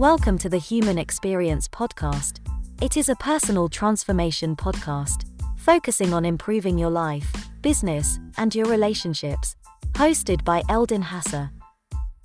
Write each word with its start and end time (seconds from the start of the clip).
Welcome 0.00 0.38
to 0.38 0.48
the 0.48 0.56
Human 0.56 0.96
Experience 0.96 1.68
Podcast. 1.68 2.38
It 2.80 2.96
is 2.96 3.10
a 3.10 3.16
personal 3.16 3.68
transformation 3.68 4.56
podcast 4.56 5.26
focusing 5.58 6.14
on 6.14 6.24
improving 6.24 6.78
your 6.78 6.88
life, 6.88 7.30
business, 7.60 8.18
and 8.38 8.54
your 8.54 8.64
relationships. 8.64 9.56
Hosted 9.92 10.42
by 10.42 10.62
Eldin 10.70 11.02
Hasa, 11.02 11.50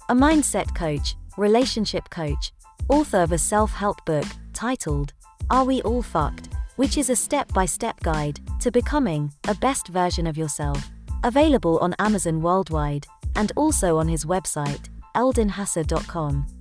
a 0.07 0.16
mindset 0.16 0.73
coach, 0.73 1.17
relationship 1.35 2.09
coach, 2.09 2.53
author 2.88 3.21
of 3.21 3.34
a 3.34 3.38
self 3.38 3.73
help 3.73 4.05
book 4.05 4.23
titled 4.53 5.12
Are 5.49 5.66
We 5.66 5.81
All 5.81 6.02
Fucked? 6.02 6.48
which 6.77 6.98
is 6.98 7.09
a 7.09 7.16
step 7.17 7.53
by 7.53 7.66
step 7.66 7.99
guide 7.99 8.39
to 8.62 8.71
becoming 8.71 9.34
a 9.49 9.55
best 9.55 9.89
version 9.89 10.27
of 10.27 10.38
yourself. 10.38 10.81
Available 11.26 11.77
on 11.80 11.94
Amazon 11.99 12.41
worldwide 12.41 13.05
and 13.35 13.52
also 13.57 13.98
on 13.98 14.07
his 14.07 14.23
website, 14.23 14.88
eldinhasa.com. 15.13 16.55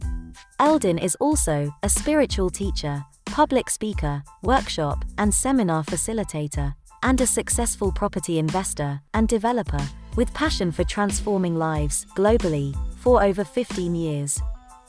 Eldin 0.61 1.03
is 1.03 1.17
also 1.17 1.75
a 1.83 1.89
spiritual 1.89 2.51
teacher, 2.51 3.05
public 3.27 3.69
speaker, 3.69 4.23
workshop 4.43 5.05
and 5.19 5.35
seminar 5.35 5.83
facilitator, 5.85 6.75
and 7.03 7.21
a 7.21 7.27
successful 7.27 7.91
property 7.91 8.39
investor 8.39 9.01
and 9.15 9.27
developer 9.29 9.85
with 10.17 10.33
passion 10.33 10.71
for 10.71 10.85
transforming 10.85 11.57
lives 11.57 12.07
globally 12.17 12.77
for 12.99 13.21
over 13.23 13.45
15 13.45 13.97
years. 13.97 14.41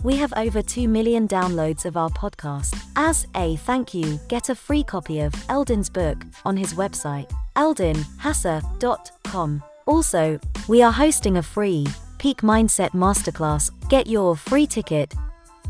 We 0.04 0.16
have 0.18 0.34
over 0.38 0.62
2 0.62 0.88
million 0.88 1.28
downloads 1.28 1.86
of 1.86 1.98
our 1.98 2.12
podcast. 2.12 2.80
As 2.96 3.26
a 3.36 3.56
thank 3.56 3.94
you, 3.94 4.20
get 4.28 4.50
a 4.50 4.56
free 4.56 4.84
copy 4.84 5.22
of 5.22 5.34
Eldin's 5.48 5.90
book 5.90 6.24
on 6.46 6.56
his 6.56 6.76
website, 6.76 7.32
eldinhasa.com. 7.56 9.64
Also, 9.88 10.40
we 10.68 10.84
are 10.84 10.92
hosting 10.92 11.38
a 11.38 11.44
free 11.44 11.88
Peak 12.20 12.42
Mindset 12.42 12.92
Masterclass. 12.92 13.72
Get 13.90 14.08
your 14.08 14.36
free 14.36 14.68
ticket 14.68 15.14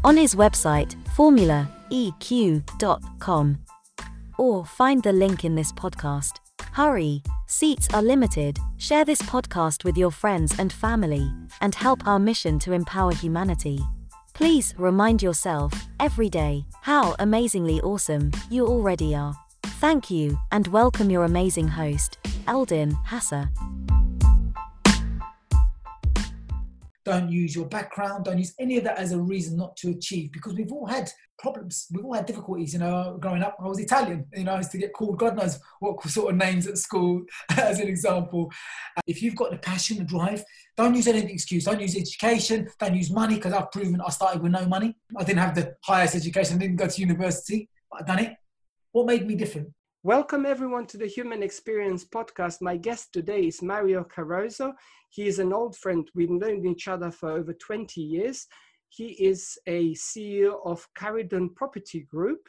on 0.05 0.15
his 0.15 0.35
website, 0.35 0.95
formulaeq.com. 1.17 3.57
Or 4.37 4.65
find 4.65 5.01
the 5.01 5.11
link 5.11 5.43
in 5.43 5.55
this 5.55 5.71
podcast. 5.71 6.33
Hurry, 6.71 7.23
seats 7.47 7.91
are 7.93 8.03
limited. 8.03 8.59
Share 8.77 9.03
this 9.03 9.23
podcast 9.23 9.83
with 9.83 9.97
your 9.97 10.11
friends 10.11 10.59
and 10.59 10.71
family 10.71 11.27
and 11.61 11.73
help 11.73 12.05
our 12.05 12.19
mission 12.19 12.59
to 12.59 12.73
empower 12.73 13.13
humanity. 13.13 13.79
Please 14.33 14.75
remind 14.77 15.23
yourself 15.23 15.73
every 15.99 16.29
day 16.29 16.65
how 16.81 17.15
amazingly 17.17 17.81
awesome 17.81 18.29
you 18.51 18.67
already 18.67 19.15
are. 19.15 19.33
Thank 19.79 20.11
you 20.11 20.37
and 20.51 20.67
welcome 20.67 21.09
your 21.09 21.23
amazing 21.23 21.69
host, 21.69 22.19
Eldin 22.45 22.93
Hasa. 23.05 23.49
Don't 27.05 27.29
use 27.29 27.55
your 27.55 27.67
background, 27.67 28.25
don't 28.25 28.39
use 28.39 28.55
any 28.59 28.77
of 28.77 28.83
that 28.85 28.97
as 28.97 29.11
a 29.11 29.19
reason 29.19 29.55
not 29.55 29.77
to 29.77 29.91
achieve 29.91 30.31
because 30.31 30.55
we've 30.55 30.71
all 30.71 30.87
had 30.87 31.11
problems. 31.37 31.85
We've 31.91 32.03
all 32.03 32.15
had 32.15 32.25
difficulties, 32.25 32.73
you 32.73 32.79
know, 32.79 33.15
growing 33.21 33.43
up. 33.43 33.55
I 33.59 33.67
was 33.67 33.79
Italian, 33.79 34.25
you 34.33 34.43
know, 34.43 34.53
I 34.53 34.57
used 34.57 34.71
to 34.71 34.79
get 34.79 34.91
called 34.91 35.19
God 35.19 35.37
knows 35.37 35.59
what 35.79 36.01
sort 36.09 36.31
of 36.31 36.37
names 36.37 36.65
at 36.65 36.79
school, 36.79 37.21
as 37.57 37.79
an 37.79 37.87
example. 37.87 38.51
Uh, 38.97 39.01
if 39.05 39.21
you've 39.21 39.35
got 39.35 39.51
the 39.51 39.57
passion, 39.57 39.97
the 39.97 40.03
drive, 40.03 40.43
don't 40.75 40.95
use 40.95 41.07
any 41.07 41.31
excuse. 41.31 41.65
Don't 41.65 41.79
use 41.79 41.95
education, 41.95 42.67
don't 42.79 42.95
use 42.95 43.11
money, 43.11 43.35
because 43.35 43.53
I've 43.53 43.71
proven 43.71 44.01
I 44.01 44.09
started 44.09 44.41
with 44.41 44.51
no 44.51 44.65
money. 44.65 44.97
I 45.15 45.23
didn't 45.23 45.39
have 45.39 45.53
the 45.53 45.75
highest 45.83 46.15
education, 46.15 46.55
I 46.55 46.59
didn't 46.59 46.77
go 46.77 46.87
to 46.87 47.01
university, 47.01 47.69
but 47.91 48.01
I've 48.01 48.07
done 48.07 48.19
it. 48.19 48.33
What 48.93 49.05
made 49.05 49.27
me 49.27 49.35
different? 49.35 49.69
Welcome 50.05 50.45
everyone 50.45 50.85
to 50.87 50.97
the 50.97 51.07
Human 51.07 51.41
Experience 51.41 52.05
podcast. 52.05 52.61
My 52.61 52.77
guest 52.77 53.11
today 53.11 53.47
is 53.47 53.63
Mario 53.63 54.03
Carrozzo. 54.03 54.73
He 55.15 55.27
is 55.27 55.39
an 55.39 55.53
old 55.53 55.75
friend. 55.77 56.09
We've 56.13 56.29
known 56.29 56.65
each 56.65 56.87
other 56.87 57.09
for 57.09 57.31
over 57.31 57.53
20 57.53 58.01
years 58.01 58.47
he 58.95 59.07
is 59.07 59.57
a 59.67 59.93
CEO 59.93 60.65
of 60.65 60.87
Caridon 60.97 61.53
Property 61.53 62.07
Group, 62.09 62.47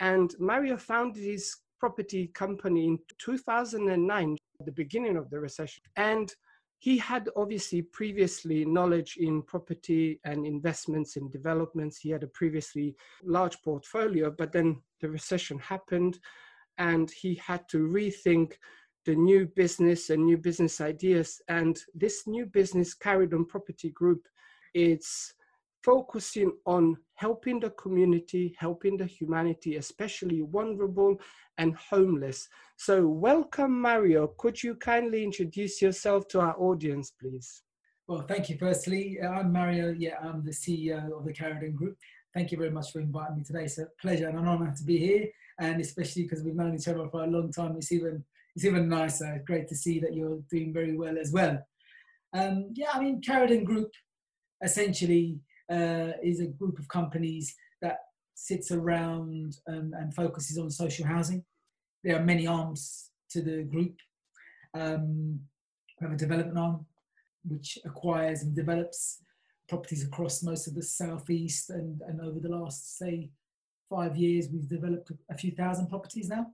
and 0.00 0.34
Mario 0.38 0.76
founded 0.76 1.22
his 1.22 1.54
property 1.78 2.28
company 2.28 2.86
in 2.86 2.98
2009, 3.18 4.36
the 4.64 4.72
beginning 4.72 5.16
of 5.16 5.30
the 5.30 5.38
recession. 5.38 5.82
And 5.96 6.32
he 6.78 6.98
had 6.98 7.28
obviously 7.36 7.82
previously 7.82 8.64
knowledge 8.64 9.16
in 9.18 9.42
property 9.42 10.20
and 10.24 10.44
investments 10.44 11.16
and 11.16 11.30
developments. 11.30 11.98
He 11.98 12.10
had 12.10 12.22
a 12.22 12.28
previously 12.28 12.96
large 13.22 13.56
portfolio, 13.62 14.34
but 14.36 14.52
then 14.52 14.82
the 15.00 15.08
recession 15.08 15.58
happened 15.58 16.18
and 16.78 17.10
he 17.10 17.36
had 17.36 17.66
to 17.70 17.78
rethink 17.78 18.54
the 19.06 19.14
new 19.14 19.46
business 19.46 20.10
and 20.10 20.26
new 20.26 20.36
business 20.36 20.80
ideas. 20.80 21.40
And 21.48 21.80
this 21.94 22.26
new 22.26 22.44
business 22.44 22.94
Caridon 22.94 23.48
Property 23.48 23.90
Group, 23.90 24.26
it's 24.74 25.32
focusing 25.84 26.52
on 26.66 26.96
helping 27.14 27.60
the 27.60 27.70
community, 27.70 28.56
helping 28.58 28.96
the 28.96 29.06
humanity, 29.06 29.76
especially 29.76 30.44
vulnerable 30.50 31.16
and 31.58 31.76
homeless. 31.76 32.48
So, 32.76 33.06
welcome, 33.06 33.80
Mario. 33.80 34.26
Could 34.38 34.60
you 34.60 34.74
kindly 34.74 35.22
introduce 35.22 35.80
yourself 35.80 36.26
to 36.28 36.40
our 36.40 36.60
audience, 36.60 37.12
please? 37.12 37.62
Well, 38.08 38.22
thank 38.22 38.50
you. 38.50 38.56
Firstly, 38.58 39.18
uh, 39.22 39.28
I'm 39.28 39.52
Mario. 39.52 39.94
Yeah, 39.96 40.16
I'm 40.20 40.44
the 40.44 40.50
CEO 40.50 41.16
of 41.16 41.24
the 41.24 41.32
Caridon 41.32 41.74
Group. 41.74 41.96
Thank 42.34 42.50
you 42.50 42.58
very 42.58 42.70
much 42.70 42.92
for 42.92 43.00
inviting 43.00 43.36
me 43.36 43.44
today. 43.44 43.64
It's 43.64 43.78
a 43.78 43.86
pleasure 44.00 44.28
and 44.28 44.38
an 44.38 44.46
honor 44.46 44.74
to 44.76 44.84
be 44.84 44.98
here, 44.98 45.28
and 45.60 45.80
especially 45.80 46.24
because 46.24 46.42
we've 46.42 46.56
known 46.56 46.74
each 46.74 46.88
other 46.88 47.08
for 47.08 47.22
a 47.22 47.26
long 47.26 47.52
time, 47.52 47.76
it's 47.76 47.92
even 47.92 48.24
it's 48.56 48.64
even 48.64 48.88
nicer. 48.88 49.42
Great 49.46 49.68
to 49.68 49.76
see 49.76 50.00
that 50.00 50.14
you're 50.14 50.40
doing 50.50 50.72
very 50.72 50.96
well 50.96 51.18
as 51.18 51.30
well. 51.30 51.62
Um, 52.32 52.70
yeah, 52.74 52.88
I 52.92 53.00
mean, 53.00 53.20
Caridon 53.20 53.64
Group 53.64 53.90
essentially 54.64 55.38
uh, 55.70 56.12
is 56.22 56.40
a 56.40 56.46
group 56.46 56.78
of 56.78 56.88
companies 56.88 57.54
that 57.82 57.98
sits 58.34 58.70
around 58.72 59.58
um, 59.68 59.92
and 59.98 60.14
focuses 60.14 60.56
on 60.56 60.70
social 60.70 61.06
housing. 61.06 61.44
There 62.02 62.16
are 62.16 62.24
many 62.24 62.46
arms 62.46 63.10
to 63.30 63.42
the 63.42 63.62
group. 63.64 63.96
Um, 64.72 65.40
we 66.00 66.06
have 66.06 66.14
a 66.14 66.18
development 66.18 66.58
arm 66.58 66.86
which 67.44 67.78
acquires 67.84 68.42
and 68.42 68.56
develops 68.56 69.18
properties 69.68 70.04
across 70.04 70.42
most 70.42 70.66
of 70.66 70.74
the 70.74 70.82
southeast 70.82 71.70
and, 71.70 72.00
and 72.08 72.20
over 72.20 72.40
the 72.40 72.48
last 72.48 72.98
say 72.98 73.30
five 73.90 74.16
years 74.16 74.48
we've 74.52 74.68
developed 74.68 75.10
a 75.30 75.36
few 75.36 75.52
thousand 75.52 75.88
properties 75.88 76.28
now 76.28 76.46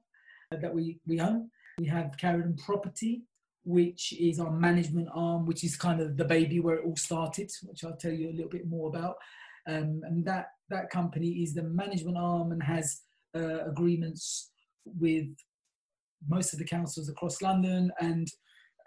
uh, 0.52 0.56
that 0.56 0.74
we, 0.74 0.98
we 1.06 1.20
own. 1.20 1.48
We 1.78 1.86
have 1.86 2.16
Caridon 2.20 2.58
Property, 2.58 3.22
which 3.64 4.12
is 4.18 4.40
our 4.40 4.50
management 4.50 5.08
arm, 5.14 5.46
which 5.46 5.64
is 5.64 5.76
kind 5.76 6.00
of 6.00 6.16
the 6.16 6.24
baby 6.24 6.60
where 6.60 6.76
it 6.76 6.84
all 6.84 6.96
started, 6.96 7.50
which 7.64 7.84
I'll 7.84 7.96
tell 7.96 8.12
you 8.12 8.30
a 8.30 8.32
little 8.34 8.50
bit 8.50 8.68
more 8.68 8.88
about. 8.88 9.16
Um, 9.68 10.00
and 10.04 10.24
that 10.24 10.46
that 10.70 10.90
company 10.90 11.28
is 11.42 11.54
the 11.54 11.62
management 11.62 12.16
arm 12.16 12.50
and 12.52 12.62
has 12.62 13.02
uh, 13.36 13.64
agreements 13.64 14.50
with 14.84 15.28
most 16.28 16.52
of 16.52 16.58
the 16.58 16.64
councils 16.64 17.08
across 17.08 17.40
London 17.42 17.90
and 18.00 18.28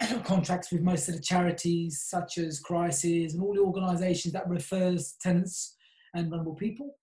contracts 0.23 0.71
with 0.71 0.81
most 0.81 1.07
of 1.07 1.15
the 1.15 1.21
charities 1.21 2.03
such 2.05 2.37
as 2.37 2.59
Crisis 2.59 3.33
and 3.33 3.41
all 3.41 3.53
the 3.53 3.61
organisations 3.61 4.33
that 4.33 4.49
refers 4.49 5.15
tenants 5.21 5.75
and 6.13 6.29
vulnerable 6.29 6.55
people. 6.55 6.97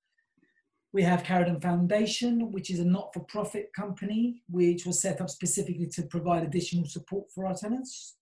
We 0.93 1.03
have 1.05 1.23
Caridon 1.23 1.63
Foundation, 1.63 2.53
which 2.53 2.71
is 2.71 2.79
a 2.79 2.85
not 2.85 3.15
for 3.15 3.21
profit 3.21 3.71
company, 3.75 4.43
which 4.51 4.85
was 4.85 5.01
set 5.01 5.23
up 5.23 5.31
specifically 5.31 5.87
to 5.95 6.03
provide 6.03 6.43
additional 6.43 6.85
support 6.85 7.31
for 7.35 7.47
our 7.47 7.55
tenants. 7.55 8.17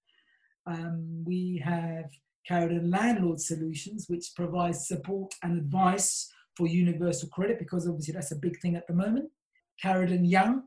Um, 0.67 1.25
we 1.25 1.61
have 1.65 2.11
Caridon 2.49 2.93
Landlord 2.93 3.41
Solutions, 3.41 4.07
which 4.09 4.27
provides 4.37 4.87
support 4.87 5.35
and 5.43 5.59
advice 5.59 6.31
for 6.57 6.69
universal 6.69 7.29
credit, 7.31 7.59
because 7.59 7.89
obviously 7.89 8.15
that's 8.15 8.33
a 8.33 8.37
big 8.37 8.61
thing 8.61 8.77
at 8.77 8.87
the 8.87 8.95
moment. 8.95 9.31
Caridon 9.83 10.29
Young, 10.29 10.63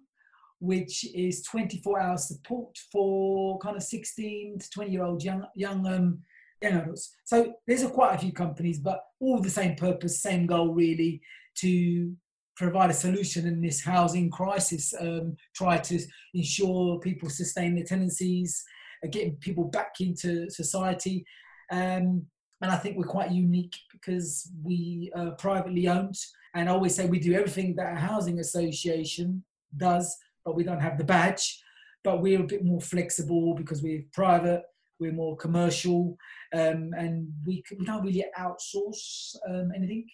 which 0.59 1.05
is 1.15 1.43
24 1.43 2.01
hour 2.01 2.17
support 2.17 2.77
for 2.91 3.59
kind 3.59 3.77
of 3.77 3.83
16 3.83 4.59
to 4.59 4.69
20 4.69 4.91
year 4.91 5.03
old 5.03 5.23
young, 5.23 5.45
young 5.55 5.87
um, 5.87 6.19
young 6.61 6.73
adults. 6.73 7.13
So 7.23 7.53
there's 7.67 7.83
a 7.83 7.89
quite 7.89 8.15
a 8.15 8.17
few 8.17 8.31
companies, 8.31 8.79
but 8.79 9.03
all 9.19 9.39
the 9.39 9.49
same 9.49 9.75
purpose, 9.75 10.21
same 10.21 10.45
goal 10.47 10.73
really, 10.73 11.21
to 11.55 12.15
provide 12.55 12.89
a 12.89 12.93
solution 12.93 13.47
in 13.47 13.61
this 13.61 13.83
housing 13.83 14.29
crisis, 14.29 14.93
um, 14.99 15.35
try 15.55 15.77
to 15.77 15.99
ensure 16.33 16.99
people 16.99 17.29
sustain 17.29 17.75
their 17.75 17.83
tenancies, 17.83 18.63
uh, 19.03 19.07
getting 19.09 19.35
people 19.37 19.65
back 19.65 19.93
into 19.99 20.49
society. 20.49 21.25
Um, 21.71 22.25
and 22.61 22.71
I 22.71 22.77
think 22.77 22.97
we're 22.97 23.03
quite 23.03 23.31
unique 23.31 23.75
because 23.91 24.49
we 24.63 25.11
are 25.15 25.31
privately 25.31 25.87
owned. 25.87 26.15
And 26.53 26.69
I 26.69 26.71
always 26.71 26.95
say 26.95 27.05
we 27.05 27.19
do 27.19 27.33
everything 27.33 27.75
that 27.75 27.93
a 27.93 27.99
housing 27.99 28.39
association 28.39 29.43
does, 29.75 30.15
but 30.45 30.55
we 30.55 30.63
don't 30.63 30.79
have 30.79 30.97
the 30.97 31.03
badge. 31.03 31.61
But 32.03 32.21
we're 32.21 32.41
a 32.41 32.47
bit 32.47 32.63
more 32.63 32.81
flexible 32.81 33.55
because 33.55 33.81
we're 33.81 34.03
private, 34.13 34.63
we're 34.99 35.13
more 35.13 35.35
commercial, 35.37 36.17
um, 36.53 36.91
and 36.97 37.27
we, 37.45 37.63
we 37.77 37.85
don't 37.85 38.03
really 38.03 38.25
outsource 38.37 39.35
um, 39.49 39.71
anything. 39.75 40.05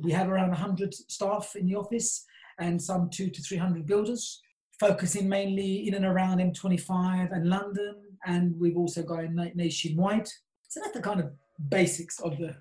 We 0.00 0.12
have 0.12 0.28
around 0.28 0.50
100 0.50 0.94
staff 0.94 1.56
in 1.56 1.66
the 1.66 1.74
office 1.74 2.24
and 2.58 2.80
some 2.80 3.10
two 3.10 3.30
to 3.30 3.42
300 3.42 3.86
builders, 3.86 4.40
focusing 4.78 5.28
mainly 5.28 5.88
in 5.88 5.94
and 5.94 6.04
around 6.04 6.38
M25 6.38 7.32
and 7.32 7.48
London. 7.48 7.96
And 8.26 8.58
we've 8.58 8.76
also 8.76 9.02
gone 9.02 9.52
nationwide. 9.54 10.28
So 10.68 10.80
that's 10.80 10.94
the 10.94 11.02
kind 11.02 11.20
of 11.20 11.32
basics 11.68 12.20
of 12.20 12.38
the 12.38 12.56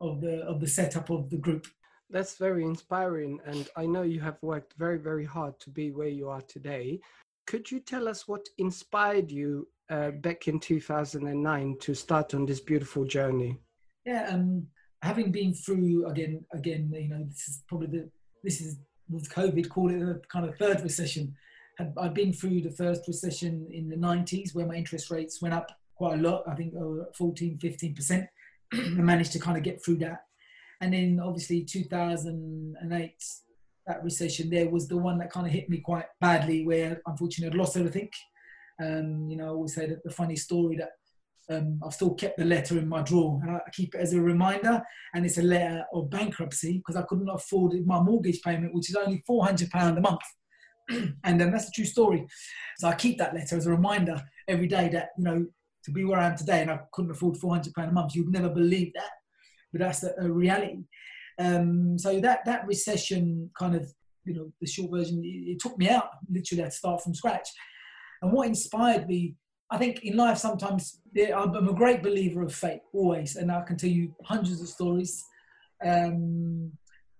of 0.00 0.20
the 0.20 0.42
of 0.42 0.60
the 0.60 0.66
setup 0.66 1.10
of 1.10 1.30
the 1.30 1.38
group. 1.38 1.66
That's 2.10 2.36
very 2.36 2.64
inspiring. 2.64 3.40
And 3.44 3.68
I 3.76 3.86
know 3.86 4.02
you 4.02 4.20
have 4.20 4.38
worked 4.42 4.74
very, 4.78 4.98
very 4.98 5.24
hard 5.24 5.58
to 5.60 5.70
be 5.70 5.90
where 5.90 6.08
you 6.08 6.28
are 6.28 6.42
today. 6.42 7.00
Could 7.46 7.70
you 7.70 7.80
tell 7.80 8.08
us 8.08 8.28
what 8.28 8.48
inspired 8.58 9.30
you 9.30 9.68
uh, 9.90 10.10
back 10.10 10.48
in 10.48 10.60
2009 10.60 11.76
to 11.80 11.94
start 11.94 12.34
on 12.34 12.46
this 12.46 12.60
beautiful 12.60 13.04
journey? 13.04 13.58
Yeah, 14.04 14.28
um, 14.30 14.66
having 15.02 15.30
been 15.30 15.54
through 15.54 16.06
again, 16.06 16.44
again, 16.52 16.90
you 16.92 17.08
know, 17.08 17.24
this 17.28 17.48
is 17.48 17.62
probably 17.68 17.88
the 17.88 18.10
this 18.42 18.60
is 18.60 18.78
with 19.08 19.32
COVID, 19.32 19.68
call 19.68 19.90
it 19.90 20.02
a 20.02 20.20
kind 20.28 20.46
of 20.46 20.56
third 20.56 20.82
recession. 20.82 21.34
Had 21.78 21.92
I'd 21.98 22.14
been 22.14 22.32
through 22.32 22.62
the 22.62 22.70
first 22.70 23.02
recession 23.06 23.68
in 23.70 23.88
the 23.88 23.96
90s 23.96 24.54
where 24.54 24.66
my 24.66 24.74
interest 24.74 25.10
rates 25.10 25.42
went 25.42 25.54
up 25.54 25.70
quite 25.94 26.18
a 26.18 26.22
lot. 26.22 26.44
I 26.48 26.54
think 26.54 26.74
uh, 26.74 27.04
14, 27.16 27.58
15 27.58 27.94
percent. 27.94 28.26
I 28.72 28.78
managed 28.88 29.32
to 29.32 29.38
kind 29.38 29.56
of 29.56 29.62
get 29.62 29.84
through 29.84 29.98
that, 29.98 30.24
and 30.80 30.92
then 30.92 31.20
obviously 31.22 31.64
2008 31.64 33.24
that 33.86 34.02
recession 34.02 34.50
there 34.50 34.68
was 34.68 34.88
the 34.88 34.96
one 34.96 35.16
that 35.18 35.30
kind 35.30 35.46
of 35.46 35.52
hit 35.52 35.70
me 35.70 35.78
quite 35.78 36.06
badly 36.20 36.66
where 36.66 37.00
unfortunately 37.06 37.52
I'd 37.52 37.58
lost 37.58 37.76
everything. 37.76 38.10
Um, 38.82 39.28
you 39.30 39.36
know, 39.36 39.46
I 39.46 39.50
always 39.50 39.74
say 39.74 39.86
that 39.86 40.02
the 40.02 40.10
funny 40.10 40.36
story 40.36 40.76
that 40.76 40.90
um, 41.50 41.80
I've 41.84 41.94
still 41.94 42.14
kept 42.14 42.38
the 42.38 42.44
letter 42.44 42.78
in 42.78 42.88
my 42.88 43.02
drawer 43.02 43.40
and 43.42 43.56
I 43.56 43.60
keep 43.72 43.94
it 43.94 44.00
as 44.00 44.12
a 44.12 44.20
reminder. 44.20 44.82
And 45.14 45.24
it's 45.24 45.38
a 45.38 45.42
letter 45.42 45.84
of 45.92 46.10
bankruptcy 46.10 46.78
because 46.78 46.96
I 46.96 47.06
couldn't 47.06 47.28
afford 47.28 47.72
my 47.86 48.00
mortgage 48.00 48.40
payment, 48.42 48.74
which 48.74 48.90
is 48.90 48.96
only 48.96 49.22
£400 49.28 49.96
a 49.96 50.00
month. 50.00 50.20
and 51.24 51.42
um, 51.42 51.50
that's 51.50 51.68
a 51.68 51.72
true 51.72 51.84
story. 51.84 52.26
So 52.78 52.88
I 52.88 52.94
keep 52.94 53.18
that 53.18 53.34
letter 53.34 53.56
as 53.56 53.66
a 53.66 53.70
reminder 53.70 54.22
every 54.48 54.66
day 54.66 54.88
that, 54.92 55.10
you 55.18 55.24
know, 55.24 55.46
to 55.84 55.90
be 55.92 56.04
where 56.04 56.18
I 56.18 56.26
am 56.26 56.36
today 56.36 56.62
and 56.62 56.70
I 56.70 56.80
couldn't 56.92 57.12
afford 57.12 57.36
£400 57.36 57.72
a 57.76 57.92
month, 57.92 58.14
you'd 58.14 58.32
never 58.32 58.48
believe 58.48 58.92
that. 58.94 59.10
But 59.72 59.82
that's 59.82 60.02
a, 60.02 60.14
a 60.20 60.30
reality. 60.30 60.84
Um, 61.38 61.98
so 61.98 62.20
that, 62.20 62.44
that 62.46 62.66
recession 62.66 63.50
kind 63.58 63.76
of, 63.76 63.86
you 64.24 64.34
know, 64.34 64.52
the 64.60 64.66
short 64.66 64.90
version, 64.90 65.22
it, 65.24 65.52
it 65.52 65.60
took 65.60 65.78
me 65.78 65.88
out 65.88 66.08
literally 66.28 66.62
I 66.62 66.66
had 66.66 66.72
to 66.72 66.78
start 66.78 67.02
from 67.02 67.14
scratch. 67.14 67.48
And 68.22 68.32
what 68.32 68.48
inspired 68.48 69.06
me, 69.06 69.34
I 69.70 69.78
think 69.78 70.04
in 70.04 70.16
life 70.16 70.38
sometimes 70.38 71.00
I'm 71.16 71.68
a 71.68 71.74
great 71.74 72.02
believer 72.02 72.42
of 72.42 72.54
fate 72.54 72.80
always, 72.92 73.36
and 73.36 73.50
I 73.50 73.62
can 73.62 73.76
tell 73.76 73.90
you 73.90 74.14
hundreds 74.24 74.60
of 74.60 74.68
stories, 74.68 75.24
um, 75.84 76.72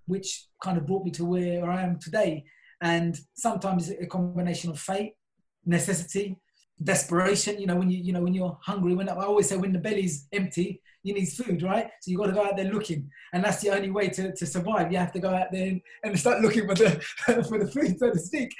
which 0.06 0.46
kind 0.62 0.78
of 0.78 0.86
brought 0.86 1.04
me 1.04 1.10
to 1.12 1.24
where 1.24 1.68
I 1.68 1.82
am 1.82 1.98
today. 1.98 2.44
And 2.80 3.18
sometimes 3.34 3.90
a 3.90 4.06
combination 4.06 4.70
of 4.70 4.78
fate, 4.78 5.14
necessity, 5.64 6.38
desperation. 6.82 7.58
You 7.58 7.66
know, 7.66 7.76
when 7.76 7.90
you 7.90 8.02
you 8.02 8.12
know 8.12 8.22
when 8.22 8.34
you're 8.34 8.58
hungry, 8.62 8.94
when 8.94 9.08
I 9.08 9.14
always 9.14 9.48
say 9.48 9.56
when 9.56 9.72
the 9.72 9.78
belly's 9.80 10.28
empty, 10.32 10.82
you 11.02 11.14
need 11.14 11.26
food, 11.26 11.62
right? 11.62 11.88
So 12.00 12.10
you 12.10 12.18
got 12.18 12.26
to 12.26 12.32
go 12.32 12.44
out 12.44 12.56
there 12.56 12.72
looking, 12.72 13.10
and 13.32 13.42
that's 13.42 13.60
the 13.60 13.70
only 13.70 13.90
way 13.90 14.08
to, 14.10 14.34
to 14.34 14.46
survive. 14.46 14.92
You 14.92 14.98
have 14.98 15.12
to 15.12 15.20
go 15.20 15.30
out 15.30 15.50
there 15.50 15.68
and, 15.68 15.80
and 16.04 16.18
start 16.18 16.42
looking 16.42 16.66
for 16.68 16.74
the 16.74 16.90
for 17.48 17.58
the 17.58 17.70
food, 17.70 17.98
so 17.98 18.12
to 18.12 18.18
speak. 18.18 18.54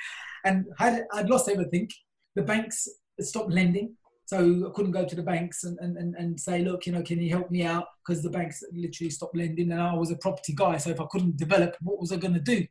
And 0.45 0.67
had 0.79 1.05
I'd 1.13 1.29
lost 1.29 1.49
everything, 1.49 1.89
the 2.35 2.43
banks 2.43 2.89
stopped 3.21 3.53
lending. 3.53 3.97
So 4.27 4.69
I 4.69 4.75
couldn't 4.75 4.91
go 4.91 5.05
to 5.05 5.15
the 5.15 5.23
banks 5.23 5.63
and, 5.65 5.79
and, 5.79 5.97
and 5.97 6.17
and 6.17 6.39
say, 6.39 6.63
look, 6.63 6.87
you 6.87 6.93
know, 6.93 7.03
can 7.03 7.21
you 7.21 7.31
help 7.31 7.51
me 7.51 7.63
out? 7.63 7.87
Because 8.05 8.23
the 8.23 8.31
banks 8.31 8.63
literally 8.73 9.11
stopped 9.11 9.37
lending 9.37 9.71
and 9.71 9.81
I 9.81 9.95
was 9.95 10.11
a 10.11 10.17
property 10.17 10.53
guy. 10.53 10.79
So 10.79 10.91
if 10.91 11.01
I 11.01 11.07
couldn't 11.09 11.37
develop, 11.37 11.77
what 11.81 12.01
was 12.01 12.11
I 12.11 12.17
going 12.17 12.35
to 12.35 12.41
do? 12.41 12.67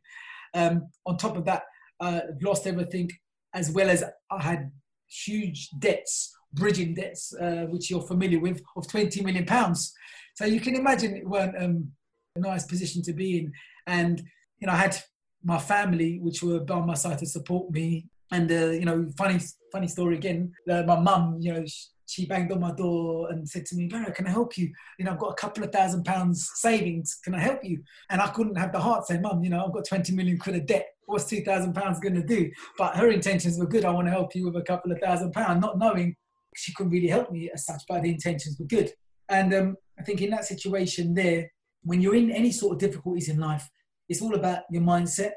Um, 0.54 0.88
on 1.06 1.16
top 1.16 1.36
of 1.36 1.44
that, 1.46 1.62
uh, 2.00 2.20
lost 2.42 2.66
everything 2.66 3.10
as 3.54 3.70
well 3.70 3.88
as 3.88 4.04
I 4.30 4.42
had 4.42 4.70
huge 5.08 5.70
debts, 5.78 6.36
bridging 6.52 6.94
debts, 6.94 7.34
uh, 7.34 7.66
which 7.70 7.90
you're 7.90 8.02
familiar 8.02 8.38
with, 8.38 8.60
of 8.76 8.86
20 8.88 9.22
million 9.22 9.46
pounds. 9.46 9.94
So 10.34 10.44
you 10.44 10.60
can 10.60 10.76
imagine 10.76 11.16
it 11.16 11.26
weren't 11.26 11.56
um, 11.58 11.90
a 12.36 12.40
nice 12.40 12.66
position 12.66 13.02
to 13.02 13.14
be 13.14 13.38
in. 13.38 13.52
And, 13.86 14.20
you 14.58 14.66
know, 14.66 14.74
I 14.74 14.76
had 14.76 14.96
my 15.42 15.58
family, 15.58 16.18
which 16.20 16.42
were 16.42 16.60
by 16.60 16.80
my 16.80 16.94
side 16.94 17.18
to 17.18 17.26
support 17.26 17.70
me 17.70 18.08
and 18.32 18.50
uh, 18.50 18.70
you 18.70 18.84
know, 18.84 19.06
funny 19.16 19.40
funny 19.72 19.88
story 19.88 20.16
again. 20.16 20.52
Uh, 20.70 20.82
my 20.82 20.98
mum, 20.98 21.38
you 21.40 21.52
know, 21.52 21.64
she, 21.66 21.86
she, 22.06 22.26
banged 22.26 22.50
on 22.52 22.60
my 22.60 22.72
door 22.72 23.30
and 23.30 23.48
said 23.48 23.66
to 23.66 23.76
me, 23.76 23.86
"Barry, 23.86 24.12
can 24.12 24.26
I 24.26 24.30
help 24.30 24.56
you? 24.56 24.70
You 24.98 25.04
know, 25.04 25.12
I've 25.12 25.18
got 25.18 25.32
a 25.32 25.34
couple 25.34 25.64
of 25.64 25.72
thousand 25.72 26.04
pounds 26.04 26.50
savings. 26.56 27.18
Can 27.22 27.34
I 27.34 27.40
help 27.40 27.60
you?" 27.62 27.82
And 28.10 28.20
I 28.20 28.28
couldn't 28.28 28.56
have 28.56 28.72
the 28.72 28.80
heart 28.80 29.06
to 29.06 29.14
say, 29.14 29.20
"Mum, 29.20 29.42
you 29.42 29.50
know, 29.50 29.64
I've 29.64 29.72
got 29.72 29.86
20 29.86 30.12
million 30.14 30.38
quid 30.38 30.56
of 30.56 30.66
debt. 30.66 30.86
What's 31.06 31.24
two 31.26 31.42
thousand 31.42 31.74
pounds 31.74 32.00
going 32.00 32.14
to 32.14 32.22
do?" 32.22 32.50
But 32.78 32.96
her 32.96 33.10
intentions 33.10 33.58
were 33.58 33.66
good. 33.66 33.84
I 33.84 33.92
want 33.92 34.06
to 34.06 34.12
help 34.12 34.34
you 34.34 34.46
with 34.46 34.56
a 34.56 34.62
couple 34.62 34.92
of 34.92 34.98
thousand 35.00 35.32
pounds, 35.32 35.60
not 35.60 35.78
knowing 35.78 36.16
she 36.56 36.72
couldn't 36.74 36.92
really 36.92 37.08
help 37.08 37.30
me 37.30 37.50
as 37.52 37.66
such, 37.66 37.82
but 37.88 38.02
the 38.02 38.10
intentions 38.10 38.58
were 38.58 38.66
good. 38.66 38.92
And 39.28 39.52
um, 39.54 39.76
I 39.98 40.02
think 40.02 40.22
in 40.22 40.30
that 40.30 40.44
situation 40.44 41.14
there, 41.14 41.50
when 41.82 42.00
you're 42.00 42.14
in 42.14 42.30
any 42.30 42.50
sort 42.50 42.72
of 42.72 42.78
difficulties 42.78 43.28
in 43.28 43.38
life, 43.38 43.68
it's 44.08 44.22
all 44.22 44.34
about 44.34 44.62
your 44.70 44.82
mindset 44.82 45.32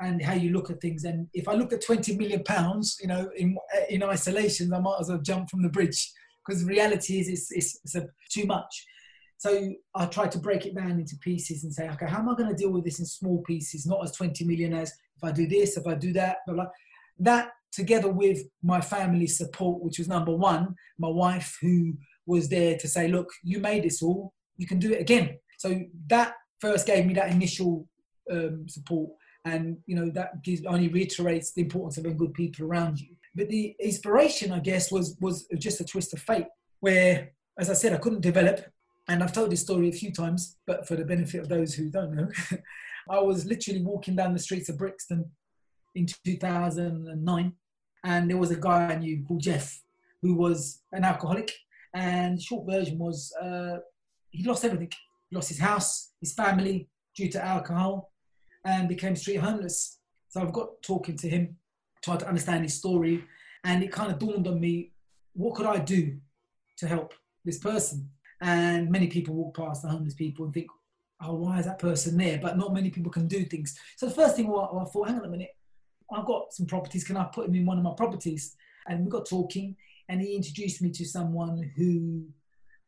and 0.00 0.22
how 0.22 0.32
you 0.32 0.50
look 0.50 0.70
at 0.70 0.80
things. 0.80 1.04
And 1.04 1.28
if 1.34 1.46
I 1.48 1.54
look 1.54 1.72
at 1.72 1.84
20 1.84 2.16
million 2.16 2.42
pounds, 2.42 2.98
you 3.00 3.06
know, 3.06 3.30
in, 3.36 3.56
in 3.88 4.02
isolation, 4.02 4.72
I 4.72 4.80
might 4.80 4.98
as 5.00 5.08
well 5.08 5.18
jump 5.18 5.50
from 5.50 5.62
the 5.62 5.68
bridge 5.68 6.10
because 6.46 6.64
the 6.64 6.68
reality 6.68 7.20
is 7.20 7.28
it's, 7.28 7.52
it's, 7.52 7.78
it's 7.84 7.94
a, 7.94 8.06
too 8.30 8.46
much. 8.46 8.86
So 9.36 9.72
I 9.94 10.06
try 10.06 10.26
to 10.26 10.38
break 10.38 10.66
it 10.66 10.74
down 10.74 10.92
into 10.92 11.16
pieces 11.18 11.64
and 11.64 11.72
say, 11.72 11.88
okay, 11.90 12.06
how 12.06 12.18
am 12.18 12.28
I 12.28 12.34
going 12.34 12.50
to 12.50 12.54
deal 12.54 12.70
with 12.70 12.84
this 12.84 12.98
in 12.98 13.06
small 13.06 13.42
pieces, 13.42 13.86
not 13.86 14.02
as 14.02 14.12
20 14.12 14.44
million 14.44 14.74
as 14.74 14.90
if 15.16 15.24
I 15.24 15.32
do 15.32 15.46
this, 15.46 15.76
if 15.76 15.86
I 15.86 15.94
do 15.94 16.12
that, 16.14 16.38
blah, 16.46 16.54
blah. 16.54 16.66
That 17.18 17.50
together 17.72 18.10
with 18.10 18.40
my 18.62 18.80
family 18.80 19.26
support, 19.26 19.82
which 19.82 19.98
was 19.98 20.08
number 20.08 20.34
one, 20.34 20.74
my 20.98 21.08
wife 21.08 21.56
who 21.60 21.94
was 22.26 22.48
there 22.48 22.76
to 22.78 22.88
say, 22.88 23.08
look, 23.08 23.28
you 23.42 23.60
made 23.60 23.84
this 23.84 24.02
all, 24.02 24.34
you 24.56 24.66
can 24.66 24.78
do 24.78 24.92
it 24.92 25.00
again. 25.00 25.38
So 25.58 25.80
that 26.08 26.34
first 26.60 26.86
gave 26.86 27.06
me 27.06 27.14
that 27.14 27.30
initial 27.30 27.86
um, 28.30 28.68
support 28.68 29.10
and 29.44 29.78
you 29.86 29.96
know 29.96 30.10
that 30.10 30.42
gives, 30.42 30.64
only 30.66 30.88
reiterates 30.88 31.52
the 31.52 31.62
importance 31.62 31.96
of 31.96 32.04
having 32.04 32.18
good 32.18 32.34
people 32.34 32.66
around 32.66 33.00
you. 33.00 33.16
But 33.34 33.48
the 33.48 33.76
inspiration 33.80 34.52
i 34.52 34.58
guess 34.58 34.90
was 34.90 35.16
was 35.20 35.46
just 35.58 35.80
a 35.80 35.84
twist 35.84 36.12
of 36.12 36.20
fate 36.20 36.46
where 36.80 37.30
as 37.58 37.70
i 37.70 37.74
said 37.74 37.92
i 37.92 37.98
couldn't 37.98 38.22
develop. 38.22 38.64
And 39.08 39.24
i've 39.24 39.32
told 39.32 39.50
this 39.50 39.62
story 39.62 39.88
a 39.88 39.92
few 39.92 40.12
times 40.12 40.58
but 40.66 40.86
for 40.86 40.94
the 40.94 41.04
benefit 41.04 41.40
of 41.40 41.48
those 41.48 41.74
who 41.74 41.90
don't 41.90 42.14
know 42.14 42.28
i 43.10 43.18
was 43.18 43.44
literally 43.44 43.82
walking 43.82 44.14
down 44.14 44.32
the 44.32 44.38
streets 44.38 44.68
of 44.68 44.78
brixton 44.78 45.28
in 45.96 46.06
2009 46.24 47.52
and 48.04 48.30
there 48.30 48.36
was 48.36 48.52
a 48.52 48.56
guy 48.56 48.86
i 48.86 48.96
knew 48.96 49.24
called 49.26 49.42
jeff 49.42 49.80
who 50.22 50.34
was 50.34 50.82
an 50.92 51.04
alcoholic. 51.04 51.52
And 51.94 52.40
short 52.40 52.66
version 52.66 52.98
was 52.98 53.32
uh, 53.40 53.78
he 54.30 54.44
lost 54.44 54.64
everything. 54.64 54.90
He 55.28 55.36
lost 55.36 55.48
his 55.48 55.58
house 55.58 56.12
his 56.20 56.34
family 56.34 56.88
due 57.16 57.28
to 57.30 57.44
alcohol 57.44 58.09
and 58.64 58.88
became 58.88 59.16
street 59.16 59.36
homeless. 59.36 59.98
So 60.28 60.40
I've 60.40 60.52
got 60.52 60.82
talking 60.82 61.16
to 61.18 61.28
him, 61.28 61.56
trying 62.02 62.18
to 62.18 62.28
understand 62.28 62.64
his 62.64 62.74
story, 62.74 63.24
and 63.64 63.82
it 63.82 63.92
kind 63.92 64.10
of 64.12 64.18
dawned 64.18 64.46
on 64.46 64.60
me, 64.60 64.92
what 65.34 65.54
could 65.54 65.66
I 65.66 65.78
do 65.78 66.18
to 66.78 66.86
help 66.86 67.14
this 67.44 67.58
person? 67.58 68.10
And 68.40 68.90
many 68.90 69.06
people 69.06 69.34
walk 69.34 69.56
past 69.56 69.82
the 69.82 69.88
homeless 69.88 70.14
people 70.14 70.44
and 70.44 70.54
think, 70.54 70.68
oh, 71.22 71.34
why 71.34 71.58
is 71.58 71.66
that 71.66 71.78
person 71.78 72.16
there? 72.16 72.38
But 72.40 72.56
not 72.56 72.72
many 72.72 72.90
people 72.90 73.12
can 73.12 73.28
do 73.28 73.44
things. 73.44 73.76
So 73.96 74.06
the 74.06 74.14
first 74.14 74.36
thing 74.36 74.46
I 74.46 74.84
thought, 74.84 75.08
hang 75.08 75.18
on 75.18 75.26
a 75.26 75.28
minute, 75.28 75.50
I've 76.12 76.26
got 76.26 76.52
some 76.52 76.66
properties. 76.66 77.04
Can 77.04 77.16
I 77.16 77.24
put 77.24 77.46
him 77.46 77.54
in 77.54 77.66
one 77.66 77.76
of 77.76 77.84
my 77.84 77.92
properties? 77.96 78.56
And 78.88 79.04
we 79.04 79.10
got 79.10 79.26
talking, 79.26 79.76
and 80.08 80.20
he 80.20 80.34
introduced 80.34 80.80
me 80.80 80.90
to 80.90 81.04
someone 81.04 81.70
who 81.76 82.24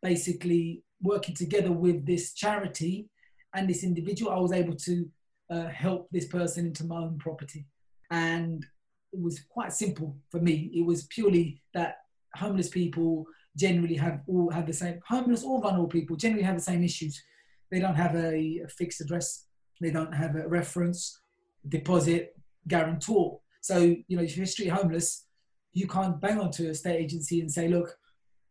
basically 0.00 0.82
working 1.02 1.34
together 1.34 1.70
with 1.70 2.06
this 2.06 2.32
charity 2.32 3.08
and 3.54 3.68
this 3.68 3.84
individual, 3.84 4.32
I 4.32 4.40
was 4.40 4.52
able 4.52 4.74
to 4.74 5.08
uh, 5.52 5.68
help 5.68 6.08
this 6.10 6.26
person 6.26 6.66
into 6.66 6.84
my 6.84 6.96
own 6.96 7.18
property. 7.18 7.66
And 8.10 8.64
it 9.12 9.20
was 9.20 9.40
quite 9.48 9.72
simple 9.72 10.16
for 10.30 10.40
me. 10.40 10.70
It 10.74 10.84
was 10.84 11.06
purely 11.06 11.62
that 11.74 11.96
homeless 12.34 12.68
people 12.68 13.26
generally 13.56 13.96
have 13.96 14.20
all 14.26 14.50
have 14.50 14.66
the 14.66 14.72
same 14.72 14.98
homeless 15.06 15.44
or 15.44 15.60
vulnerable 15.60 15.86
people 15.86 16.16
generally 16.16 16.44
have 16.44 16.56
the 16.56 16.62
same 16.62 16.82
issues. 16.82 17.22
They 17.70 17.80
don't 17.80 17.94
have 17.94 18.14
a, 18.14 18.62
a 18.64 18.68
fixed 18.68 19.00
address. 19.02 19.46
They 19.80 19.90
don't 19.90 20.14
have 20.14 20.36
a 20.36 20.48
reference, 20.48 21.20
deposit, 21.68 22.34
guarantor. 22.66 23.40
So 23.60 23.78
you 23.78 24.16
know 24.16 24.22
if 24.22 24.36
you're 24.36 24.46
street 24.46 24.68
homeless, 24.68 25.26
you 25.74 25.86
can't 25.86 26.20
bang 26.20 26.38
onto 26.38 26.68
a 26.68 26.74
state 26.74 27.00
agency 27.00 27.40
and 27.40 27.50
say, 27.50 27.68
look, 27.68 27.96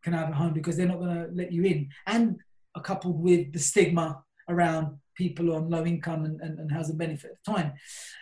can 0.03 0.13
I 0.13 0.20
have 0.20 0.29
a 0.29 0.34
home 0.34 0.53
because 0.53 0.77
they're 0.77 0.88
not 0.88 1.00
going 1.00 1.15
to 1.15 1.29
let 1.34 1.51
you 1.51 1.63
in. 1.63 1.89
And 2.08 2.38
a 2.75 2.81
coupled 2.81 3.22
with 3.22 3.51
the 3.53 3.60
stigma 3.60 4.24
around 4.50 4.98
people 5.15 5.56
on 5.56 5.70
low 5.70 5.86
income 5.86 6.25
and, 6.25 6.39
and, 6.41 6.60
and 6.60 6.72
housing 6.72 6.98
benefit 6.98 7.32
at 7.32 7.38
the 7.44 7.51
time. 7.51 7.74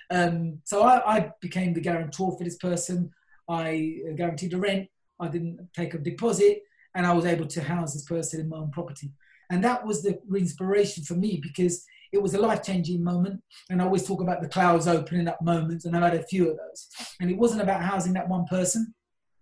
Um, 0.10 0.60
so 0.63 0.84
I, 0.84 1.17
I, 1.17 1.31
became 1.41 1.74
the 1.74 1.81
guarantor 1.81 2.38
for 2.38 2.43
this 2.43 2.58
person. 2.58 3.12
I 3.48 3.98
guaranteed 4.15 4.51
the 4.51 4.58
rent. 4.58 4.88
I 5.19 5.27
didn't 5.27 5.69
take 5.75 5.93
a 5.93 5.98
deposit, 5.98 6.63
and 6.96 7.05
I 7.05 7.13
was 7.13 7.25
able 7.25 7.48
to 7.48 7.63
house 7.63 7.93
this 7.93 8.05
person 8.05 8.39
in 8.39 8.50
my 8.50 8.58
own 8.58 8.72
property. 8.72 9.12
And 9.50 9.63
that 9.63 9.86
was 9.86 10.03
the 10.03 10.19
inspiration 10.36 11.03
for 11.03 11.15
me 11.15 11.39
because 11.41 11.86
it 12.12 12.22
was 12.22 12.34
a 12.34 12.39
life 12.39 12.63
changing 12.63 13.03
moment. 13.03 13.41
And 13.69 13.81
I 13.81 13.86
always 13.86 14.05
talk 14.05 14.22
about 14.22 14.41
the 14.41 14.48
clouds 14.48 14.88
opening 14.88 15.27
up 15.27 15.41
moments, 15.41 15.86
and 15.86 15.96
I've 15.96 16.12
had 16.12 16.22
a 16.22 16.27
few 16.27 16.50
of 16.50 16.58
those. 16.58 16.88
And 17.19 17.29
it 17.29 17.38
wasn't 17.38 17.62
about 17.62 17.81
housing 17.81 18.13
that 18.13 18.29
one 18.29 18.46
person 18.46 18.93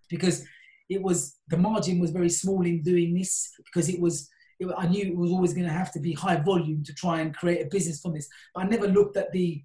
because 0.08 0.44
it 0.88 1.02
was 1.02 1.36
the 1.48 1.56
margin 1.56 1.98
was 1.98 2.10
very 2.10 2.30
small 2.30 2.64
in 2.64 2.82
doing 2.82 3.14
this 3.14 3.52
because 3.64 3.88
it 3.88 4.00
was 4.00 4.28
it, 4.60 4.68
I 4.76 4.86
knew 4.86 5.06
it 5.06 5.16
was 5.16 5.30
always 5.30 5.54
going 5.54 5.66
to 5.66 5.72
have 5.72 5.92
to 5.92 6.00
be 6.00 6.12
high 6.12 6.36
volume 6.36 6.82
to 6.84 6.94
try 6.94 7.20
and 7.20 7.34
create 7.34 7.64
a 7.64 7.68
business 7.68 8.00
from 8.00 8.14
this. 8.14 8.28
But 8.54 8.64
I 8.64 8.68
never 8.68 8.88
looked 8.88 9.16
at 9.16 9.32
the 9.32 9.62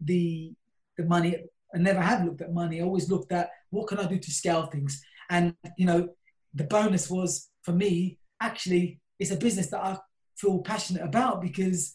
the 0.00 0.52
the 0.96 1.04
money. 1.04 1.36
I 1.74 1.78
never 1.78 2.00
had 2.00 2.24
looked 2.24 2.40
at 2.40 2.52
money. 2.52 2.80
I 2.80 2.84
always 2.84 3.10
looked 3.10 3.32
at 3.32 3.50
what 3.70 3.86
can 3.86 3.98
I 3.98 4.06
do 4.06 4.18
to 4.18 4.30
scale 4.30 4.66
things. 4.66 5.02
And 5.30 5.54
you 5.76 5.86
know, 5.86 6.08
the 6.54 6.64
bonus 6.64 7.10
was 7.10 7.48
for 7.62 7.72
me 7.72 8.18
actually 8.40 9.00
it's 9.18 9.30
a 9.30 9.36
business 9.36 9.68
that 9.68 9.84
I 9.84 9.98
feel 10.36 10.60
passionate 10.60 11.02
about 11.02 11.42
because 11.42 11.94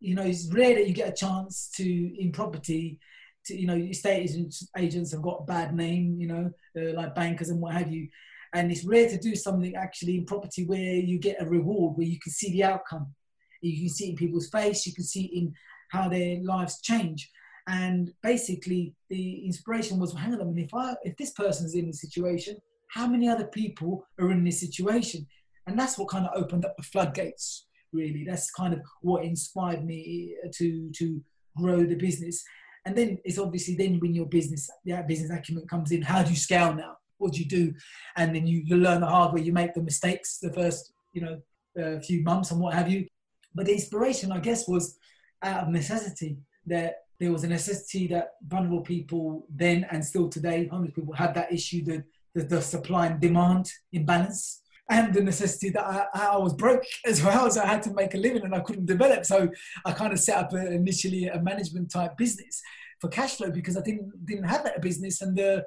you 0.00 0.14
know 0.14 0.22
it's 0.22 0.50
rare 0.52 0.74
that 0.74 0.88
you 0.88 0.94
get 0.94 1.08
a 1.08 1.16
chance 1.16 1.70
to 1.76 1.84
in 1.84 2.32
property 2.32 2.98
to, 3.46 3.58
you 3.58 3.66
know 3.66 3.76
estate 3.76 4.22
agents 4.22 4.68
agents 4.76 5.12
have 5.12 5.22
got 5.22 5.42
a 5.42 5.44
bad 5.44 5.74
name 5.74 6.16
you 6.18 6.26
know 6.26 6.50
uh, 6.78 6.92
like 6.94 7.14
bankers 7.14 7.50
and 7.50 7.60
what 7.60 7.74
have 7.74 7.92
you 7.92 8.08
and 8.56 8.72
it's 8.72 8.84
rare 8.84 9.06
to 9.08 9.18
do 9.18 9.36
something 9.36 9.76
actually 9.76 10.16
in 10.16 10.24
property 10.24 10.64
where 10.64 10.94
you 10.94 11.18
get 11.18 11.42
a 11.42 11.46
reward 11.46 11.96
where 11.96 12.06
you 12.06 12.18
can 12.18 12.32
see 12.32 12.52
the 12.52 12.64
outcome. 12.64 13.14
You 13.60 13.78
can 13.78 13.88
see 13.90 14.06
it 14.06 14.10
in 14.10 14.16
people's 14.16 14.48
face 14.48 14.86
you 14.86 14.94
can 14.94 15.04
see 15.04 15.26
it 15.26 15.38
in 15.38 15.54
how 15.90 16.08
their 16.08 16.40
lives 16.42 16.80
change. 16.80 17.30
And 17.68 18.12
basically 18.22 18.94
the 19.10 19.44
inspiration 19.44 19.98
was 19.98 20.14
well, 20.14 20.22
hang 20.22 20.34
on 20.34 20.40
a 20.40 20.44
minute 20.44 20.66
if 20.66 20.74
i 20.74 20.94
if 21.02 21.16
this 21.16 21.32
person's 21.32 21.74
in 21.74 21.86
this 21.86 22.00
situation 22.00 22.56
how 22.88 23.06
many 23.06 23.28
other 23.28 23.46
people 23.48 24.06
are 24.18 24.30
in 24.30 24.44
this 24.44 24.60
situation? 24.60 25.26
And 25.66 25.78
that's 25.78 25.98
what 25.98 26.08
kind 26.08 26.26
of 26.26 26.40
opened 26.40 26.64
up 26.64 26.76
the 26.76 26.82
floodgates 26.82 27.66
really. 27.92 28.24
That's 28.24 28.50
kind 28.50 28.72
of 28.72 28.80
what 29.02 29.24
inspired 29.24 29.84
me 29.84 30.34
to 30.54 30.90
to 30.92 31.22
grow 31.56 31.84
the 31.84 31.96
business. 31.96 32.42
And 32.86 32.96
then 32.96 33.18
it's 33.24 33.38
obviously 33.38 33.74
then 33.74 33.98
when 34.00 34.14
your 34.14 34.26
business 34.26 34.70
that 34.86 35.08
business 35.08 35.30
acumen 35.30 35.66
comes 35.66 35.90
in 35.90 36.02
how 36.02 36.22
do 36.22 36.30
you 36.30 36.36
scale 36.36 36.72
now 36.74 36.96
what 37.18 37.32
do 37.32 37.40
you 37.40 37.46
do? 37.46 37.74
And 38.16 38.34
then 38.34 38.46
you, 38.46 38.62
you 38.64 38.76
learn 38.76 39.00
the 39.00 39.06
hard 39.06 39.32
way 39.32 39.40
you 39.40 39.52
make 39.52 39.74
the 39.74 39.82
mistakes 39.82 40.38
the 40.38 40.52
first 40.52 40.92
you 41.12 41.22
know 41.22 41.40
uh, 41.82 42.00
few 42.00 42.22
months 42.22 42.50
and 42.50 42.60
what 42.60 42.74
have 42.74 42.90
you. 42.90 43.06
But 43.54 43.66
the 43.66 43.72
inspiration 43.72 44.32
i 44.32 44.38
guess 44.38 44.68
was 44.68 44.98
out 45.42 45.64
of 45.64 45.68
necessity 45.68 46.36
that 46.66 46.96
there 47.18 47.32
was 47.32 47.44
a 47.44 47.48
necessity 47.48 48.06
that 48.08 48.32
vulnerable 48.46 48.82
people 48.82 49.46
then 49.48 49.86
and 49.90 50.04
still 50.04 50.28
today 50.28 50.66
homeless 50.66 50.92
people 50.94 51.14
had 51.14 51.34
that 51.34 51.52
issue 51.52 51.82
the, 51.82 52.04
the, 52.34 52.42
the 52.42 52.60
supply 52.60 53.06
and 53.06 53.20
demand 53.20 53.70
imbalance 53.92 54.62
and 54.88 55.12
the 55.12 55.22
necessity 55.22 55.70
that 55.70 55.84
I, 55.84 56.06
I, 56.14 56.36
was 56.36 56.54
broke 56.54 56.84
as 57.06 57.22
well, 57.22 57.50
so 57.50 57.60
I 57.60 57.66
had 57.66 57.82
to 57.84 57.94
make 57.94 58.14
a 58.14 58.18
living 58.18 58.44
and 58.44 58.54
I 58.54 58.60
couldn't 58.60 58.86
develop. 58.86 59.26
So 59.26 59.48
I 59.84 59.92
kind 59.92 60.12
of 60.12 60.20
set 60.20 60.38
up 60.38 60.52
a, 60.52 60.70
initially 60.70 61.26
a 61.26 61.42
management 61.42 61.90
type 61.90 62.16
business 62.16 62.62
for 63.00 63.08
cash 63.08 63.36
flow 63.36 63.50
because 63.50 63.76
I 63.76 63.80
didn't 63.80 64.24
didn't 64.24 64.44
have 64.44 64.62
that 64.64 64.80
business. 64.80 65.22
And 65.22 65.38
uh, 65.38 65.62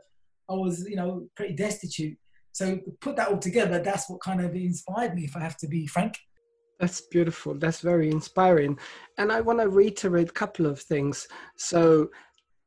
I 0.49 0.53
was 0.53 0.87
you 0.87 0.95
know 0.95 1.27
pretty 1.35 1.55
destitute. 1.55 2.17
So 2.51 2.79
put 2.99 3.15
that 3.15 3.29
all 3.29 3.37
together, 3.37 3.79
that's 3.79 4.09
what 4.09 4.21
kind 4.21 4.41
of 4.41 4.55
inspired 4.55 5.15
me, 5.15 5.23
if 5.23 5.37
I 5.37 5.39
have 5.39 5.57
to 5.57 5.67
be 5.67 5.87
frank. 5.87 6.17
That's 6.79 7.01
beautiful. 7.01 7.53
That's 7.55 7.81
very 7.81 8.09
inspiring. 8.09 8.79
And 9.17 9.31
I 9.31 9.41
want 9.41 9.59
to 9.59 9.69
reiterate 9.69 10.29
a 10.29 10.33
couple 10.33 10.65
of 10.65 10.79
things. 10.79 11.27
So 11.57 12.09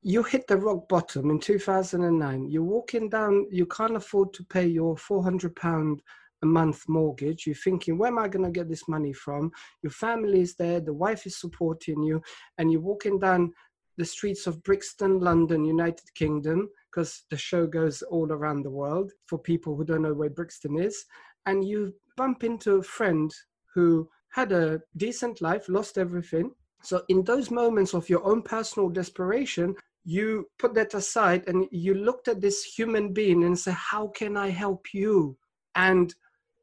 you 0.03 0.23
hit 0.23 0.47
the 0.47 0.57
rock 0.57 0.89
bottom 0.89 1.31
in 1.31 1.41
2009. 1.41 2.49
You're 2.49 2.63
walking 2.63 3.09
down, 3.09 3.47
you 3.51 3.67
can't 3.67 3.97
afford 3.97 4.33
to 4.35 4.45
pay 4.45 4.67
your 4.67 4.97
400 4.97 5.57
pound 5.57 6.03
a 6.43 6.47
month 6.47 6.85
mortgage. 6.89 7.47
You're 7.47 7.55
thinking, 7.55 7.97
where 7.97 8.11
am 8.11 8.19
I 8.19 8.29
going 8.29 8.45
to 8.45 8.51
get 8.51 8.69
this 8.69 8.89
money 8.89 9.13
from? 9.13 9.51
Your 9.83 9.93
family 9.93 10.41
is 10.41 10.57
there, 10.57 10.81
the 10.81 10.93
wife 10.93 11.25
is 11.25 11.41
supporting 11.41 12.03
you, 12.03 12.21
and 12.59 12.71
you're 12.71 12.81
walking 12.81 13.19
down 13.19 13.53
the 13.97 14.05
streets 14.05 14.47
of 14.47 14.63
Brixton, 14.63 15.21
London, 15.21 15.65
United 15.65 16.13
Kingdom, 16.15 16.69
because 16.93 17.25
the 17.31 17.37
show 17.37 17.67
goes 17.67 18.03
all 18.03 18.31
around 18.31 18.63
the 18.63 18.71
world 18.71 19.13
for 19.27 19.39
people 19.39 19.75
who 19.75 19.85
don't 19.85 20.03
know 20.03 20.15
where 20.15 20.31
Brixton 20.31 20.79
is. 20.79 21.05
And 21.47 21.65
you 21.67 21.95
bump 22.17 22.45
into 22.45 22.75
a 22.77 22.83
friend 22.83 23.33
who 23.75 24.09
had 24.31 24.53
a 24.53 24.81
decent 24.97 25.41
life, 25.41 25.69
lost 25.69 25.99
everything. 25.99 26.53
So, 26.83 27.03
in 27.09 27.25
those 27.25 27.51
moments 27.51 27.95
of 27.95 28.09
your 28.09 28.25
own 28.25 28.43
personal 28.43 28.89
desperation, 28.89 29.75
you 30.05 30.49
put 30.59 30.75
that 30.75 30.95
aside 30.95 31.45
and 31.47 31.67
you 31.71 31.95
looked 31.95 32.29
at 32.29 32.41
this 32.41 32.65
human 32.65 33.13
being 33.13 33.45
and 33.45 33.59
say, 33.59 33.73
How 33.73 34.09
can 34.09 34.37
I 34.37 34.51
help 34.51 34.93
you? 34.93 35.37
And 35.75 36.15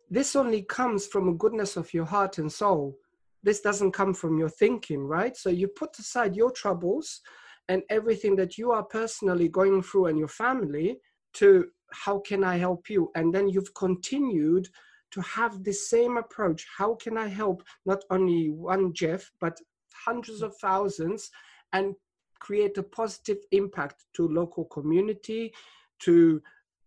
this 0.10 0.36
only 0.36 0.64
comes 0.64 1.08
from 1.08 1.30
a 1.30 1.34
goodness 1.34 1.78
of 1.78 1.94
your 1.94 2.06
heart 2.06 2.38
and 2.38 2.52
soul. 2.52 2.98
This 3.44 3.62
doesn't 3.62 3.94
come 3.94 4.14
from 4.14 4.38
your 4.38 4.50
thinking, 4.50 5.02
right? 5.02 5.36
So 5.38 5.50
you 5.50 5.68
put 5.70 5.98
aside 5.98 6.36
your 6.36 6.52
troubles 6.52 7.22
and 7.70 7.84
everything 7.90 8.36
that 8.36 8.58
you 8.58 8.72
are 8.72 8.84
personally 8.84 9.48
going 9.48 9.82
through 9.82 10.08
and 10.08 10.18
your 10.18 10.28
family 10.28 11.00
to 11.36 11.68
how 11.92 12.20
can 12.20 12.44
I 12.44 12.58
help 12.58 12.90
you? 12.90 13.12
And 13.16 13.34
then 13.34 13.48
you've 13.48 13.74
continued 13.74 14.68
to 15.12 15.22
have 15.22 15.64
the 15.64 15.74
same 15.74 16.18
approach. 16.18 16.68
How 16.78 16.96
can 16.96 17.18
I 17.18 17.28
help 17.28 17.64
not 17.86 18.04
only 18.10 18.50
one 18.50 18.94
Jeff, 18.94 19.32
but 19.40 19.58
hundreds 20.06 20.42
of 20.42 20.56
thousands 20.58 21.30
and 21.74 21.96
create 22.40 22.78
a 22.78 22.84
positive 22.84 23.38
impact 23.52 24.06
to 24.16 24.28
local 24.28 24.66
community, 24.66 25.54
to 26.00 26.42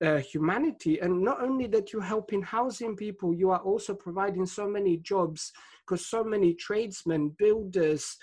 uh, 0.04 0.18
humanity. 0.18 0.98
And 0.98 1.22
not 1.22 1.42
only 1.42 1.66
that 1.68 1.92
you're 1.92 2.02
helping 2.02 2.42
housing 2.42 2.96
people, 2.96 3.34
you 3.34 3.50
are 3.50 3.60
also 3.60 3.94
providing 3.94 4.46
so 4.46 4.66
many 4.66 4.96
jobs 4.96 5.52
because 5.86 6.06
so 6.06 6.24
many 6.24 6.54
tradesmen, 6.54 7.34
builders, 7.38 8.16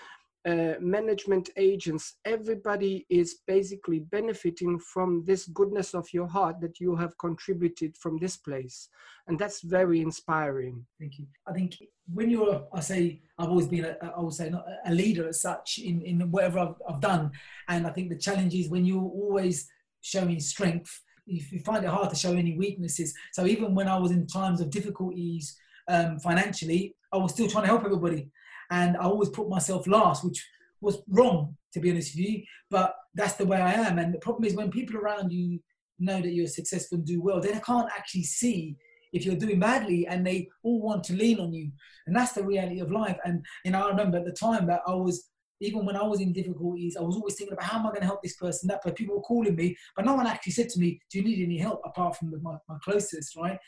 uh, 0.46 0.74
management 0.80 1.50
agents, 1.56 2.16
everybody 2.24 3.06
is 3.10 3.40
basically 3.46 4.00
benefiting 4.00 4.78
from 4.78 5.22
this 5.26 5.46
goodness 5.46 5.94
of 5.94 6.06
your 6.12 6.26
heart 6.26 6.60
that 6.60 6.80
you 6.80 6.96
have 6.96 7.16
contributed 7.18 7.96
from 7.96 8.18
this 8.18 8.36
place. 8.36 8.88
And 9.26 9.38
that's 9.38 9.60
very 9.60 10.00
inspiring. 10.00 10.84
Thank 10.98 11.18
you. 11.18 11.26
I 11.46 11.52
think 11.52 11.76
when 12.12 12.30
you're, 12.30 12.66
I 12.72 12.80
say, 12.80 13.20
I've 13.38 13.50
always 13.50 13.68
been, 13.68 13.84
a, 13.84 13.96
I 14.16 14.20
would 14.20 14.32
say, 14.32 14.50
not 14.50 14.64
a 14.86 14.94
leader 14.94 15.28
as 15.28 15.40
such 15.40 15.78
in, 15.78 16.00
in 16.02 16.30
whatever 16.30 16.58
I've, 16.58 16.74
I've 16.88 17.00
done. 17.00 17.30
And 17.68 17.86
I 17.86 17.90
think 17.90 18.08
the 18.08 18.16
challenge 18.16 18.54
is 18.54 18.70
when 18.70 18.84
you're 18.84 19.02
always 19.02 19.68
showing 20.00 20.40
strength, 20.40 21.02
if 21.26 21.52
you 21.52 21.60
find 21.60 21.84
it 21.84 21.90
hard 21.90 22.10
to 22.10 22.16
show 22.16 22.32
any 22.32 22.56
weaknesses. 22.56 23.14
So 23.32 23.46
even 23.46 23.74
when 23.74 23.88
I 23.88 23.98
was 23.98 24.10
in 24.10 24.26
times 24.26 24.60
of 24.60 24.70
difficulties 24.70 25.56
um, 25.86 26.18
financially, 26.18 26.96
I 27.12 27.18
was 27.18 27.32
still 27.32 27.48
trying 27.48 27.64
to 27.64 27.68
help 27.68 27.84
everybody, 27.84 28.30
and 28.70 28.96
I 28.96 29.00
always 29.00 29.28
put 29.28 29.48
myself 29.48 29.86
last, 29.86 30.24
which 30.24 30.46
was 30.80 31.02
wrong 31.08 31.56
to 31.72 31.80
be 31.80 31.90
honest 31.90 32.14
with 32.16 32.26
you. 32.26 32.42
But 32.70 32.94
that's 33.14 33.34
the 33.34 33.46
way 33.46 33.60
I 33.60 33.72
am. 33.72 33.98
And 33.98 34.12
the 34.12 34.18
problem 34.18 34.44
is 34.44 34.54
when 34.54 34.70
people 34.70 34.96
around 34.96 35.32
you 35.32 35.60
know 35.98 36.20
that 36.20 36.32
you're 36.32 36.46
successful 36.46 36.98
and 36.98 37.06
do 37.06 37.20
well, 37.20 37.40
then 37.40 37.54
they 37.54 37.60
can't 37.60 37.90
actually 37.96 38.24
see 38.24 38.76
if 39.12 39.26
you're 39.26 39.34
doing 39.34 39.58
badly, 39.58 40.06
and 40.06 40.24
they 40.24 40.48
all 40.62 40.80
want 40.80 41.02
to 41.02 41.14
lean 41.14 41.40
on 41.40 41.52
you. 41.52 41.72
And 42.06 42.14
that's 42.14 42.32
the 42.32 42.44
reality 42.44 42.78
of 42.78 42.92
life. 42.92 43.18
And 43.24 43.44
you 43.64 43.72
know, 43.72 43.84
I 43.84 43.88
remember 43.88 44.18
at 44.18 44.24
the 44.24 44.32
time 44.32 44.66
that 44.66 44.82
I 44.86 44.94
was 44.94 45.28
even 45.62 45.84
when 45.84 45.96
I 45.96 46.02
was 46.04 46.20
in 46.20 46.32
difficulties, 46.32 46.96
I 46.96 47.02
was 47.02 47.16
always 47.16 47.34
thinking 47.34 47.52
about 47.52 47.66
how 47.66 47.78
am 47.78 47.86
I 47.86 47.90
going 47.90 48.00
to 48.00 48.06
help 48.06 48.22
this 48.22 48.36
person, 48.36 48.68
that 48.68 48.82
person. 48.82 48.94
People 48.94 49.16
were 49.16 49.22
calling 49.22 49.54
me, 49.54 49.76
but 49.94 50.06
no 50.06 50.14
one 50.14 50.26
actually 50.26 50.52
said 50.52 50.68
to 50.70 50.80
me, 50.80 51.00
"Do 51.10 51.18
you 51.18 51.24
need 51.24 51.42
any 51.42 51.58
help?" 51.58 51.82
Apart 51.84 52.16
from 52.16 52.32
my, 52.42 52.56
my 52.68 52.76
closest, 52.82 53.36
right? 53.36 53.58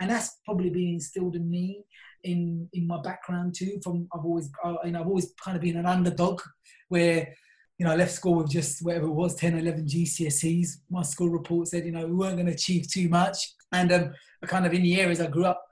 And 0.00 0.10
that's 0.10 0.38
probably 0.44 0.70
been 0.70 0.94
instilled 0.94 1.36
in 1.36 1.50
me 1.50 1.84
in 2.24 2.68
in 2.72 2.86
my 2.86 3.00
background 3.00 3.54
too. 3.54 3.80
From 3.82 4.08
I've 4.14 4.24
always, 4.24 4.50
you 4.84 4.92
know, 4.92 5.00
I've 5.00 5.06
always 5.06 5.32
kind 5.42 5.56
of 5.56 5.62
been 5.62 5.76
an 5.76 5.86
underdog, 5.86 6.40
where 6.88 7.34
you 7.78 7.86
know 7.86 7.92
I 7.92 7.96
left 7.96 8.12
school 8.12 8.36
with 8.36 8.50
just 8.50 8.84
whatever 8.84 9.06
it 9.06 9.12
was, 9.12 9.34
10, 9.34 9.58
11 9.58 9.86
GCSEs. 9.86 10.68
My 10.90 11.02
school 11.02 11.30
report 11.30 11.68
said, 11.68 11.84
you 11.84 11.92
know, 11.92 12.06
we 12.06 12.14
weren't 12.14 12.36
going 12.36 12.46
to 12.46 12.52
achieve 12.52 12.90
too 12.90 13.08
much, 13.08 13.38
and 13.72 13.92
um, 13.92 14.12
kind 14.46 14.66
of 14.66 14.72
in 14.72 14.82
the 14.82 15.00
areas 15.00 15.20
I 15.20 15.26
grew 15.26 15.44
up, 15.44 15.62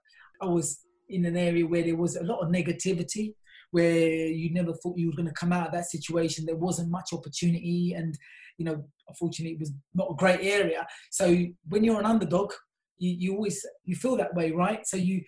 I 0.41 0.47
was 0.47 0.81
in 1.09 1.25
an 1.25 1.37
area 1.37 1.67
where 1.67 1.83
there 1.83 1.97
was 1.97 2.17
a 2.17 2.25
lot 2.25 2.41
of 2.41 2.51
negativity 2.51 3.35
where 3.71 4.29
you 4.29 4.53
never 4.53 4.73
thought 4.73 4.97
you 4.97 5.09
were 5.09 5.17
going 5.17 5.29
to 5.29 5.35
come 5.35 5.53
out 5.53 5.67
of 5.67 5.73
that 5.73 5.87
situation. 5.87 6.47
There 6.47 6.57
wasn't 6.57 6.91
much 6.91 7.13
opportunity, 7.13 7.95
and 7.97 8.17
you 8.59 8.65
know, 8.65 8.85
unfortunately, 9.09 9.55
it 9.55 9.61
was 9.61 9.73
not 9.95 10.11
a 10.11 10.15
great 10.15 10.41
area. 10.43 10.87
So 11.11 11.45
when 11.69 11.85
you're 11.85 12.01
an 12.01 12.07
underdog, 12.07 12.53
you, 12.99 13.11
you 13.19 13.35
always 13.35 13.65
you 13.85 13.97
feel 13.97 14.17
that 14.17 14.35
way, 14.35 14.53
right? 14.53 14.87
So 14.87 14.97
you. 14.97 15.23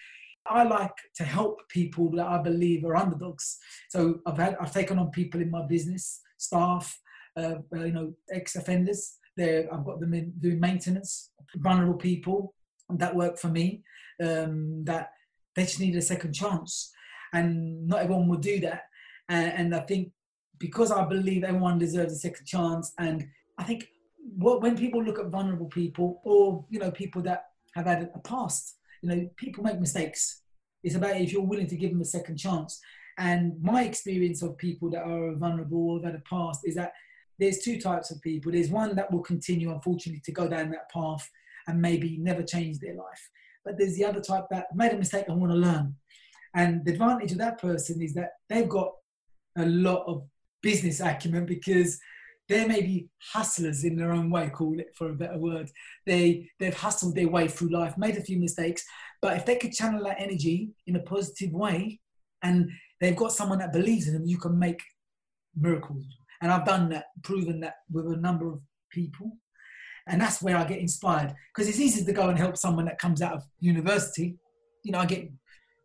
I 0.51 0.63
like 0.63 0.95
to 1.17 1.25
help 1.25 1.59
people 1.69 2.11
that 2.13 2.27
I 2.27 2.41
believe 2.41 2.83
are 2.83 2.97
underdogs. 2.97 3.59
So 3.91 4.21
I've 4.25 4.39
had 4.39 4.57
I've 4.59 4.73
taken 4.73 4.99
on 4.99 5.11
people 5.11 5.43
in 5.43 5.51
my 5.51 5.67
business, 5.67 6.23
staff, 6.39 6.99
uh, 7.37 7.57
uh 7.77 7.85
you 7.85 7.93
know, 7.93 8.15
ex-offenders. 8.33 9.19
There, 9.37 9.69
I've 9.73 9.85
got 9.85 10.01
them 10.01 10.15
in, 10.15 10.33
doing 10.41 10.59
maintenance, 10.59 11.33
vulnerable 11.57 11.99
people 11.99 12.55
that 12.89 13.15
work 13.15 13.39
for 13.39 13.49
me. 13.49 13.83
Um, 14.23 14.85
that 14.85 15.11
they 15.55 15.65
just 15.65 15.81
need 15.81 15.97
a 15.97 16.03
second 16.03 16.33
chance 16.33 16.93
and 17.33 17.87
not 17.87 18.01
everyone 18.01 18.29
will 18.29 18.39
do 18.39 18.61
that. 18.61 18.83
And, 19.29 19.53
and 19.53 19.75
I 19.75 19.81
think 19.81 20.13
because 20.59 20.91
I 20.91 21.05
believe 21.05 21.45
everyone 21.45 21.79
deserves 21.79 22.13
a 22.13 22.17
second 22.17 22.47
chance, 22.47 22.93
and 22.99 23.29
I 23.59 23.65
think 23.65 23.89
what, 24.37 24.63
when 24.63 24.77
people 24.77 25.03
look 25.03 25.19
at 25.19 25.29
vulnerable 25.29 25.67
people 25.67 26.21
or 26.25 26.65
you 26.71 26.79
know 26.79 26.91
people 26.91 27.23
that 27.23 27.47
have 27.79 27.87
had 27.87 28.11
a 28.15 28.19
past, 28.21 28.77
you 29.03 29.09
know, 29.09 29.29
people 29.37 29.65
make 29.65 29.81
mistakes. 29.81 30.43
It's 30.83 30.95
about 30.95 31.21
if 31.21 31.33
you're 31.33 31.43
willing 31.43 31.67
to 31.69 31.77
give 31.77 31.91
them 31.91 32.01
a 32.01 32.05
second 32.05 32.37
chance. 32.37 32.81
And 33.19 33.61
my 33.63 33.85
experience 33.85 34.43
of 34.43 34.59
people 34.59 34.91
that 34.91 35.03
are 35.03 35.35
vulnerable 35.35 35.91
or 35.91 36.01
that 36.01 36.13
have 36.13 36.25
passed 36.25 36.61
is 36.65 36.77
that 36.77 36.93
there's 37.39 37.59
two 37.59 37.81
types 37.81 38.11
of 38.11 38.21
people. 38.21 38.53
There's 38.53 38.71
one 38.71 38.95
that 38.97 39.11
will 39.13 39.23
continue, 39.23 39.73
unfortunately, 39.73 40.23
to 40.25 40.33
go 40.33 40.49
down 40.49 40.71
that 40.71 40.91
path 40.91 41.29
and 41.67 41.81
maybe 41.81 42.19
never 42.19 42.43
change 42.43 42.79
their 42.79 42.95
life. 42.95 43.31
But 43.65 43.77
there's 43.79 43.97
the 43.97 44.05
other 44.05 44.21
type 44.21 44.45
that 44.51 44.67
made 44.75 44.93
a 44.93 44.99
mistake 44.99 45.27
and 45.29 45.41
want 45.41 45.53
to 45.53 45.59
learn 45.59 45.97
And 46.55 46.85
the 46.85 46.93
advantage 46.93 47.33
of 47.33 47.39
that 47.39 47.61
person 47.61 48.01
is 48.03 48.15
that 48.15 48.31
they've 48.49 48.69
got 48.69 48.93
a 49.57 49.67
lot 49.67 50.05
of 50.07 50.25
business 50.63 51.01
acumen 51.01 51.47
because 51.47 51.99
they 52.49 52.67
may 52.67 52.81
be 52.81 53.09
hustlers 53.33 53.85
in 53.85 53.97
their 53.97 54.13
own 54.13 54.31
way, 54.31 54.49
call 54.49 54.79
it 54.81 54.95
for 54.95 55.11
a 55.11 55.15
better 55.15 55.39
word. 55.39 55.71
They 56.07 56.49
they've 56.59 56.75
hustled 56.75 57.15
their 57.15 57.29
way 57.29 57.49
through 57.49 57.71
life, 57.71 57.99
made 57.99 58.17
a 58.17 58.23
few 58.23 58.39
mistakes, 58.39 58.85
but 59.21 59.37
if 59.37 59.45
they 59.45 59.57
could 59.57 59.73
channel 59.73 60.05
that 60.05 60.21
energy 60.21 60.71
in 60.87 60.97
a 60.97 61.01
positive 61.01 61.53
way, 61.53 62.01
and 62.43 62.71
they've 63.01 63.17
got 63.17 63.33
someone 63.33 63.59
that 63.59 63.73
believes 63.73 64.07
in 64.07 64.15
them, 64.15 64.27
you 64.27 64.39
can 64.39 64.59
make 64.59 64.81
miracles. 65.57 66.05
And 66.41 66.53
I've 66.53 66.65
done 66.65 66.89
that, 66.91 67.07
proven 67.23 67.61
that 67.61 67.75
with 67.91 68.07
a 68.07 68.17
number 68.17 68.51
of 68.53 68.61
people. 68.91 69.37
And 70.07 70.21
that's 70.21 70.41
where 70.41 70.57
I 70.57 70.65
get 70.65 70.79
inspired 70.79 71.35
because 71.53 71.69
it's 71.69 71.81
easy 71.81 72.05
to 72.05 72.13
go 72.13 72.29
and 72.29 72.39
help 72.39 72.57
someone 72.57 72.87
that 72.87 72.99
comes 72.99 73.21
out 73.21 73.35
of 73.35 73.43
university. 73.61 74.37
You 74.83 74.93
know, 74.93 75.01
I 75.01 75.07
get 75.07 75.31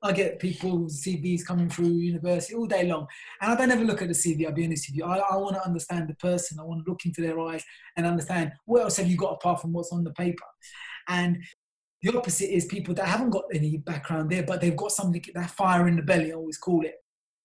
I 0.03 0.11
get 0.11 0.39
people's 0.39 1.01
CVs 1.01 1.45
coming 1.45 1.69
through 1.69 1.87
university 1.87 2.55
all 2.55 2.65
day 2.65 2.85
long. 2.85 3.07
And 3.41 3.53
I 3.53 3.55
don't 3.55 3.71
ever 3.71 3.85
look 3.85 4.01
at 4.01 4.09
the 4.09 4.13
CV, 4.13 4.45
I'll 4.45 4.51
be 4.51 4.65
honest 4.65 4.89
with 4.89 4.97
you. 4.97 5.05
I, 5.05 5.17
I 5.17 5.37
want 5.37 5.55
to 5.55 5.65
understand 5.65 6.09
the 6.09 6.15
person. 6.15 6.59
I 6.59 6.63
want 6.63 6.83
to 6.83 6.91
look 6.91 7.05
into 7.05 7.21
their 7.21 7.39
eyes 7.39 7.63
and 7.95 8.05
understand 8.05 8.51
what 8.65 8.81
else 8.81 8.97
have 8.97 9.07
you 9.07 9.15
got 9.15 9.35
apart 9.35 9.61
from 9.61 9.71
what's 9.71 9.93
on 9.93 10.03
the 10.03 10.11
paper. 10.11 10.43
And 11.07 11.37
the 12.01 12.17
opposite 12.17 12.53
is 12.53 12.65
people 12.65 12.93
that 12.95 13.07
haven't 13.07 13.29
got 13.29 13.45
any 13.53 13.77
background 13.77 14.29
there, 14.29 14.43
but 14.43 14.59
they've 14.59 14.75
got 14.75 14.91
something, 14.91 15.23
that 15.35 15.51
fire 15.51 15.87
in 15.87 15.95
the 15.95 16.01
belly, 16.01 16.33
I 16.33 16.35
always 16.35 16.57
call 16.57 16.85
it. 16.85 16.95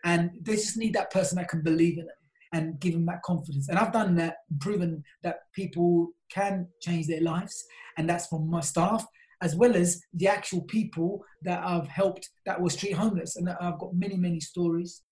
And 0.04 0.30
they 0.42 0.56
just 0.56 0.76
need 0.76 0.94
that 0.94 1.12
person 1.12 1.36
that 1.36 1.48
can 1.48 1.62
believe 1.62 1.96
in 1.96 2.06
them 2.06 2.14
and 2.52 2.80
give 2.80 2.94
them 2.94 3.06
that 3.06 3.22
confidence. 3.22 3.68
And 3.68 3.78
I've 3.78 3.92
done 3.92 4.16
that, 4.16 4.38
proven 4.58 5.04
that 5.22 5.40
people 5.54 6.08
can 6.28 6.66
change 6.80 7.06
their 7.06 7.20
lives. 7.20 7.64
And 7.96 8.08
that's 8.08 8.26
from 8.26 8.50
my 8.50 8.60
staff 8.60 9.06
as 9.42 9.54
well 9.54 9.76
as 9.76 10.00
the 10.14 10.28
actual 10.28 10.62
people 10.62 11.22
that 11.42 11.62
I've 11.64 11.88
helped 11.88 12.28
that 12.46 12.60
were 12.60 12.70
street 12.70 12.92
homeless. 12.92 13.36
And 13.36 13.48
I've 13.48 13.78
got 13.78 13.94
many, 13.94 14.16
many 14.16 14.40
stories. 14.40 15.02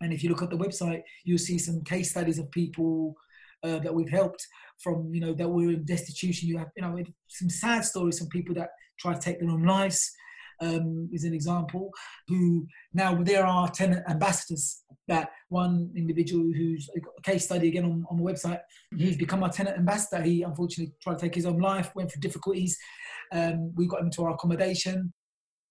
And 0.00 0.12
if 0.12 0.22
you 0.22 0.30
look 0.30 0.42
at 0.42 0.50
the 0.50 0.58
website, 0.58 1.02
you'll 1.24 1.38
see 1.38 1.58
some 1.58 1.82
case 1.84 2.10
studies 2.10 2.38
of 2.38 2.50
people 2.50 3.14
uh, 3.62 3.78
that 3.78 3.94
we've 3.94 4.10
helped 4.10 4.46
from, 4.82 5.14
you 5.14 5.20
know, 5.20 5.32
that 5.32 5.48
were 5.48 5.70
in 5.70 5.84
destitution. 5.84 6.48
You 6.48 6.58
have, 6.58 6.68
you 6.76 6.82
know, 6.82 6.96
some 7.28 7.48
sad 7.48 7.84
stories 7.84 8.18
from 8.18 8.28
people 8.28 8.54
that 8.56 8.70
try 8.98 9.14
to 9.14 9.20
take 9.20 9.40
their 9.40 9.48
own 9.48 9.64
lives. 9.64 10.10
Um, 10.62 11.08
is 11.12 11.24
an 11.24 11.34
example 11.34 11.90
who 12.28 12.64
now 12.94 13.20
there 13.20 13.44
are 13.44 13.68
tenant 13.68 14.04
ambassadors 14.08 14.84
that 15.08 15.30
one 15.48 15.90
individual 15.96 16.44
who's 16.56 16.88
a 16.96 17.22
case 17.22 17.46
study 17.46 17.66
again 17.66 17.84
on, 17.84 18.04
on 18.08 18.16
the 18.16 18.22
website 18.22 18.60
he's 18.96 19.16
become 19.16 19.42
our 19.42 19.50
tenant 19.50 19.76
ambassador 19.76 20.22
he 20.22 20.42
unfortunately 20.42 20.94
tried 21.02 21.18
to 21.18 21.22
take 21.22 21.34
his 21.34 21.46
own 21.46 21.58
life 21.58 21.90
went 21.96 22.12
through 22.12 22.20
difficulties 22.20 22.78
um, 23.32 23.72
we 23.74 23.86
got 23.86 24.00
him 24.00 24.10
to 24.10 24.24
our 24.24 24.32
accommodation, 24.32 25.12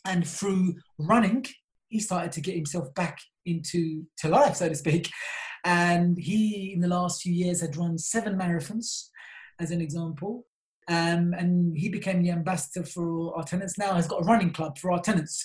and 0.06 0.28
through 0.28 0.76
running, 0.98 1.46
he 1.90 2.00
started 2.00 2.32
to 2.34 2.42
get 2.42 2.56
himself 2.56 2.94
back 2.96 3.20
into 3.46 4.04
to 4.18 4.30
life, 4.30 4.56
so 4.56 4.68
to 4.68 4.76
speak. 4.76 5.10
And 5.64 6.18
he, 6.18 6.74
in 6.74 6.82
the 6.82 6.88
last 6.88 7.22
few 7.22 7.34
years, 7.34 7.62
had 7.62 7.78
run 7.78 7.98
seven 8.00 8.36
marathons, 8.36 9.10
as 9.60 9.70
an 9.70 9.80
example. 9.80 10.46
Um, 10.92 11.34
and 11.40 11.78
he 11.78 11.88
became 11.88 12.22
the 12.22 12.32
ambassador 12.32 12.86
for 12.86 13.36
our 13.38 13.46
tenants. 13.52 13.78
Now 13.78 13.94
has 13.94 14.08
got 14.08 14.24
a 14.24 14.26
running 14.26 14.52
club 14.52 14.78
for 14.78 14.92
our 14.92 15.02
tenants. 15.02 15.36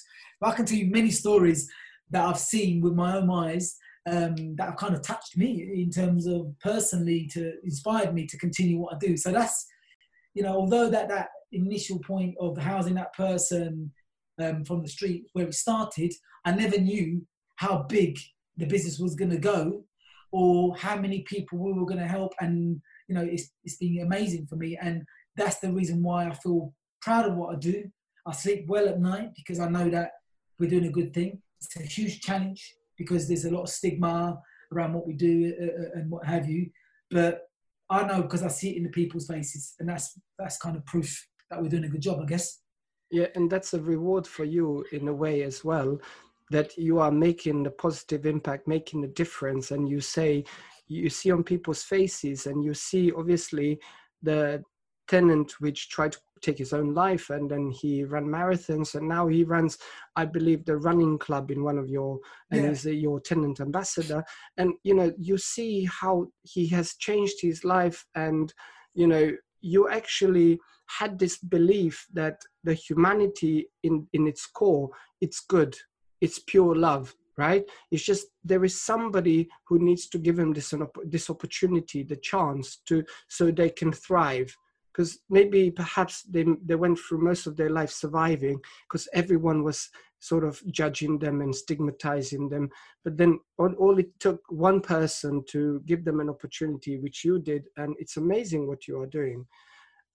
But 0.40 0.48
I 0.50 0.56
can 0.56 0.66
tell 0.66 0.76
you 0.76 0.90
many 0.90 1.10
stories 1.10 1.70
that 2.10 2.26
I've 2.28 2.38
seen 2.54 2.80
with 2.80 2.94
my 2.94 3.16
own 3.16 3.30
eyes 3.30 3.76
um, 4.10 4.34
that 4.56 4.68
have 4.70 4.76
kind 4.76 4.94
of 4.94 5.02
touched 5.02 5.36
me 5.36 5.82
in 5.84 5.90
terms 5.90 6.26
of 6.26 6.40
personally 6.60 7.28
to 7.34 7.52
inspired 7.62 8.12
me 8.12 8.26
to 8.26 8.38
continue 8.38 8.78
what 8.78 8.94
I 8.94 8.98
do. 8.98 9.16
So 9.16 9.30
that's, 9.30 9.66
you 10.34 10.42
know, 10.42 10.54
although 10.60 10.88
that 10.90 11.08
that 11.08 11.28
initial 11.52 11.98
point 12.00 12.34
of 12.40 12.58
housing 12.58 12.94
that 12.94 13.14
person 13.14 13.92
um, 14.42 14.64
from 14.64 14.82
the 14.82 14.88
street 14.88 15.26
where 15.32 15.46
it 15.46 15.54
started, 15.54 16.12
I 16.44 16.52
never 16.52 16.78
knew 16.78 17.24
how 17.56 17.84
big 17.88 18.18
the 18.56 18.66
business 18.66 18.98
was 18.98 19.14
going 19.14 19.30
to 19.30 19.38
go 19.38 19.84
or 20.32 20.76
how 20.76 20.96
many 20.96 21.20
people 21.22 21.58
we 21.58 21.72
were 21.72 21.86
going 21.86 22.00
to 22.00 22.14
help. 22.18 22.32
And, 22.40 22.80
you 23.08 23.14
know, 23.14 23.22
it's, 23.22 23.50
it's 23.64 23.76
been 23.76 24.00
amazing 24.02 24.46
for 24.46 24.56
me. 24.56 24.76
And 24.80 25.04
that's 25.36 25.58
the 25.58 25.72
reason 25.72 26.02
why 26.02 26.26
I 26.26 26.34
feel 26.34 26.72
proud 27.00 27.26
of 27.26 27.36
what 27.36 27.54
I 27.54 27.58
do. 27.58 27.84
I 28.26 28.32
sleep 28.32 28.66
well 28.66 28.88
at 28.88 29.00
night 29.00 29.30
because 29.36 29.60
I 29.60 29.68
know 29.68 29.88
that 29.90 30.10
we're 30.58 30.70
doing 30.70 30.86
a 30.86 30.90
good 30.90 31.14
thing. 31.14 31.40
It's 31.60 31.76
a 31.76 31.82
huge 31.82 32.20
challenge 32.20 32.74
because 32.98 33.28
there's 33.28 33.44
a 33.44 33.50
lot 33.50 33.62
of 33.62 33.68
stigma 33.68 34.38
around 34.72 34.94
what 34.94 35.06
we 35.06 35.14
do 35.14 35.54
uh, 35.60 35.64
uh 35.64 36.00
and 36.00 36.10
what 36.10 36.26
have 36.26 36.48
you. 36.48 36.70
But 37.10 37.42
I 37.88 38.04
know 38.04 38.22
because 38.22 38.42
I 38.42 38.48
see 38.48 38.70
it 38.70 38.76
in 38.78 38.82
the 38.82 38.88
people's 38.90 39.26
faces, 39.26 39.74
and 39.78 39.88
that's 39.88 40.18
that's 40.38 40.58
kind 40.58 40.76
of 40.76 40.84
proof 40.86 41.26
that 41.50 41.62
we're 41.62 41.68
doing 41.68 41.84
a 41.84 41.88
good 41.88 42.02
job, 42.02 42.20
I 42.20 42.26
guess. 42.26 42.60
Yeah, 43.10 43.26
and 43.36 43.48
that's 43.48 43.74
a 43.74 43.80
reward 43.80 44.26
for 44.26 44.44
you 44.44 44.84
in 44.90 45.06
a 45.06 45.14
way 45.14 45.42
as 45.42 45.64
well, 45.64 46.00
that 46.50 46.76
you 46.76 46.98
are 46.98 47.12
making 47.12 47.62
the 47.62 47.70
positive 47.70 48.26
impact, 48.26 48.66
making 48.66 49.04
a 49.04 49.08
difference, 49.08 49.70
and 49.70 49.88
you 49.88 50.00
say 50.00 50.44
you 50.88 51.08
see 51.08 51.30
on 51.30 51.44
people's 51.44 51.84
faces, 51.84 52.46
and 52.46 52.64
you 52.64 52.74
see 52.74 53.12
obviously 53.12 53.78
the 54.22 54.62
tenant 55.08 55.52
which 55.60 55.88
tried 55.88 56.12
to 56.12 56.18
take 56.42 56.58
his 56.58 56.72
own 56.72 56.94
life 56.94 57.30
and 57.30 57.50
then 57.50 57.70
he 57.70 58.04
ran 58.04 58.24
marathons 58.24 58.94
and 58.94 59.08
now 59.08 59.26
he 59.26 59.42
runs 59.44 59.78
i 60.16 60.24
believe 60.24 60.64
the 60.64 60.76
running 60.76 61.18
club 61.18 61.50
in 61.50 61.62
one 61.62 61.78
of 61.78 61.88
your 61.88 62.18
and 62.50 62.62
yeah. 62.62 62.68
he's 62.68 62.84
your 62.84 63.20
tenant 63.20 63.60
ambassador. 63.60 64.24
And 64.56 64.74
you 64.82 64.94
know 64.94 65.12
you 65.18 65.38
see 65.38 65.84
how 65.84 66.26
he 66.42 66.66
has 66.68 66.94
changed 66.94 67.40
his 67.40 67.64
life 67.64 68.04
and 68.14 68.52
you 68.94 69.06
know 69.06 69.32
you 69.60 69.88
actually 69.88 70.60
had 70.86 71.18
this 71.18 71.38
belief 71.38 72.06
that 72.12 72.38
the 72.64 72.74
humanity 72.74 73.68
in 73.82 74.06
in 74.12 74.26
its 74.26 74.46
core 74.46 74.90
it's 75.20 75.40
good 75.40 75.76
it's 76.20 76.38
pure 76.38 76.74
love 76.74 77.14
right? 77.38 77.64
It's 77.90 78.02
just 78.02 78.28
there 78.44 78.64
is 78.64 78.80
somebody 78.80 79.48
who 79.68 79.78
needs 79.78 80.08
to 80.08 80.18
give 80.18 80.38
him 80.38 80.52
this 80.52 80.72
this 81.04 81.28
opportunity 81.28 82.02
the 82.02 82.16
chance 82.16 82.78
to 82.86 83.04
so 83.28 83.50
they 83.50 83.70
can 83.70 83.92
thrive 83.92 84.56
because 84.96 85.18
maybe 85.28 85.70
perhaps 85.70 86.22
they 86.22 86.44
they 86.64 86.74
went 86.74 86.98
through 86.98 87.22
most 87.22 87.46
of 87.46 87.56
their 87.56 87.70
life 87.70 87.90
surviving 87.90 88.58
because 88.88 89.06
everyone 89.12 89.62
was 89.62 89.90
sort 90.20 90.44
of 90.44 90.60
judging 90.72 91.18
them 91.18 91.42
and 91.42 91.54
stigmatizing 91.54 92.48
them. 92.48 92.70
But 93.04 93.18
then 93.18 93.38
all, 93.58 93.72
all 93.74 93.98
it 93.98 94.18
took 94.18 94.40
one 94.48 94.80
person 94.80 95.44
to 95.50 95.82
give 95.84 96.04
them 96.04 96.20
an 96.20 96.30
opportunity 96.30 96.98
which 96.98 97.24
you 97.24 97.38
did 97.38 97.64
and 97.76 97.94
it's 97.98 98.16
amazing 98.16 98.66
what 98.66 98.88
you 98.88 98.98
are 99.00 99.06
doing. 99.06 99.44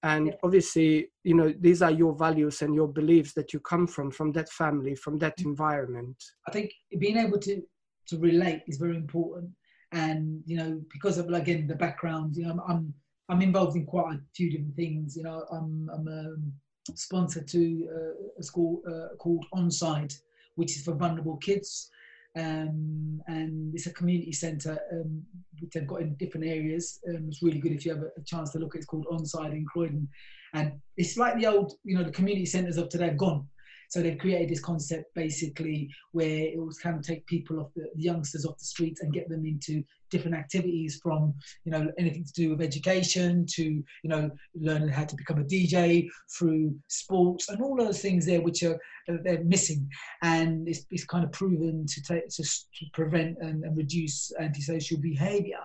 And 0.04 0.34
obviously 0.44 1.12
you 1.24 1.36
know 1.36 1.54
these 1.60 1.84
are 1.84 1.92
your 1.92 2.16
values 2.16 2.64
and 2.64 2.74
your 2.74 2.88
beliefs 2.88 3.34
that 3.34 3.54
you 3.54 3.60
come 3.60 3.86
from 3.86 4.10
from 4.10 4.32
that 4.32 4.50
family 4.50 4.96
from 4.96 5.20
that 5.20 5.38
mm. 5.38 5.46
environment. 5.46 6.18
I 6.48 6.52
think 6.52 6.72
being 6.98 7.18
able 7.18 7.38
to 7.40 7.62
to 8.08 8.18
relate 8.18 8.64
is 8.68 8.78
very 8.78 8.96
important. 8.96 9.52
And 9.92 10.42
you 10.48 10.58
know 10.58 10.82
because 10.92 11.20
of 11.20 11.30
again 11.30 11.68
the 11.68 11.76
background 11.76 12.36
you 12.36 12.46
know 12.46 12.52
i'm 12.52 12.62
i'm, 12.70 12.94
I'm 13.32 13.42
involved 13.42 13.78
in 13.78 13.86
quite 13.86 14.16
a 14.16 14.20
few 14.36 14.52
different 14.52 14.76
things 14.76 15.16
you 15.16 15.24
know 15.24 15.46
i'm 15.52 15.90
i'm 15.94 16.08
a 16.08 16.96
sponsor 16.96 17.42
to 17.42 17.90
uh, 17.96 18.40
a 18.40 18.44
school 18.44 18.82
uh, 18.88 19.16
called 19.18 19.46
onside 19.56 20.14
which 20.56 20.76
is 20.76 20.84
for 20.84 20.94
vulnerable 20.94 21.38
kids 21.38 21.90
um, 22.36 23.22
and 23.28 23.74
it's 23.76 23.88
a 23.88 23.94
community 23.94 24.32
centre 24.32 24.80
um, 24.94 25.22
which 25.60 25.72
they've 25.72 25.88
got 25.88 26.02
in 26.02 26.16
different 26.16 26.48
areas. 26.48 27.00
Um, 27.10 27.26
it's 27.28 27.44
really 27.44 27.60
good 27.60 27.74
if 27.74 27.86
you 27.86 27.94
have 27.94 28.04
a, 28.04 28.12
a, 28.18 28.24
chance 28.26 28.52
to 28.52 28.60
look. 28.60 28.74
It's 28.76 28.86
called 28.86 29.06
Onside 29.12 29.52
in 29.52 29.66
Croydon, 29.66 30.08
and 30.54 30.72
it's 30.96 31.18
like 31.18 31.38
the 31.38 31.48
old, 31.48 31.74
you 31.84 31.98
know, 31.98 32.04
the 32.04 32.12
community 32.12 32.46
centres 32.46 32.78
of 32.78 32.88
today 32.88 33.08
have 33.08 33.18
gone. 33.18 33.48
So 33.92 34.02
they've 34.02 34.18
created 34.18 34.48
this 34.48 34.62
concept 34.62 35.14
basically 35.16 35.90
where 36.14 36.46
it 36.46 36.58
was 36.58 36.78
kind 36.78 36.96
of 36.96 37.06
take 37.06 37.26
people 37.26 37.60
off 37.60 37.74
the, 37.76 37.90
youngsters 37.96 38.46
off 38.46 38.58
the 38.58 38.64
streets 38.64 39.02
and 39.02 39.14
get 39.14 39.28
them 39.28 39.46
into 39.46 39.84
different 40.10 40.36
activities 40.36 41.00
from 41.04 41.34
you 41.66 41.72
know 41.74 41.92
anything 41.98 42.24
to 42.24 42.34
do 42.34 42.50
with 42.50 42.62
education 42.62 43.46
to 43.46 43.64
you 43.64 43.84
know 44.06 44.32
learning 44.56 44.88
how 44.88 45.04
to 45.04 45.16
become 45.16 45.40
a 45.40 45.44
DJ 45.44 46.08
through 46.38 46.74
sports 46.88 47.50
and 47.50 47.62
all 47.62 47.76
those 47.76 48.02
things 48.02 48.26
there 48.26 48.42
which 48.42 48.64
are 48.64 48.80
they're 49.08 49.44
missing. 49.44 49.90
And 50.22 50.70
it's, 50.70 50.86
it's 50.90 51.04
kind 51.04 51.26
of 51.26 51.32
proven 51.34 51.86
to 51.86 52.02
take 52.02 52.30
to, 52.30 52.44
to 52.44 52.86
prevent 52.94 53.40
and, 53.40 53.66
and, 53.66 53.76
reduce 53.76 54.32
antisocial 54.40 55.00
behavior. 55.00 55.60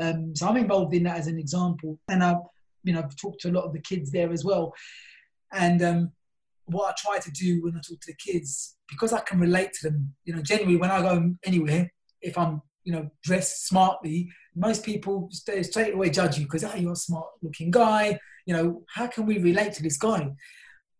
Um, 0.00 0.34
so 0.34 0.48
I'm 0.48 0.56
involved 0.56 0.94
in 0.94 1.04
that 1.04 1.18
as 1.18 1.28
an 1.28 1.38
example. 1.38 1.96
And 2.08 2.24
I've 2.24 2.42
you 2.82 2.92
know 2.92 3.02
I've 3.02 3.14
talked 3.14 3.42
to 3.42 3.50
a 3.50 3.52
lot 3.52 3.64
of 3.64 3.72
the 3.72 3.80
kids 3.80 4.10
there 4.10 4.32
as 4.32 4.44
well. 4.44 4.74
And 5.52 5.82
um, 5.82 6.12
what 6.66 6.90
I 6.90 6.94
try 6.96 7.18
to 7.18 7.30
do 7.30 7.62
when 7.62 7.74
I 7.74 7.80
talk 7.80 8.00
to 8.00 8.06
the 8.06 8.32
kids, 8.32 8.76
because 8.88 9.12
I 9.12 9.20
can 9.20 9.40
relate 9.40 9.72
to 9.80 9.90
them, 9.90 10.14
you 10.24 10.34
know, 10.34 10.42
generally 10.42 10.76
when 10.76 10.90
I 10.90 11.00
go 11.00 11.34
anywhere, 11.44 11.90
if 12.20 12.38
I'm, 12.38 12.62
you 12.84 12.92
know, 12.92 13.10
dressed 13.22 13.66
smartly, 13.66 14.30
most 14.54 14.84
people 14.84 15.28
straight 15.30 15.94
away 15.94 16.10
judge 16.10 16.38
you 16.38 16.44
because, 16.44 16.64
oh, 16.64 16.70
ah, 16.72 16.76
you're 16.76 16.92
a 16.92 16.96
smart 16.96 17.26
looking 17.42 17.70
guy. 17.70 18.18
You 18.46 18.54
know, 18.54 18.82
how 18.88 19.06
can 19.06 19.26
we 19.26 19.38
relate 19.38 19.72
to 19.74 19.82
this 19.82 19.96
guy? 19.96 20.30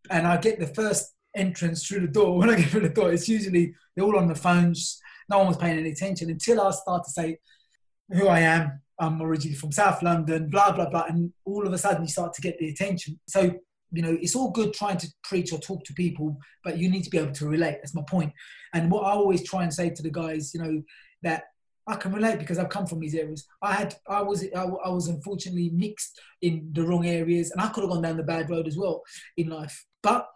And 0.09 0.27
I 0.27 0.37
get 0.37 0.59
the 0.59 0.67
first 0.67 1.13
entrance 1.35 1.85
through 1.85 2.01
the 2.01 2.07
door. 2.07 2.37
When 2.39 2.49
I 2.49 2.55
get 2.55 2.69
through 2.69 2.81
the 2.81 2.89
door, 2.89 3.11
it's 3.11 3.29
usually 3.29 3.73
they're 3.95 4.05
all 4.05 4.17
on 4.17 4.27
the 4.27 4.35
phones. 4.35 4.99
No 5.29 5.39
one 5.39 5.47
was 5.47 5.57
paying 5.57 5.79
any 5.79 5.91
attention 5.91 6.29
until 6.29 6.61
I 6.61 6.71
start 6.71 7.03
to 7.05 7.11
say 7.11 7.37
who 8.09 8.27
I 8.27 8.39
am. 8.39 8.81
I'm 8.99 9.21
originally 9.21 9.55
from 9.55 9.71
South 9.71 10.03
London, 10.03 10.49
blah, 10.49 10.71
blah, 10.71 10.89
blah. 10.89 11.05
And 11.09 11.33
all 11.45 11.65
of 11.65 11.73
a 11.73 11.77
sudden 11.77 12.03
you 12.03 12.09
start 12.09 12.33
to 12.33 12.41
get 12.41 12.57
the 12.59 12.69
attention. 12.69 13.19
So 13.27 13.55
you 13.93 14.01
know, 14.01 14.17
it's 14.19 14.35
all 14.35 14.51
good 14.51 14.73
trying 14.73 14.97
to 14.97 15.07
preach 15.23 15.53
or 15.53 15.59
talk 15.59 15.83
to 15.85 15.93
people, 15.93 16.37
but 16.63 16.77
you 16.77 16.89
need 16.89 17.03
to 17.03 17.09
be 17.09 17.19
able 17.19 17.31
to 17.33 17.47
relate. 17.47 17.77
That's 17.81 17.95
my 17.95 18.01
point. 18.09 18.33
And 18.73 18.91
what 18.91 19.05
I 19.05 19.11
always 19.11 19.47
try 19.47 19.63
and 19.63 19.73
say 19.73 19.91
to 19.91 20.03
the 20.03 20.09
guys, 20.09 20.53
you 20.53 20.61
know, 20.61 20.83
that 21.21 21.43
I 21.87 21.95
can 21.95 22.11
relate 22.11 22.39
because 22.39 22.57
I've 22.57 22.69
come 22.69 22.87
from 22.87 22.99
these 22.99 23.13
areas. 23.13 23.45
I 23.61 23.73
had, 23.73 23.95
I 24.07 24.21
was, 24.21 24.43
I, 24.55 24.63
I 24.63 24.89
was 24.89 25.09
unfortunately 25.09 25.69
mixed 25.73 26.19
in 26.41 26.69
the 26.73 26.83
wrong 26.83 27.05
areas, 27.05 27.51
and 27.51 27.61
I 27.61 27.67
could 27.67 27.83
have 27.83 27.91
gone 27.91 28.01
down 28.01 28.17
the 28.17 28.23
bad 28.23 28.49
road 28.49 28.67
as 28.67 28.77
well 28.77 29.03
in 29.37 29.49
life. 29.49 29.85
But 30.01 30.27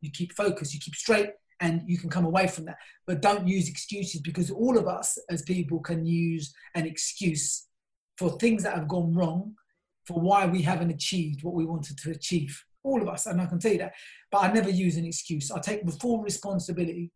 you 0.00 0.10
keep 0.10 0.32
focused, 0.32 0.72
you 0.72 0.80
keep 0.80 0.94
straight, 0.94 1.30
and 1.60 1.82
you 1.86 1.98
can 1.98 2.08
come 2.08 2.24
away 2.24 2.46
from 2.46 2.64
that. 2.64 2.78
But 3.06 3.20
don't 3.20 3.46
use 3.46 3.68
excuses 3.68 4.20
because 4.20 4.50
all 4.50 4.78
of 4.78 4.88
us 4.88 5.18
as 5.28 5.42
people 5.42 5.80
can 5.80 6.06
use 6.06 6.54
an 6.74 6.86
excuse 6.86 7.66
for 8.16 8.30
things 8.38 8.62
that 8.62 8.74
have 8.74 8.88
gone 8.88 9.12
wrong, 9.12 9.54
for 10.06 10.20
why 10.20 10.46
we 10.46 10.62
haven't 10.62 10.90
achieved 10.90 11.42
what 11.42 11.54
we 11.54 11.64
wanted 11.64 11.98
to 11.98 12.10
achieve. 12.10 12.64
All 12.84 13.00
of 13.00 13.08
us, 13.08 13.26
and 13.26 13.40
I 13.40 13.46
can 13.46 13.58
tell 13.58 13.72
you 13.72 13.78
that. 13.78 13.94
But 14.30 14.42
I 14.44 14.52
never 14.52 14.70
use 14.70 14.96
an 14.96 15.04
excuse. 15.04 15.50
I 15.50 15.60
take 15.60 15.84
the 15.86 15.92
full 15.92 16.20
responsibility. 16.22 17.10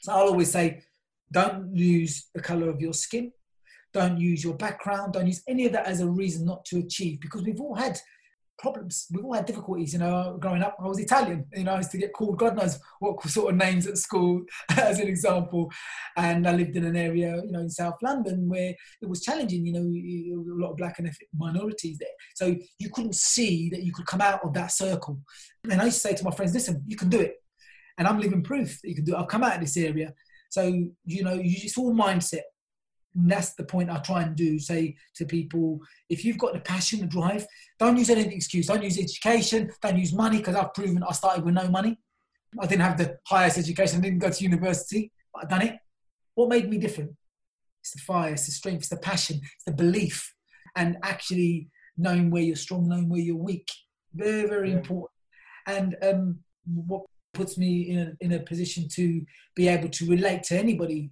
So 0.00 0.12
I'll 0.12 0.28
always 0.28 0.50
say, 0.50 0.82
don't 1.32 1.74
use 1.74 2.28
the 2.34 2.40
color 2.40 2.70
of 2.70 2.80
your 2.80 2.94
skin. 2.94 3.32
Don't 3.92 4.18
use 4.18 4.42
your 4.42 4.54
background. 4.54 5.12
Don't 5.12 5.26
use 5.26 5.42
any 5.48 5.66
of 5.66 5.72
that 5.72 5.86
as 5.86 6.00
a 6.00 6.08
reason 6.08 6.46
not 6.46 6.64
to 6.66 6.78
achieve 6.78 7.20
because 7.20 7.42
we've 7.42 7.60
all 7.60 7.74
had 7.74 7.98
problems. 8.60 9.06
We've 9.10 9.24
all 9.24 9.34
had 9.34 9.46
difficulties, 9.46 9.92
you 9.92 9.98
know. 9.98 10.36
Growing 10.38 10.62
up, 10.62 10.76
I 10.78 10.86
was 10.86 10.98
Italian, 10.98 11.46
you 11.54 11.64
know, 11.64 11.72
I 11.72 11.78
used 11.78 11.90
to 11.92 11.98
get 11.98 12.12
called 12.12 12.38
God 12.38 12.56
knows 12.56 12.78
what 13.00 13.20
sort 13.22 13.52
of 13.52 13.58
names 13.58 13.86
at 13.86 13.98
school, 13.98 14.42
as 14.76 15.00
an 15.00 15.08
example. 15.08 15.70
And 16.16 16.46
I 16.46 16.52
lived 16.52 16.76
in 16.76 16.84
an 16.84 16.96
area, 16.96 17.40
you 17.44 17.52
know, 17.52 17.60
in 17.60 17.70
South 17.70 17.96
London 18.02 18.48
where 18.48 18.74
it 19.00 19.08
was 19.08 19.22
challenging, 19.22 19.66
you 19.66 19.72
know, 19.72 19.80
a 19.80 20.62
lot 20.62 20.72
of 20.72 20.76
black 20.76 20.98
and 20.98 21.08
ethnic 21.08 21.28
minorities 21.36 21.98
there. 21.98 22.08
So 22.34 22.56
you 22.78 22.90
couldn't 22.90 23.16
see 23.16 23.70
that 23.70 23.82
you 23.82 23.92
could 23.92 24.06
come 24.06 24.20
out 24.20 24.44
of 24.44 24.52
that 24.54 24.72
circle. 24.72 25.18
And 25.70 25.80
I 25.80 25.86
used 25.86 26.02
to 26.02 26.08
say 26.08 26.14
to 26.14 26.24
my 26.24 26.30
friends, 26.30 26.54
listen, 26.54 26.82
you 26.86 26.96
can 26.96 27.08
do 27.08 27.20
it. 27.20 27.34
And 27.98 28.06
I'm 28.06 28.20
living 28.20 28.42
proof 28.42 28.80
that 28.82 28.88
you 28.88 28.94
can 28.94 29.04
do 29.04 29.14
it. 29.14 29.18
I've 29.18 29.28
come 29.28 29.42
out 29.42 29.54
of 29.54 29.60
this 29.60 29.76
area. 29.76 30.12
So, 30.50 30.62
you 31.04 31.22
know, 31.22 31.38
it's 31.40 31.78
all 31.78 31.94
mindset. 31.94 32.40
And 33.14 33.30
that's 33.30 33.54
the 33.54 33.64
point 33.64 33.90
I 33.90 33.98
try 33.98 34.22
and 34.22 34.36
do. 34.36 34.58
Say 34.58 34.96
to 35.16 35.24
people, 35.24 35.80
if 36.08 36.24
you've 36.24 36.38
got 36.38 36.52
the 36.52 36.60
passion, 36.60 37.00
the 37.00 37.06
drive, 37.06 37.46
don't 37.78 37.96
use 37.96 38.10
any 38.10 38.34
excuse. 38.34 38.66
Don't 38.66 38.82
use 38.82 38.98
education. 38.98 39.70
Don't 39.82 39.98
use 39.98 40.12
money 40.12 40.38
because 40.38 40.54
I've 40.54 40.74
proven 40.74 41.02
I 41.02 41.12
started 41.12 41.44
with 41.44 41.54
no 41.54 41.68
money. 41.68 41.98
I 42.60 42.66
didn't 42.66 42.82
have 42.82 42.98
the 42.98 43.18
highest 43.26 43.58
education. 43.58 43.98
I 43.98 44.02
didn't 44.02 44.18
go 44.20 44.30
to 44.30 44.44
university, 44.44 45.12
but 45.32 45.44
I've 45.44 45.50
done 45.50 45.62
it. 45.62 45.78
What 46.34 46.48
made 46.48 46.68
me 46.68 46.78
different? 46.78 47.12
It's 47.82 47.92
the 47.92 48.00
fire, 48.00 48.32
it's 48.32 48.46
the 48.46 48.52
strength, 48.52 48.80
it's 48.80 48.88
the 48.88 48.96
passion, 48.96 49.40
it's 49.42 49.64
the 49.64 49.72
belief, 49.72 50.34
and 50.76 50.98
actually 51.02 51.70
knowing 51.96 52.30
where 52.30 52.42
you're 52.42 52.56
strong, 52.56 52.88
knowing 52.88 53.08
where 53.08 53.20
you're 53.20 53.36
weak. 53.36 53.68
Very, 54.14 54.46
very 54.48 54.70
yeah. 54.70 54.76
important. 54.76 55.10
And 55.66 55.96
um, 56.02 56.38
what 56.66 57.04
puts 57.32 57.56
me 57.56 57.90
in 57.90 57.98
a, 57.98 58.12
in 58.20 58.32
a 58.32 58.40
position 58.40 58.88
to 58.88 59.24
be 59.54 59.68
able 59.68 59.88
to 59.88 60.06
relate 60.06 60.42
to 60.44 60.58
anybody. 60.58 61.10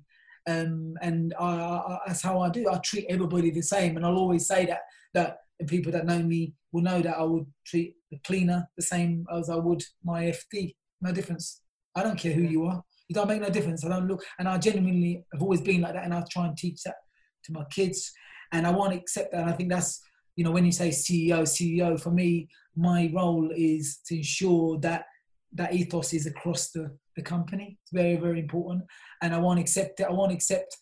Um, 0.49 0.97
and 1.03 1.35
I, 1.39 1.45
I, 1.45 1.99
that's 2.07 2.23
how 2.23 2.41
I 2.41 2.49
do. 2.49 2.71
I 2.71 2.79
treat 2.79 3.07
everybody 3.09 3.51
the 3.51 3.63
same, 3.63 3.97
and 3.97 4.07
I'll 4.07 4.17
always 4.17 4.47
say 4.47 4.65
that 4.67 4.81
that 5.15 5.39
people 5.67 5.93
that 5.93 6.07
know 6.07 6.23
me 6.23 6.55
will 6.73 6.83
know 6.83 7.03
that 7.03 7.19
I 7.19 7.23
would 7.23 7.47
treat 7.67 7.97
the 8.11 8.19
cleaner 8.25 8.67
the 8.77 8.83
same 8.83 9.27
as 9.33 9.51
I 9.51 9.57
would 9.57 9.83
my 10.03 10.25
FD. 10.25 10.75
No 11.03 11.13
difference. 11.13 11.61
I 11.95 12.03
don't 12.03 12.19
care 12.19 12.33
who 12.33 12.43
you 12.43 12.65
are. 12.67 12.83
It 13.09 13.15
don't 13.15 13.29
make 13.29 13.43
no 13.43 13.51
difference. 13.51 13.85
I 13.85 13.89
don't 13.89 14.09
look, 14.09 14.25
and 14.39 14.49
I 14.49 14.57
genuinely 14.59 15.25
have 15.33 15.43
always 15.43 15.61
been 15.61 15.83
like 15.83 15.95
that, 15.95 16.05
and 16.05 16.15
I 16.15 16.25
try 16.31 16.47
and 16.47 16.57
teach 16.57 16.83
that 16.85 16.97
to 17.45 17.53
my 17.53 17.65
kids, 17.71 18.11
and 18.53 18.67
I 18.67 18.71
want 18.71 18.93
to 18.93 18.99
accept 18.99 19.33
that. 19.33 19.43
And 19.43 19.51
I 19.51 19.53
think 19.53 19.71
that's 19.71 20.01
you 20.37 20.45
know 20.45 20.51
when 20.51 20.65
you 20.65 20.73
say 20.73 20.89
CEO, 20.89 21.43
CEO 21.43 22.01
for 22.01 22.11
me, 22.11 22.49
my 22.75 23.11
role 23.15 23.51
is 23.55 23.99
to 24.07 24.17
ensure 24.17 24.79
that 24.81 25.05
that 25.53 25.75
ethos 25.75 26.13
is 26.13 26.27
across 26.27 26.71
the, 26.71 26.97
the 27.19 27.23
company. 27.23 27.79
It's 27.83 27.93
very, 27.93 28.17
very 28.17 28.41
important. 28.41 28.85
And 29.23 29.35
I 29.35 29.39
won't 29.39 29.61
accept 29.61 30.01
it. 30.01 30.07
I 30.09 30.13
won't 30.13 30.33
accept, 30.33 30.77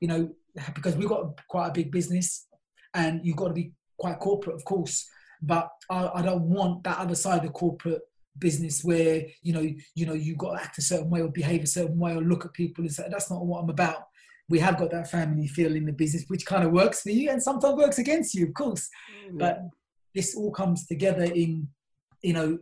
you 0.00 0.08
know, 0.08 0.34
because 0.74 0.96
we've 0.96 1.08
got 1.08 1.38
quite 1.48 1.68
a 1.68 1.72
big 1.72 1.92
business 1.92 2.46
and 2.94 3.20
you've 3.24 3.36
got 3.36 3.48
to 3.48 3.54
be 3.54 3.72
quite 3.98 4.18
corporate, 4.18 4.56
of 4.56 4.64
course. 4.64 5.06
But 5.40 5.68
I, 5.90 6.10
I 6.16 6.22
don't 6.22 6.44
want 6.44 6.82
that 6.84 6.98
other 6.98 7.14
side 7.14 7.38
of 7.38 7.44
the 7.44 7.50
corporate 7.50 8.02
business 8.38 8.82
where, 8.82 9.22
you 9.42 9.52
know, 9.52 9.66
you 9.94 10.06
know, 10.06 10.14
you've 10.14 10.38
got 10.38 10.56
to 10.56 10.62
act 10.62 10.78
a 10.78 10.82
certain 10.82 11.10
way 11.10 11.20
or 11.20 11.28
behave 11.28 11.62
a 11.62 11.66
certain 11.66 11.98
way 11.98 12.12
or 12.14 12.22
look 12.22 12.44
at 12.44 12.52
people 12.52 12.82
and 12.82 12.92
say, 12.92 13.06
that's 13.10 13.30
not 13.30 13.44
what 13.44 13.60
I'm 13.60 13.70
about. 13.70 14.06
We 14.48 14.58
have 14.58 14.78
got 14.78 14.90
that 14.90 15.10
family 15.10 15.46
feel 15.46 15.74
in 15.74 15.86
the 15.86 15.92
business, 15.92 16.24
which 16.28 16.46
kind 16.46 16.64
of 16.64 16.72
works 16.72 17.02
for 17.02 17.10
you 17.10 17.30
and 17.30 17.42
sometimes 17.42 17.76
works 17.76 17.98
against 17.98 18.34
you, 18.34 18.46
of 18.46 18.54
course. 18.54 18.88
Mm-hmm. 19.26 19.38
But 19.38 19.60
this 20.14 20.34
all 20.34 20.50
comes 20.50 20.86
together 20.86 21.24
in, 21.24 21.68
you 22.22 22.34
know, 22.34 22.58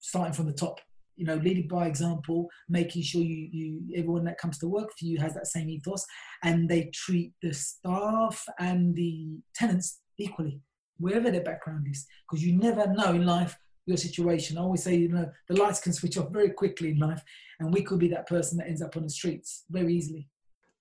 starting 0.00 0.34
from 0.34 0.46
the 0.46 0.52
top 0.52 0.80
you 1.22 1.28
know, 1.28 1.36
leading 1.36 1.68
by 1.68 1.86
example, 1.86 2.48
making 2.68 3.02
sure 3.02 3.22
you, 3.22 3.48
you 3.52 3.80
everyone 3.96 4.24
that 4.24 4.38
comes 4.38 4.58
to 4.58 4.66
work 4.66 4.90
for 4.98 5.04
you 5.04 5.20
has 5.20 5.34
that 5.34 5.46
same 5.46 5.70
ethos, 5.70 6.04
and 6.42 6.68
they 6.68 6.90
treat 6.92 7.32
the 7.42 7.54
staff 7.54 8.44
and 8.58 8.96
the 8.96 9.38
tenants 9.54 10.00
equally, 10.18 10.60
wherever 10.98 11.30
their 11.30 11.44
background 11.44 11.86
is, 11.88 12.04
because 12.24 12.44
you 12.44 12.58
never 12.58 12.92
know 12.92 13.10
in 13.10 13.24
life 13.24 13.56
your 13.86 13.96
situation. 13.96 14.58
I 14.58 14.62
always 14.62 14.82
say, 14.82 14.96
you 14.96 15.10
know, 15.10 15.30
the 15.48 15.60
lights 15.62 15.80
can 15.80 15.92
switch 15.92 16.18
off 16.18 16.32
very 16.32 16.50
quickly 16.50 16.90
in 16.90 16.98
life, 16.98 17.22
and 17.60 17.72
we 17.72 17.84
could 17.84 18.00
be 18.00 18.08
that 18.08 18.26
person 18.26 18.58
that 18.58 18.66
ends 18.66 18.82
up 18.82 18.96
on 18.96 19.04
the 19.04 19.10
streets 19.10 19.62
very 19.70 19.94
easily. 19.94 20.28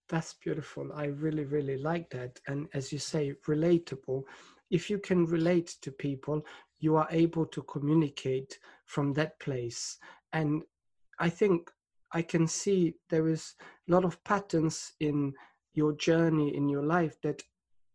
That's 0.10 0.34
beautiful. 0.34 0.90
I 0.96 1.06
really, 1.06 1.46
really 1.46 1.78
like 1.78 2.10
that. 2.10 2.40
And 2.48 2.68
as 2.74 2.92
you 2.92 2.98
say, 2.98 3.36
relatable. 3.48 4.24
If 4.72 4.90
you 4.90 4.98
can 4.98 5.26
relate 5.26 5.76
to 5.84 5.92
people, 5.92 6.42
you 6.80 6.96
are 6.96 7.08
able 7.12 7.46
to 7.46 7.62
communicate 7.64 8.58
from 8.88 9.14
that 9.14 9.40
place 9.40 9.98
and 10.34 10.64
i 11.20 11.30
think 11.30 11.70
i 12.14 12.22
can 12.22 12.48
see 12.48 12.94
there 13.10 13.28
is 13.28 13.56
a 13.88 13.92
lot 13.92 14.06
of 14.06 14.22
patterns 14.24 14.94
in 15.00 15.34
your 15.74 15.94
journey 15.94 16.56
in 16.56 16.68
your 16.70 16.84
life 16.84 17.16
that 17.22 17.42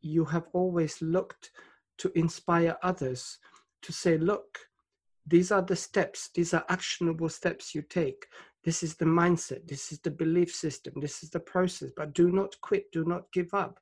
you 0.01 0.25
have 0.25 0.47
always 0.53 1.01
looked 1.03 1.51
to 1.99 2.11
inspire 2.15 2.77
others 2.83 3.39
to 3.83 3.93
say 3.93 4.17
look 4.19 4.59
these 5.29 5.51
are 5.51 5.63
the 5.63 5.75
steps. 5.75 6.31
These 6.37 6.55
are 6.55 6.65
actionable 6.69 7.29
steps 7.29 7.75
you 7.75 7.83
take. 7.83 8.29
This 8.63 8.85
is 8.85 8.95
the 8.95 9.07
mindset. 9.07 9.67
This 9.67 9.91
is 9.91 9.99
the 9.99 10.11
belief 10.13 10.55
system. 10.55 10.93
This 11.01 11.25
is 11.25 11.31
the 11.31 11.41
process. 11.41 11.91
But 11.97 12.15
do 12.15 12.31
not 12.31 12.55
quit. 12.61 12.93
Do 12.93 13.05
not 13.05 13.25
give 13.33 13.53
up. 13.53 13.81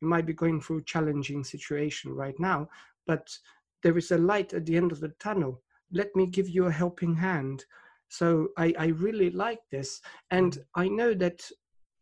You 0.00 0.08
might 0.08 0.26
be 0.26 0.32
going 0.32 0.60
through 0.60 0.78
a 0.78 0.82
challenging 0.82 1.44
situation 1.44 2.12
right 2.12 2.34
now 2.40 2.68
but 3.10 3.36
there 3.82 3.98
is 3.98 4.12
a 4.12 4.18
light 4.18 4.52
at 4.54 4.66
the 4.66 4.76
end 4.76 4.92
of 4.92 5.00
the 5.00 5.12
tunnel. 5.18 5.60
Let 5.90 6.14
me 6.14 6.26
give 6.26 6.48
you 6.48 6.66
a 6.66 6.70
helping 6.70 7.16
hand 7.16 7.64
so 8.10 8.48
I, 8.58 8.74
I 8.78 8.86
really 8.86 9.30
like 9.30 9.60
this. 9.70 10.00
And 10.30 10.52
mm. 10.52 10.62
I 10.74 10.88
know 10.88 11.14
that, 11.14 11.48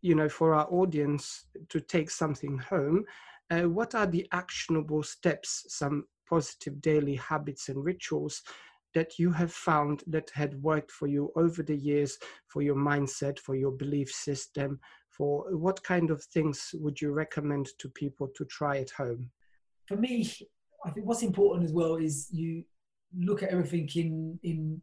you 0.00 0.14
know, 0.14 0.28
for 0.28 0.54
our 0.54 0.66
audience 0.72 1.44
to 1.68 1.80
take 1.80 2.10
something 2.10 2.58
home, 2.58 3.04
uh, 3.50 3.68
what 3.68 3.94
are 3.94 4.06
the 4.06 4.26
actionable 4.32 5.02
steps, 5.02 5.66
some 5.68 6.04
positive 6.28 6.80
daily 6.80 7.14
habits 7.16 7.68
and 7.68 7.84
rituals 7.84 8.42
that 8.94 9.18
you 9.18 9.30
have 9.30 9.52
found 9.52 10.02
that 10.06 10.30
had 10.30 10.60
worked 10.62 10.90
for 10.90 11.06
you 11.06 11.30
over 11.36 11.62
the 11.62 11.76
years 11.76 12.16
for 12.46 12.62
your 12.62 12.76
mindset, 12.76 13.38
for 13.38 13.54
your 13.54 13.72
belief 13.72 14.10
system? 14.10 14.80
For 15.10 15.54
what 15.56 15.82
kind 15.82 16.10
of 16.10 16.22
things 16.24 16.70
would 16.74 17.00
you 17.00 17.12
recommend 17.12 17.68
to 17.80 17.88
people 17.90 18.28
to 18.34 18.44
try 18.46 18.78
at 18.78 18.90
home? 18.90 19.30
For 19.86 19.96
me, 19.96 20.30
I 20.86 20.90
think 20.90 21.06
what's 21.06 21.22
important 21.22 21.66
as 21.66 21.72
well 21.72 21.96
is 21.96 22.28
you 22.30 22.64
look 23.14 23.42
at 23.42 23.50
everything 23.50 23.88
in 23.94 24.38
in 24.42 24.82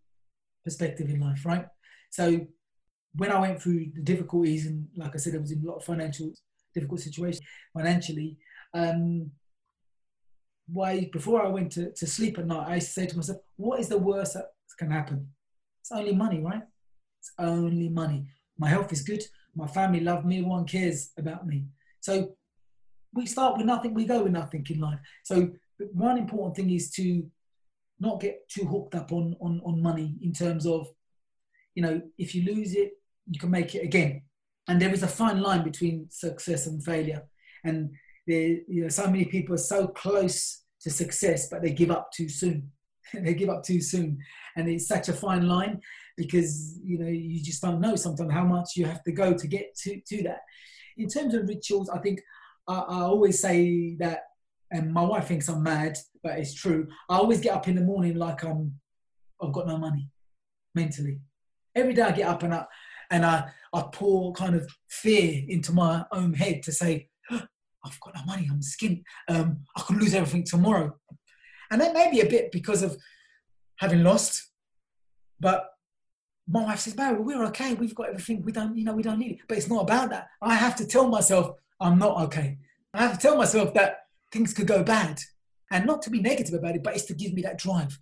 perspective 0.66 1.10
in 1.10 1.22
life, 1.22 1.46
right? 1.46 1.68
So 2.10 2.46
when 3.16 3.32
I 3.32 3.40
went 3.40 3.62
through 3.62 3.92
the 3.96 4.02
difficulties, 4.02 4.66
and 4.66 4.88
like 4.98 5.14
I 5.14 5.18
said, 5.18 5.36
I 5.36 5.38
was 5.38 5.52
in 5.52 5.64
a 5.64 5.68
lot 5.68 5.78
of 5.78 5.86
financial 5.86 6.34
difficult 6.74 7.00
situation 7.00 7.42
financially. 7.74 8.38
Um, 8.74 9.32
why 10.68 11.10
before 11.14 11.46
I 11.46 11.48
went 11.48 11.72
to, 11.74 11.92
to 11.94 12.08
sleep 12.08 12.38
at 12.38 12.48
night, 12.48 12.68
I 12.68 12.76
used 12.76 12.88
to 12.88 12.94
say 12.94 13.06
to 13.06 13.16
myself, 13.16 13.40
"What 13.56 13.80
is 13.80 13.88
the 13.88 13.98
worst 13.98 14.34
that 14.34 14.48
can 14.78 14.92
happen? 14.92 15.30
It's 15.80 15.92
only 15.92 16.14
money, 16.14 16.42
right? 16.42 16.64
It's 17.20 17.32
only 17.40 17.90
money. 17.90 18.28
My 18.58 18.70
health 18.70 18.92
is 18.92 19.04
good. 19.04 19.24
My 19.56 19.68
family 19.68 20.02
love 20.02 20.26
me. 20.26 20.42
One 20.42 20.66
cares 20.66 21.12
about 21.18 21.48
me. 21.48 21.68
So 22.02 22.36
we 23.14 23.26
start 23.26 23.58
with 23.58 23.66
nothing. 23.66 23.94
We 23.94 24.06
go 24.06 24.24
with 24.24 24.34
nothing 24.34 24.66
in 24.70 24.80
life. 24.80 25.00
So 25.24 25.52
one 25.94 26.18
important 26.18 26.56
thing 26.56 26.70
is 26.72 26.90
to 26.92 27.26
not 28.00 28.22
get 28.22 28.48
too 28.50 28.66
hooked 28.66 28.96
up 28.96 29.12
on, 29.12 29.36
on, 29.42 29.62
on 29.66 29.82
money 29.82 30.16
in 30.22 30.34
terms 30.34 30.66
of, 30.66 30.88
you 31.74 31.84
know, 31.84 32.02
if 32.18 32.36
you 32.36 32.44
lose 32.44 32.74
it, 32.76 32.92
you 33.30 33.40
can 33.40 33.52
make 33.52 33.76
it 33.76 33.84
again. 33.84 34.24
And 34.68 34.82
there 34.82 34.94
is 34.94 35.04
a 35.04 35.08
fine 35.08 35.42
line 35.42 35.64
between 35.64 36.08
success 36.10 36.68
and 36.68 36.84
failure. 36.84 37.24
And 37.64 37.92
there, 38.28 38.58
you 38.68 38.84
know, 38.84 38.90
so 38.90 39.06
many 39.08 39.26
people 39.26 39.56
are 39.56 39.60
so 39.60 39.88
close 39.88 40.64
to 40.82 40.90
success, 40.90 41.50
but 41.50 41.62
they 41.62 41.72
give 41.72 41.92
up 41.92 42.12
too 42.12 42.30
soon. 42.30 42.72
they 43.14 43.34
give 43.34 43.50
up 43.50 43.64
too 43.64 43.82
soon. 43.82 44.18
And 44.56 44.68
it's 44.70 44.88
such 44.88 45.10
a 45.10 45.14
fine 45.14 45.48
line 45.48 45.82
because, 46.18 46.80
you 46.84 46.98
know, 46.98 47.08
you 47.08 47.44
just 47.44 47.62
don't 47.62 47.82
know 47.82 47.96
sometimes 47.96 48.32
how 48.32 48.46
much 48.46 48.72
you 48.76 48.86
have 48.86 49.04
to 49.04 49.12
go 49.12 49.34
to 49.34 49.48
get 49.48 49.76
to, 49.84 50.00
to 50.08 50.24
that. 50.24 50.42
In 50.98 51.08
terms 51.10 51.34
of 51.34 51.48
rituals, 51.48 51.90
I 51.90 52.00
think 52.00 52.22
I, 52.68 52.76
I 52.76 53.02
always 53.02 53.40
say 53.40 53.96
that 54.00 54.22
and 54.72 54.94
my 54.94 55.04
wife 55.04 55.28
thinks 55.28 55.48
I'm 55.48 55.64
mad, 55.64 55.98
but 56.26 56.40
it's 56.40 56.56
true. 56.56 56.88
I 57.08 57.18
always 57.18 57.40
get 57.40 57.54
up 57.54 57.68
in 57.68 57.76
the 57.76 57.82
morning 57.82 58.16
like 58.16 58.44
I'm 58.44 58.74
I've 59.40 59.54
got 59.54 59.68
no 59.68 59.78
money 59.78 60.10
mentally. 60.74 61.20
Every 61.76 61.94
day 61.94 62.02
I 62.02 62.12
get 62.12 62.28
up 62.28 62.42
and 62.42 62.54
I, 62.54 62.66
and 63.12 63.24
I, 63.24 63.52
I 63.72 63.84
pour 63.94 64.34
kind 64.34 64.56
of 64.56 64.68
fear 64.90 65.44
into 65.48 65.72
my 65.72 66.04
own 66.12 66.34
head 66.34 66.64
to 66.64 66.72
say, 66.72 67.10
oh, 67.30 67.44
I've 67.86 68.00
got 68.00 68.16
no 68.16 68.24
money, 68.26 68.48
I'm 68.50 68.62
skint, 68.62 69.04
um, 69.28 69.60
I 69.78 69.82
could 69.82 69.98
lose 69.98 70.16
everything 70.16 70.44
tomorrow. 70.44 70.98
And 71.70 71.80
that 71.80 71.94
may 71.94 72.10
be 72.10 72.22
a 72.22 72.30
bit 72.30 72.52
because 72.52 72.82
of 72.82 72.98
having 73.76 74.02
lost, 74.02 74.50
but 75.40 75.70
my 76.48 76.64
wife 76.64 76.80
says, 76.80 76.94
Barry, 76.94 77.20
we're 77.20 77.46
okay. 77.48 77.74
We've 77.76 77.96
got 77.96 78.10
everything. 78.10 78.44
We 78.44 78.52
don't, 78.52 78.78
you 78.78 78.86
know, 78.86 78.94
we 78.94 79.04
don't 79.04 79.20
need 79.20 79.34
it. 79.34 79.40
But 79.48 79.58
it's 79.58 79.70
not 79.70 79.84
about 79.84 80.10
that. 80.12 80.28
I 80.42 80.56
have 80.56 80.76
to 80.78 80.88
tell 80.88 81.08
myself 81.08 81.56
I'm 81.80 82.00
not 82.00 82.22
okay. 82.26 82.58
I 82.94 83.02
have 83.04 83.14
to 83.14 83.20
tell 83.20 83.38
myself 83.38 83.74
that 83.74 84.06
things 84.32 84.54
could 84.54 84.68
go 84.68 84.84
bad 84.84 85.20
and 85.76 85.86
not 85.86 86.02
to 86.02 86.10
be 86.10 86.22
negative 86.22 86.54
about 86.54 86.76
it, 86.76 86.84
but 86.84 86.96
it's 86.96 87.04
to 87.06 87.14
give 87.14 87.34
me 87.34 87.42
that 87.42 87.58
drive. 87.58 88.00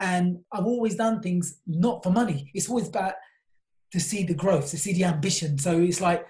And 0.00 0.40
I've 0.52 0.66
always 0.66 0.96
done 0.96 1.20
things 1.20 1.60
not 1.64 2.02
for 2.02 2.10
money. 2.10 2.50
It's 2.54 2.68
always 2.68 2.88
about 2.88 3.14
to 3.92 4.00
see 4.00 4.24
the 4.24 4.34
growth, 4.34 4.70
to 4.70 4.78
see 4.78 4.92
the 4.92 5.04
ambition. 5.04 5.56
So 5.56 5.80
it's 5.80 6.00
like, 6.00 6.26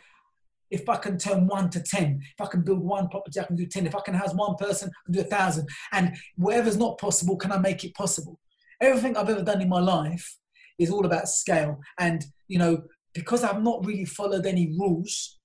if 0.70 0.86
I 0.86 0.96
can 0.96 1.16
turn 1.16 1.46
one 1.46 1.70
to 1.70 1.80
10, 1.80 2.20
if 2.36 2.46
I 2.46 2.50
can 2.50 2.60
build 2.60 2.80
one 2.80 3.08
property, 3.08 3.40
I 3.40 3.44
can 3.44 3.56
do 3.56 3.64
10. 3.64 3.86
If 3.86 3.94
I 3.94 4.00
can 4.00 4.12
house 4.12 4.34
one 4.34 4.56
person, 4.56 4.90
I 4.90 5.00
can 5.06 5.14
do 5.14 5.20
a 5.20 5.24
thousand. 5.24 5.68
And 5.92 6.14
whatever's 6.36 6.76
not 6.76 6.98
possible, 6.98 7.36
can 7.36 7.52
I 7.52 7.58
make 7.58 7.82
it 7.84 7.94
possible? 7.94 8.38
Everything 8.82 9.16
I've 9.16 9.30
ever 9.30 9.42
done 9.42 9.62
in 9.62 9.68
my 9.70 9.80
life 9.80 10.36
is 10.78 10.90
all 10.90 11.06
about 11.06 11.28
scale. 11.28 11.80
And, 11.98 12.22
you 12.48 12.58
know, 12.58 12.82
because 13.14 13.42
I've 13.42 13.62
not 13.62 13.86
really 13.86 14.04
followed 14.04 14.44
any 14.44 14.74
rules 14.78 15.38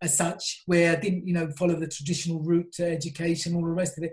as 0.00 0.16
such, 0.16 0.62
where 0.66 0.92
I 0.92 1.00
didn't, 1.00 1.26
you 1.26 1.34
know, 1.34 1.50
follow 1.58 1.78
the 1.78 1.88
traditional 1.88 2.42
route 2.42 2.72
to 2.74 2.90
education, 2.90 3.56
all 3.56 3.62
the 3.64 3.68
rest 3.68 3.98
of 3.98 4.04
it, 4.04 4.12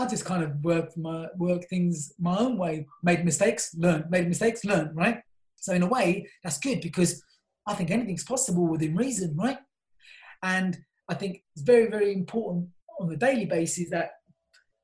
I 0.00 0.06
just 0.06 0.24
kind 0.24 0.42
of 0.42 0.52
worked 0.64 0.96
my 0.96 1.26
work 1.36 1.68
things 1.68 2.14
my 2.18 2.38
own 2.38 2.56
way, 2.56 2.86
made 3.02 3.22
mistakes, 3.22 3.74
learn, 3.76 4.06
made 4.08 4.28
mistakes, 4.28 4.64
learn, 4.64 4.92
right? 4.94 5.18
So 5.56 5.74
in 5.74 5.82
a 5.82 5.86
way, 5.86 6.26
that's 6.42 6.58
good 6.58 6.80
because 6.80 7.22
I 7.66 7.74
think 7.74 7.90
anything's 7.90 8.24
possible 8.24 8.66
within 8.66 8.96
reason, 8.96 9.36
right? 9.36 9.58
And 10.42 10.78
I 11.10 11.14
think 11.14 11.42
it's 11.54 11.62
very, 11.62 11.90
very 11.90 12.14
important 12.14 12.68
on 12.98 13.12
a 13.12 13.16
daily 13.16 13.44
basis 13.44 13.90
that 13.90 14.12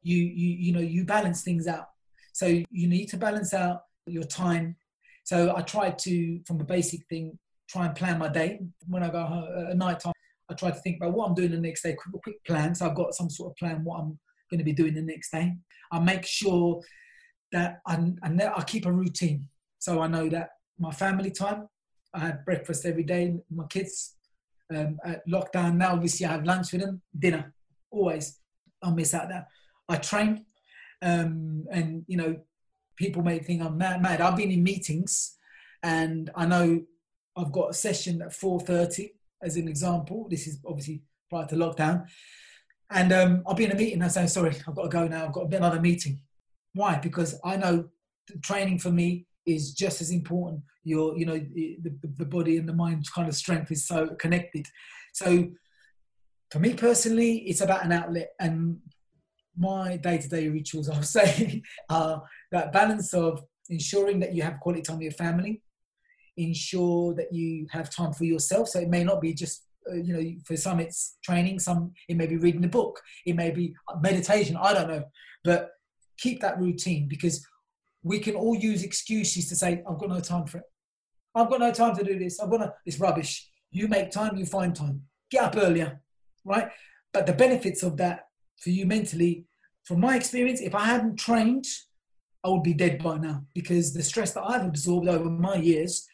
you 0.02 0.18
you 0.18 0.50
you 0.64 0.72
know 0.72 0.80
you 0.80 1.06
balance 1.06 1.42
things 1.42 1.66
out. 1.66 1.86
So 2.34 2.46
you 2.46 2.86
need 2.86 3.06
to 3.06 3.16
balance 3.16 3.54
out 3.54 3.84
your 4.06 4.24
time. 4.24 4.76
So 5.24 5.56
I 5.56 5.62
try 5.62 5.90
to, 5.90 6.40
from 6.46 6.60
a 6.60 6.64
basic 6.64 7.00
thing, 7.08 7.38
try 7.68 7.86
and 7.86 7.94
plan 7.96 8.18
my 8.18 8.28
day. 8.28 8.60
When 8.86 9.02
I 9.02 9.08
go 9.08 9.24
home 9.24 9.48
uh, 9.56 9.70
at 9.70 9.78
night 9.78 10.00
time, 10.00 10.12
I 10.50 10.54
try 10.54 10.70
to 10.70 10.80
think 10.80 10.98
about 10.98 11.14
what 11.14 11.26
I'm 11.26 11.34
doing 11.34 11.52
the 11.52 11.58
next 11.58 11.82
day, 11.82 11.94
quick, 11.94 12.22
quick 12.22 12.44
plan. 12.44 12.74
So 12.74 12.86
I've 12.86 12.94
got 12.94 13.14
some 13.14 13.30
sort 13.30 13.52
of 13.52 13.56
plan 13.56 13.82
what 13.82 14.00
I'm 14.00 14.18
going 14.50 14.58
to 14.58 14.64
be 14.64 14.72
doing 14.72 14.94
the 14.94 15.02
next 15.02 15.30
day. 15.30 15.54
I 15.90 15.98
make 15.98 16.26
sure 16.26 16.82
that 17.52 17.80
I, 17.86 18.12
I, 18.22 18.52
I 18.56 18.62
keep 18.62 18.86
a 18.86 18.92
routine. 18.92 19.48
So 19.78 20.00
I 20.00 20.06
know 20.06 20.28
that 20.28 20.50
my 20.78 20.90
family 20.90 21.30
time, 21.30 21.68
I 22.12 22.20
have 22.20 22.44
breakfast 22.44 22.84
every 22.86 23.04
day, 23.04 23.34
my 23.50 23.66
kids. 23.66 24.14
Um, 24.74 24.98
at 25.04 25.26
lockdown 25.28 25.76
now, 25.76 25.92
obviously 25.92 26.26
I 26.26 26.32
have 26.32 26.44
lunch 26.44 26.72
with 26.72 26.80
them, 26.80 27.00
dinner, 27.16 27.54
always. 27.90 28.40
I'll 28.82 28.94
miss 28.94 29.14
out 29.14 29.28
that. 29.28 29.46
I 29.88 29.96
train, 29.96 30.44
um, 31.02 31.64
and 31.70 32.04
you 32.08 32.16
know, 32.16 32.36
people 32.96 33.22
may 33.22 33.38
think 33.38 33.62
I'm 33.62 33.78
mad. 33.78 34.02
mad. 34.02 34.20
I've 34.20 34.36
been 34.36 34.50
in 34.50 34.62
meetings, 34.62 35.36
and 35.82 36.30
I 36.34 36.46
know 36.46 36.82
I've 37.36 37.52
got 37.52 37.70
a 37.70 37.74
session 37.74 38.22
at 38.22 38.32
4:30 38.32 39.10
as 39.42 39.56
an 39.56 39.68
example. 39.68 40.26
This 40.28 40.46
is 40.46 40.58
obviously 40.66 41.02
prior 41.30 41.46
to 41.46 41.54
lockdown, 41.54 42.06
and 42.90 43.12
um, 43.12 43.42
I'll 43.46 43.54
be 43.54 43.64
in 43.64 43.72
a 43.72 43.76
meeting. 43.76 44.02
I 44.02 44.08
say, 44.08 44.26
sorry, 44.26 44.56
I've 44.66 44.74
got 44.74 44.82
to 44.82 44.88
go 44.88 45.08
now. 45.08 45.26
I've 45.26 45.32
got 45.32 45.52
another 45.52 45.80
meeting. 45.80 46.20
Why? 46.74 46.98
Because 46.98 47.38
I 47.44 47.56
know 47.56 47.88
training 48.42 48.78
for 48.78 48.90
me 48.90 49.26
is 49.44 49.72
just 49.72 50.00
as 50.00 50.10
important. 50.10 50.62
Your, 50.84 51.16
you 51.16 51.26
know, 51.26 51.38
the, 51.38 51.78
the 52.16 52.24
body 52.24 52.58
and 52.58 52.68
the 52.68 52.72
mind 52.72 53.10
kind 53.12 53.28
of 53.28 53.34
strength 53.34 53.72
is 53.72 53.86
so 53.86 54.08
connected. 54.08 54.66
So 55.12 55.50
for 56.50 56.58
me 56.58 56.74
personally, 56.74 57.38
it's 57.38 57.60
about 57.60 57.84
an 57.84 57.92
outlet 57.92 58.30
and 58.38 58.78
my 59.56 59.96
day-to-day 59.96 60.48
rituals, 60.48 60.88
I'll 60.90 61.02
say, 61.02 61.62
are 61.88 62.22
that 62.52 62.72
balance 62.72 63.14
of 63.14 63.42
ensuring 63.68 64.20
that 64.20 64.34
you 64.34 64.42
have 64.42 64.60
quality 64.60 64.82
time 64.82 64.96
with 64.98 65.04
your 65.04 65.12
family, 65.12 65.62
ensure 66.36 67.14
that 67.14 67.32
you 67.32 67.66
have 67.70 67.90
time 67.90 68.12
for 68.12 68.24
yourself. 68.24 68.68
So 68.68 68.80
it 68.80 68.88
may 68.88 69.02
not 69.02 69.20
be 69.20 69.32
just 69.32 69.65
Uh, 69.90 69.94
you 69.94 70.12
know, 70.12 70.40
for 70.44 70.56
some 70.56 70.80
it's 70.80 71.16
training, 71.22 71.58
some 71.58 71.92
it 72.08 72.16
may 72.16 72.26
be 72.26 72.36
reading 72.36 72.64
a 72.64 72.68
book, 72.68 73.00
it 73.24 73.36
may 73.36 73.50
be 73.50 73.74
meditation, 74.00 74.56
I 74.60 74.74
don't 74.74 74.88
know. 74.88 75.04
But 75.44 75.70
keep 76.18 76.40
that 76.40 76.58
routine 76.58 77.08
because 77.08 77.46
we 78.02 78.18
can 78.18 78.34
all 78.34 78.56
use 78.56 78.82
excuses 78.82 79.48
to 79.48 79.56
say, 79.56 79.82
I've 79.88 79.98
got 79.98 80.08
no 80.08 80.20
time 80.20 80.46
for 80.46 80.58
it. 80.58 80.64
I've 81.34 81.50
got 81.50 81.60
no 81.60 81.72
time 81.72 81.94
to 81.96 82.04
do 82.04 82.18
this. 82.18 82.40
I've 82.40 82.50
got 82.50 82.60
no, 82.60 82.72
it's 82.84 82.98
rubbish. 82.98 83.48
You 83.70 83.88
make 83.88 84.10
time, 84.10 84.36
you 84.36 84.46
find 84.46 84.74
time. 84.74 85.02
Get 85.30 85.42
up 85.42 85.56
earlier, 85.56 86.00
right? 86.44 86.68
But 87.12 87.26
the 87.26 87.32
benefits 87.32 87.82
of 87.82 87.96
that 87.98 88.28
for 88.60 88.70
you 88.70 88.86
mentally, 88.86 89.44
from 89.84 90.00
my 90.00 90.16
experience, 90.16 90.60
if 90.60 90.74
I 90.74 90.84
hadn't 90.84 91.16
trained, 91.16 91.66
I 92.44 92.48
would 92.48 92.62
be 92.62 92.74
dead 92.74 93.02
by 93.02 93.18
now 93.18 93.44
because 93.54 93.92
the 93.92 94.02
stress 94.02 94.32
that 94.32 94.44
I've 94.44 94.64
absorbed 94.64 95.08
over 95.08 95.28
my 95.28 95.56
years, 95.56 96.06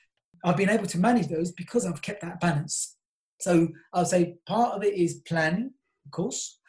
I've 0.44 0.56
been 0.56 0.70
able 0.70 0.86
to 0.86 0.98
manage 0.98 1.28
those 1.28 1.52
because 1.52 1.86
I've 1.86 2.02
kept 2.02 2.22
that 2.22 2.40
balance. 2.40 2.96
So 3.42 3.68
I'll 3.92 4.04
say 4.04 4.36
part 4.46 4.76
of 4.76 4.84
it 4.84 4.94
is 4.94 5.14
planning, 5.26 5.72
of 6.04 6.10
course, 6.12 6.60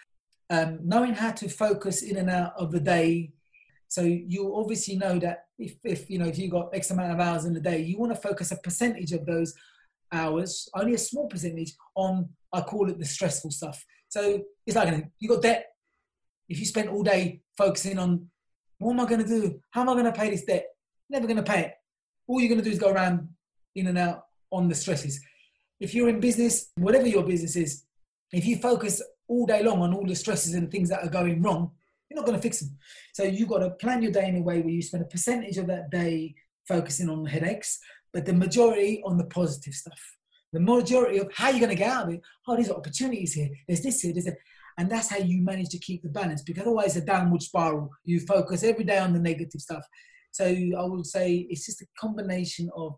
um, 0.50 0.80
knowing 0.84 1.14
how 1.14 1.30
to 1.32 1.48
focus 1.48 2.02
in 2.02 2.18
and 2.18 2.32
out 2.32 2.54
of 2.58 2.72
the 2.72 2.80
day. 2.80 3.32
So 3.90 4.02
you 4.02 4.56
obviously 4.56 4.96
know 4.96 5.20
that 5.20 5.46
if, 5.60 5.76
if 5.84 6.10
you 6.10 6.18
know 6.18 6.26
if 6.26 6.40
you 6.40 6.50
got 6.50 6.74
X 6.74 6.90
amount 6.90 7.12
of 7.12 7.20
hours 7.20 7.46
in 7.46 7.54
the 7.54 7.60
day, 7.60 7.80
you 7.80 8.00
want 8.00 8.12
to 8.12 8.20
focus 8.20 8.52
a 8.52 8.58
percentage 8.58 9.12
of 9.12 9.24
those 9.28 9.54
hours, 10.12 10.68
only 10.74 10.96
a 10.96 10.98
small 10.98 11.28
percentage, 11.28 11.74
on 11.94 12.28
I 12.52 12.62
call 12.62 12.90
it 12.90 12.98
the 12.98 13.06
stressful 13.06 13.52
stuff. 13.52 13.86
So 14.10 14.42
it's 14.66 14.76
like 14.76 15.06
you 15.20 15.30
got 15.30 15.44
debt. 15.44 15.68
If 16.50 16.60
you 16.60 16.66
spend 16.66 16.90
all 16.90 17.04
day 17.04 17.42
focusing 17.56 18.00
on 18.00 18.30
what 18.80 18.94
am 18.94 19.00
I 19.00 19.06
going 19.06 19.24
to 19.24 19.28
do? 19.28 19.60
How 19.70 19.82
am 19.82 19.90
I 19.90 19.94
going 19.94 20.06
to 20.06 20.12
pay 20.12 20.32
this 20.32 20.44
debt? 20.44 20.66
Never 21.08 21.28
going 21.28 21.38
to 21.38 21.44
pay 21.44 21.62
it. 21.62 21.74
All 22.28 22.40
you're 22.40 22.50
going 22.50 22.62
to 22.62 22.66
do 22.66 22.72
is 22.72 22.80
go 22.80 22.92
around 22.92 23.30
in 23.76 23.86
and 23.86 23.98
out 24.00 24.26
on 24.52 24.68
the 24.68 24.76
stresses 24.76 25.22
if 25.84 25.94
you're 25.94 26.08
in 26.08 26.22
business, 26.22 26.72
whatever 26.76 27.06
your 27.06 27.24
business 27.24 27.58
is, 27.58 27.84
if 28.32 28.46
you 28.46 28.56
focus 28.56 29.04
all 29.28 29.46
day 29.46 29.62
long 29.62 29.82
on 29.82 29.94
all 29.94 30.06
the 30.06 30.16
stresses 30.16 30.54
and 30.54 30.72
things 30.72 30.88
that 30.88 31.04
are 31.04 31.10
going 31.10 31.42
wrong, 31.42 31.72
you're 32.10 32.16
not 32.16 32.26
going 32.26 32.38
to 32.38 32.42
fix 32.42 32.62
them. 32.62 32.78
So 33.14 33.24
you've 33.24 33.50
got 33.50 33.60
to 33.60 33.72
plan 33.72 34.02
your 34.02 34.14
day 34.14 34.30
in 34.30 34.38
a 34.38 34.42
way 34.42 34.62
where 34.62 34.74
you 34.74 34.82
spend 34.82 35.04
a 35.04 35.08
percentage 35.08 35.58
of 35.58 35.68
that 35.68 35.92
day 35.92 36.36
focusing 36.70 37.10
on 37.10 37.24
the 37.24 37.30
headaches, 37.30 37.80
but 38.14 38.26
the 38.26 38.34
majority 38.34 39.02
on 39.06 39.18
the 39.18 39.26
positive 39.26 39.74
stuff. 39.74 40.00
The 40.54 40.62
majority 40.62 41.18
of 41.18 41.30
how 41.34 41.50
you're 41.50 41.60
going 41.60 41.70
to 41.70 41.76
get 41.76 41.90
out 41.90 42.08
of 42.08 42.14
it. 42.14 42.22
Oh, 42.48 42.56
there's 42.56 42.72
opportunities 42.72 43.34
here. 43.34 43.50
There's 43.68 43.82
this 43.82 44.00
here. 44.00 44.14
There's 44.14 44.26
that. 44.26 44.38
And 44.78 44.90
that's 44.90 45.10
how 45.10 45.18
you 45.18 45.42
manage 45.42 45.70
to 45.70 45.80
keep 45.80 46.02
the 46.02 46.10
balance 46.10 46.44
because 46.44 46.62
otherwise, 46.62 46.96
a 46.96 47.02
downward 47.02 47.42
spiral. 47.42 47.92
You 48.06 48.22
focus 48.22 48.64
every 48.64 48.86
day 48.86 49.00
on 49.00 49.12
the 49.12 49.20
negative 49.20 49.60
stuff. 49.60 49.86
So 50.32 50.46
I 50.46 50.84
would 50.84 51.06
say 51.06 51.46
it's 51.50 51.66
just 51.66 51.82
a 51.82 51.88
combination 52.00 52.70
of 52.76 52.96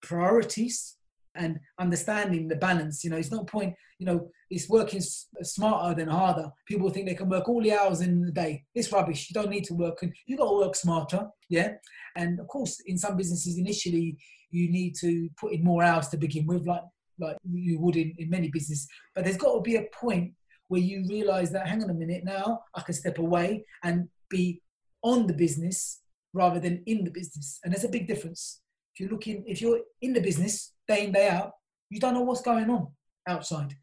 priorities 0.00 0.96
and 1.34 1.58
understanding 1.78 2.48
the 2.48 2.56
balance. 2.56 3.04
You 3.04 3.10
know, 3.10 3.16
it's 3.16 3.30
no 3.30 3.44
point, 3.44 3.74
you 3.98 4.06
know, 4.06 4.30
it's 4.50 4.68
working 4.68 5.00
smarter 5.00 5.94
than 5.94 6.08
harder. 6.08 6.50
People 6.66 6.90
think 6.90 7.06
they 7.06 7.14
can 7.14 7.28
work 7.28 7.48
all 7.48 7.62
the 7.62 7.72
hours 7.72 8.00
in 8.00 8.22
the 8.22 8.32
day. 8.32 8.64
It's 8.74 8.92
rubbish. 8.92 9.30
You 9.30 9.34
don't 9.34 9.50
need 9.50 9.64
to 9.64 9.74
work, 9.74 10.04
you 10.26 10.36
got 10.36 10.48
to 10.48 10.56
work 10.56 10.76
smarter. 10.76 11.26
Yeah. 11.48 11.74
And 12.16 12.40
of 12.40 12.48
course, 12.48 12.80
in 12.86 12.98
some 12.98 13.16
businesses, 13.16 13.58
initially, 13.58 14.18
you 14.50 14.70
need 14.70 14.94
to 15.00 15.30
put 15.38 15.52
in 15.52 15.64
more 15.64 15.82
hours 15.82 16.08
to 16.08 16.18
begin 16.18 16.46
with, 16.46 16.66
like 16.66 16.82
like 17.18 17.36
you 17.50 17.78
would 17.78 17.96
in, 17.96 18.12
in 18.18 18.28
many 18.30 18.48
businesses. 18.48 18.88
But 19.14 19.24
there's 19.24 19.36
got 19.36 19.54
to 19.54 19.60
be 19.60 19.76
a 19.76 19.86
point 19.94 20.32
where 20.68 20.80
you 20.80 21.04
realize 21.08 21.50
that, 21.52 21.66
hang 21.66 21.82
on 21.82 21.90
a 21.90 21.94
minute, 21.94 22.24
now 22.24 22.60
I 22.74 22.80
can 22.80 22.94
step 22.94 23.18
away 23.18 23.64
and 23.82 24.08
be 24.28 24.60
on 25.02 25.26
the 25.26 25.34
business 25.34 26.00
rather 26.32 26.58
than 26.58 26.82
in 26.86 27.04
the 27.04 27.10
business. 27.10 27.60
And 27.62 27.72
there's 27.72 27.84
a 27.84 27.88
big 27.88 28.08
difference. 28.08 28.60
If 28.94 29.00
you're 29.00 29.10
looking, 29.10 29.44
if 29.46 29.60
you're 29.60 29.80
in 30.00 30.12
the 30.12 30.20
business 30.20 30.71
day 30.88 31.06
in 31.06 31.12
day 31.12 31.28
out, 31.28 31.52
you 31.90 32.00
don't 32.00 32.14
know 32.14 32.22
what's 32.22 32.42
going 32.42 32.70
on 32.70 32.88
outside, 33.26 33.74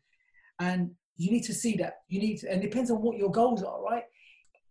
and 0.59 0.91
you 1.17 1.31
need 1.31 1.43
to 1.43 1.53
see 1.53 1.75
that. 1.77 1.95
You 2.07 2.19
need, 2.19 2.37
to, 2.39 2.51
and 2.51 2.63
it 2.63 2.69
depends 2.69 2.89
on 2.91 3.01
what 3.01 3.17
your 3.17 3.31
goals 3.31 3.63
are, 3.63 3.81
right? 3.83 4.03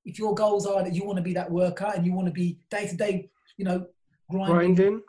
If 0.05 0.19
your 0.19 0.35
goals 0.35 0.67
are 0.67 0.83
that 0.83 0.95
you 0.95 1.05
want 1.05 1.19
to 1.19 1.23
be 1.23 1.35
that 1.35 1.51
worker 1.51 1.93
and 1.95 2.07
you 2.07 2.15
want 2.15 2.27
to 2.27 2.33
be 2.33 2.59
day 2.71 2.87
to 2.87 2.97
day, 2.97 3.29
you 3.57 3.65
know, 3.65 3.87
grinding, 4.31 4.75
grinding. 4.75 5.03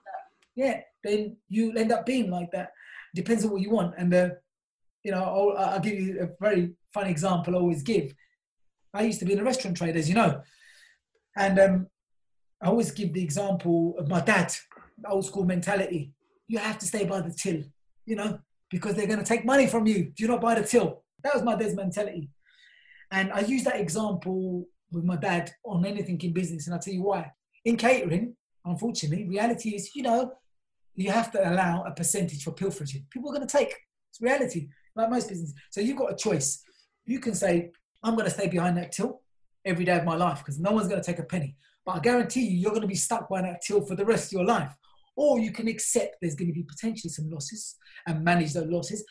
yeah, 0.55 0.81
then 1.03 1.37
you 1.47 1.73
end 1.73 1.91
up 1.91 2.05
being 2.05 2.29
like 2.29 2.51
that. 2.51 2.71
Depends 3.15 3.45
on 3.45 3.51
what 3.51 3.61
you 3.61 3.71
want, 3.71 3.95
and 3.97 4.13
uh, 4.13 4.29
you 5.03 5.11
know, 5.11 5.23
I'll, 5.23 5.57
I'll 5.57 5.79
give 5.79 5.99
you 5.99 6.21
a 6.21 6.29
very 6.43 6.73
funny 6.93 7.09
example. 7.09 7.55
I 7.55 7.59
always 7.59 7.83
give. 7.83 8.13
I 8.93 9.03
used 9.03 9.19
to 9.19 9.25
be 9.25 9.33
in 9.33 9.39
a 9.39 9.43
restaurant 9.43 9.77
trade, 9.77 9.95
as 9.95 10.09
you 10.09 10.15
know, 10.15 10.41
and 11.35 11.59
um, 11.59 11.87
I 12.61 12.67
always 12.67 12.91
give 12.91 13.13
the 13.13 13.23
example 13.23 13.95
of 13.97 14.09
my 14.09 14.21
dad 14.21 14.53
old 15.07 15.25
school 15.25 15.45
mentality. 15.45 16.11
You 16.49 16.57
have 16.57 16.77
to 16.79 16.85
stay 16.85 17.05
by 17.05 17.21
the 17.21 17.31
till, 17.31 17.63
you 18.05 18.17
know, 18.17 18.39
because 18.69 18.95
they're 18.95 19.07
going 19.07 19.19
to 19.19 19.25
take 19.25 19.45
money 19.45 19.67
from 19.67 19.87
you 19.87 20.11
you're 20.17 20.29
not 20.29 20.41
by 20.41 20.55
the 20.55 20.67
till. 20.67 21.03
That 21.23 21.33
was 21.33 21.43
my 21.43 21.55
dad's 21.55 21.75
mentality. 21.75 22.29
And 23.11 23.31
I 23.31 23.39
use 23.39 23.63
that 23.63 23.79
example 23.79 24.65
with 24.91 25.03
my 25.05 25.15
dad 25.15 25.51
on 25.63 25.85
anything 25.85 26.19
in 26.21 26.33
business, 26.33 26.67
and 26.67 26.73
I'll 26.73 26.81
tell 26.81 26.93
you 26.93 27.03
why. 27.03 27.31
In 27.65 27.77
catering, 27.77 28.35
unfortunately, 28.65 29.27
reality 29.27 29.69
is, 29.69 29.95
you 29.95 30.03
know, 30.03 30.33
you 30.95 31.11
have 31.11 31.31
to 31.31 31.49
allow 31.49 31.83
a 31.83 31.91
percentage 31.91 32.43
for 32.43 32.51
pilferage. 32.51 32.95
People 33.09 33.29
are 33.29 33.35
going 33.35 33.47
to 33.47 33.57
take. 33.57 33.73
It's 34.11 34.21
reality, 34.21 34.69
like 34.95 35.09
most 35.09 35.29
businesses. 35.29 35.55
So 35.71 35.81
you've 35.81 35.97
got 35.97 36.11
a 36.11 36.15
choice. 36.15 36.63
You 37.05 37.19
can 37.19 37.35
say, 37.35 37.71
I'm 38.03 38.15
going 38.15 38.25
to 38.25 38.31
stay 38.31 38.47
behind 38.47 38.77
that 38.77 38.91
till 38.91 39.21
every 39.65 39.85
day 39.85 39.97
of 39.97 40.05
my 40.05 40.15
life 40.15 40.39
because 40.39 40.59
no 40.59 40.71
one's 40.71 40.87
going 40.87 41.01
to 41.01 41.05
take 41.05 41.19
a 41.19 41.23
penny. 41.23 41.55
But 41.85 41.95
I 41.95 41.99
guarantee 41.99 42.45
you, 42.47 42.57
you're 42.57 42.71
going 42.71 42.81
to 42.81 42.87
be 42.87 42.95
stuck 42.95 43.29
by 43.29 43.41
that 43.41 43.61
till 43.61 43.81
for 43.81 43.95
the 43.95 44.05
rest 44.05 44.27
of 44.27 44.33
your 44.33 44.45
life. 44.45 44.73
Or 45.19 45.37
you 45.37 45.51
can 45.51 45.67
accept 45.67 46.15
there's 46.21 46.35
going 46.35 46.47
to 46.47 46.53
be 46.53 46.63
potentially 46.63 47.09
some 47.09 47.29
losses 47.29 47.75
and 48.07 48.23
manage 48.23 48.53
those 48.53 48.71
losses 48.71 49.03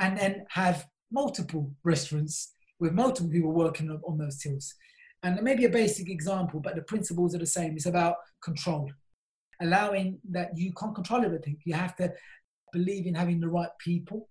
and 0.00 0.18
then 0.18 0.44
have 0.48 0.84
multiple 1.12 1.70
restaurants 1.84 2.52
with 2.80 2.92
multiple 2.92 3.30
people 3.30 3.52
working 3.52 3.88
on, 3.88 4.18
those 4.18 4.38
tills. 4.38 4.74
And 5.22 5.40
maybe 5.42 5.64
a 5.64 5.68
basic 5.68 6.10
example, 6.10 6.58
but 6.58 6.74
the 6.74 6.82
principles 6.82 7.36
are 7.36 7.38
the 7.38 7.46
same. 7.46 7.76
It's 7.76 7.86
about 7.86 8.16
control, 8.42 8.90
allowing 9.60 10.18
that 10.30 10.50
you 10.56 10.72
can't 10.72 10.92
control 10.92 11.24
everything. 11.24 11.56
You 11.64 11.74
have 11.74 11.94
to 11.98 12.12
believe 12.72 13.06
in 13.06 13.14
having 13.14 13.38
the 13.38 13.48
right 13.48 13.70
people 13.78 14.28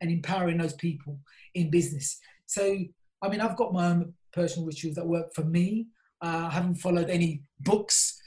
and 0.00 0.10
empowering 0.10 0.58
those 0.58 0.74
people 0.74 1.20
in 1.54 1.70
business. 1.70 2.18
So, 2.46 2.76
I 3.22 3.28
mean, 3.28 3.40
I've 3.40 3.56
got 3.56 3.72
my 3.72 3.86
own 3.86 4.14
personal 4.32 4.66
rituals 4.66 4.96
that 4.96 5.06
work 5.06 5.32
for 5.32 5.44
me. 5.44 5.86
Uh, 6.20 6.48
I 6.48 6.54
haven't 6.54 6.76
followed 6.76 7.08
any 7.08 7.44
books. 7.60 8.20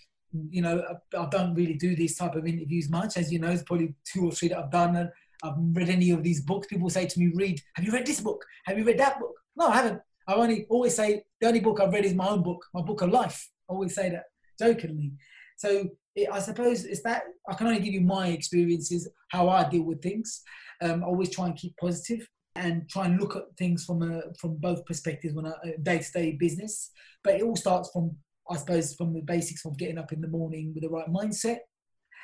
You 0.49 0.61
know, 0.61 0.83
I, 0.89 1.17
I, 1.17 1.27
don't 1.29 1.53
really 1.53 1.75
do 1.75 1.95
these 1.95 2.17
type 2.17 2.35
of 2.35 2.45
interviews 2.45 2.89
much. 2.89 3.17
As 3.17 3.31
you 3.31 3.39
know, 3.39 3.49
it's 3.49 3.63
probably 3.63 3.95
two 4.05 4.25
or 4.25 4.31
three 4.31 4.49
that 4.49 4.59
I've 4.59 4.71
done. 4.71 4.95
And 4.95 5.09
I've 5.43 5.55
read 5.57 5.89
any 5.89 6.11
of 6.11 6.23
these 6.23 6.41
books. 6.41 6.67
People 6.67 6.89
say 6.89 7.05
to 7.05 7.19
me, 7.19 7.31
read, 7.35 7.61
have 7.75 7.85
you 7.85 7.91
read 7.91 8.05
this 8.05 8.21
book? 8.21 8.43
Have 8.65 8.77
you 8.77 8.83
read 8.83 8.99
that 8.99 9.19
book? 9.19 9.33
No, 9.55 9.67
I 9.67 9.75
haven't. 9.75 10.01
I 10.27 10.33
only 10.33 10.65
always 10.69 10.95
say 10.95 11.23
the 11.39 11.47
only 11.47 11.61
book 11.61 11.79
I've 11.79 11.93
read 11.93 12.05
is 12.05 12.13
my 12.13 12.27
own 12.27 12.43
book, 12.43 12.65
my 12.73 12.81
book 12.81 13.01
of 13.01 13.09
life. 13.09 13.49
I 13.69 13.73
always 13.73 13.95
say 13.95 14.09
that 14.09 14.23
jokingly. 14.59 15.13
So 15.57 15.89
it, 16.15 16.29
I 16.31 16.39
suppose 16.39 16.85
it's 16.85 17.01
that 17.03 17.23
I 17.47 17.53
can 17.53 17.67
only 17.67 17.79
give 17.79 17.93
you 17.93 18.01
my 18.01 18.27
experiences, 18.27 19.09
how 19.29 19.49
I 19.49 19.67
deal 19.69 19.83
with 19.83 20.01
things. 20.01 20.41
Um, 20.81 21.03
I 21.03 21.07
always 21.07 21.29
try 21.29 21.45
and 21.45 21.55
keep 21.55 21.75
positive 21.77 22.27
and 22.55 22.89
try 22.89 23.05
and 23.05 23.19
look 23.19 23.35
at 23.35 23.43
things 23.57 23.85
from 23.85 24.01
a, 24.01 24.21
from 24.39 24.55
both 24.57 24.85
perspectives 24.85 25.37
on 25.37 25.45
a 25.45 25.77
day 25.81 25.99
to 25.99 26.11
day 26.11 26.31
business. 26.31 26.91
But 27.23 27.35
it 27.35 27.43
all 27.43 27.55
starts 27.55 27.89
from, 27.91 28.15
I 28.49 28.57
suppose, 28.57 28.95
from 28.95 29.13
the 29.13 29.21
basics 29.21 29.65
of 29.65 29.77
getting 29.77 29.97
up 29.97 30.11
in 30.11 30.21
the 30.21 30.27
morning 30.27 30.73
with 30.73 30.83
the 30.83 30.89
right 30.89 31.07
mindset 31.07 31.59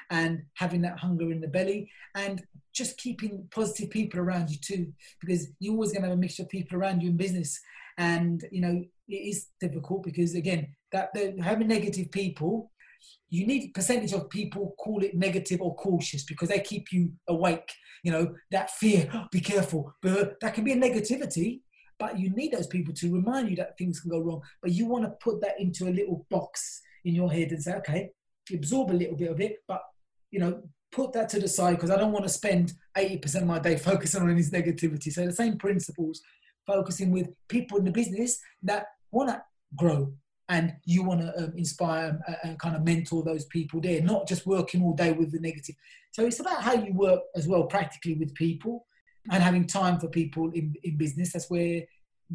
and 0.09 0.43
having 0.55 0.81
that 0.81 0.99
hunger 0.99 1.31
in 1.31 1.41
the 1.41 1.47
belly 1.47 1.89
and 2.15 2.43
just 2.73 2.97
keeping 2.97 3.47
positive 3.51 3.89
people 3.89 4.19
around 4.19 4.49
you 4.49 4.57
too, 4.62 4.91
because 5.21 5.47
you're 5.59 5.73
always 5.73 5.91
going 5.91 6.03
to 6.03 6.09
have 6.09 6.17
a 6.17 6.19
mixture 6.19 6.43
of 6.43 6.49
people 6.49 6.77
around 6.77 7.01
you 7.01 7.09
in 7.09 7.17
business. 7.17 7.59
And, 7.97 8.43
you 8.51 8.62
know, 8.62 8.83
it 9.07 9.15
is 9.15 9.47
difficult 9.59 10.03
because, 10.03 10.36
again, 10.36 10.75
that 10.91 11.09
having 11.41 11.67
negative 11.67 12.12
people 12.12 12.71
you 13.29 13.47
need 13.47 13.73
percentage 13.73 14.13
of 14.13 14.29
people 14.29 14.75
call 14.77 15.03
it 15.03 15.15
negative 15.15 15.59
or 15.59 15.75
cautious 15.75 16.23
because 16.23 16.49
they 16.49 16.59
keep 16.59 16.91
you 16.91 17.12
awake 17.27 17.69
you 18.03 18.12
know 18.12 18.33
that 18.51 18.71
fear 18.71 19.09
oh, 19.13 19.25
be 19.31 19.41
careful 19.41 19.93
but 20.01 20.39
that 20.39 20.53
can 20.53 20.63
be 20.63 20.71
a 20.71 20.77
negativity 20.77 21.62
but 21.99 22.19
you 22.19 22.29
need 22.32 22.51
those 22.51 22.67
people 22.67 22.93
to 22.93 23.13
remind 23.13 23.49
you 23.49 23.56
that 23.56 23.77
things 23.77 23.99
can 23.99 24.12
go 24.12 24.19
wrong. 24.19 24.41
But 24.62 24.71
you 24.71 24.86
want 24.86 25.03
to 25.06 25.12
put 25.21 25.41
that 25.41 25.60
into 25.60 25.88
a 25.88 25.91
little 25.91 26.25
box 26.29 26.82
in 27.06 27.15
your 27.15 27.32
head 27.32 27.51
and 27.51 27.62
say 27.62 27.73
okay 27.75 28.10
absorb 28.53 28.91
a 28.91 28.93
little 28.93 29.15
bit 29.15 29.32
of 29.32 29.39
it 29.39 29.58
but 29.69 29.82
you 30.29 30.39
know 30.39 30.62
put 30.91 31.13
that 31.13 31.29
to 31.29 31.39
the 31.39 31.47
side 31.47 31.75
because 31.75 31.89
i 31.89 31.97
don't 31.97 32.12
want 32.12 32.23
to 32.23 32.29
spend 32.29 32.73
80% 32.97 33.41
of 33.41 33.47
my 33.47 33.60
day 33.60 33.77
focusing 33.91 34.21
on 34.21 34.36
this 34.36 34.51
negativity. 34.51 35.12
So 35.12 35.25
the 35.25 35.34
same 35.34 35.58
principles 35.58 36.21
focusing 36.65 37.12
with 37.12 37.29
people 37.49 37.77
in 37.77 37.86
the 37.86 37.91
business 37.91 38.39
that 38.63 38.86
want 39.12 39.29
to 39.29 39.41
grow 39.75 40.13
and 40.49 40.73
you 40.86 41.03
want 41.03 41.21
to 41.21 41.38
um, 41.38 41.53
inspire 41.56 42.19
and 42.43 42.60
kind 42.60 42.75
of 42.75 42.84
mentor 42.84 43.23
those 43.23 43.45
people 43.45 43.82
there, 43.82 44.01
not 44.01 44.27
just 44.27 44.45
working 44.45 44.84
all 44.84 44.93
day 44.93 45.12
with 45.12 45.32
the 45.32 45.39
negative. 45.39 45.75
So 46.12 46.25
it's 46.25 46.39
about 46.39 46.62
how 46.62 46.73
you 46.73 46.93
work 46.93 47.21
as 47.36 47.47
well 47.47 47.63
practically 47.63 48.15
with 48.15 48.34
people 48.36 48.86
and 49.31 49.41
having 49.41 49.65
time 49.65 49.99
for 49.99 50.07
people 50.07 50.51
in, 50.51 50.75
in 50.83 50.97
business. 50.97 51.33
That's 51.33 51.49
where 51.49 51.81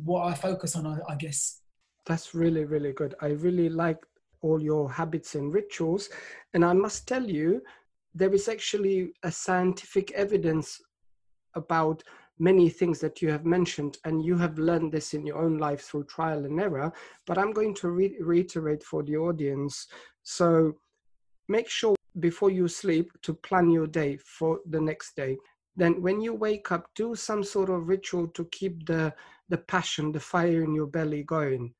what 0.05 0.27
I 0.27 0.35
focus 0.35 0.77
on, 0.77 0.87
I, 0.87 0.99
I 1.09 1.17
guess. 1.17 1.61
That's 2.07 2.35
really, 2.35 2.65
really 2.65 2.93
good. 2.93 3.15
I 3.21 3.29
really 3.29 3.69
like 3.69 3.99
all 4.41 4.63
your 4.63 4.91
habits 4.91 5.35
and 5.35 5.53
rituals. 5.53 6.09
And 6.55 6.65
I 6.65 6.73
must 6.73 7.07
tell 7.07 7.25
you, 7.25 7.63
there 8.15 8.33
is 8.33 8.49
actually 8.49 9.13
a 9.23 9.31
scientific 9.31 10.11
evidence 10.13 10.81
about 11.55 12.03
many 12.39 12.69
things 12.69 13.01
that 13.01 13.21
you 13.21 13.31
have 13.31 13.45
mentioned, 13.45 13.99
and 14.05 14.25
you 14.25 14.37
have 14.37 14.59
learned 14.59 14.93
this 14.93 15.13
in 15.13 15.27
your 15.27 15.39
own 15.39 15.59
life 15.59 15.83
through 15.83 16.05
trial 16.05 16.45
and 16.45 16.61
error. 16.61 16.93
But 17.27 17.37
I'm 17.37 17.53
going 17.53 17.75
to 17.77 17.91
re- 17.91 18.17
reiterate 18.21 18.83
for 18.83 19.03
the 19.03 19.17
audience. 19.17 19.89
So 20.23 20.75
make 21.49 21.69
sure 21.69 21.97
before 22.21 22.51
you 22.51 22.69
sleep 22.69 23.11
to 23.23 23.35
plan 23.35 23.71
your 23.71 23.87
day 23.87 24.19
for 24.19 24.61
the 24.71 24.81
next 24.81 25.17
day. 25.17 25.37
Then, 25.79 26.03
when 26.03 26.21
you 26.21 26.35
wake 26.35 26.73
up, 26.73 26.91
do 26.97 27.15
some 27.15 27.45
sort 27.45 27.71
of 27.71 27.89
ritual 27.89 28.27
to 28.29 28.45
keep 28.47 28.85
the, 28.85 29.15
the 29.49 29.59
passion, 29.59 30.11
the 30.11 30.19
fire 30.19 30.65
in 30.65 30.75
your 30.75 30.89
belly 30.89 31.23
going. 31.23 31.73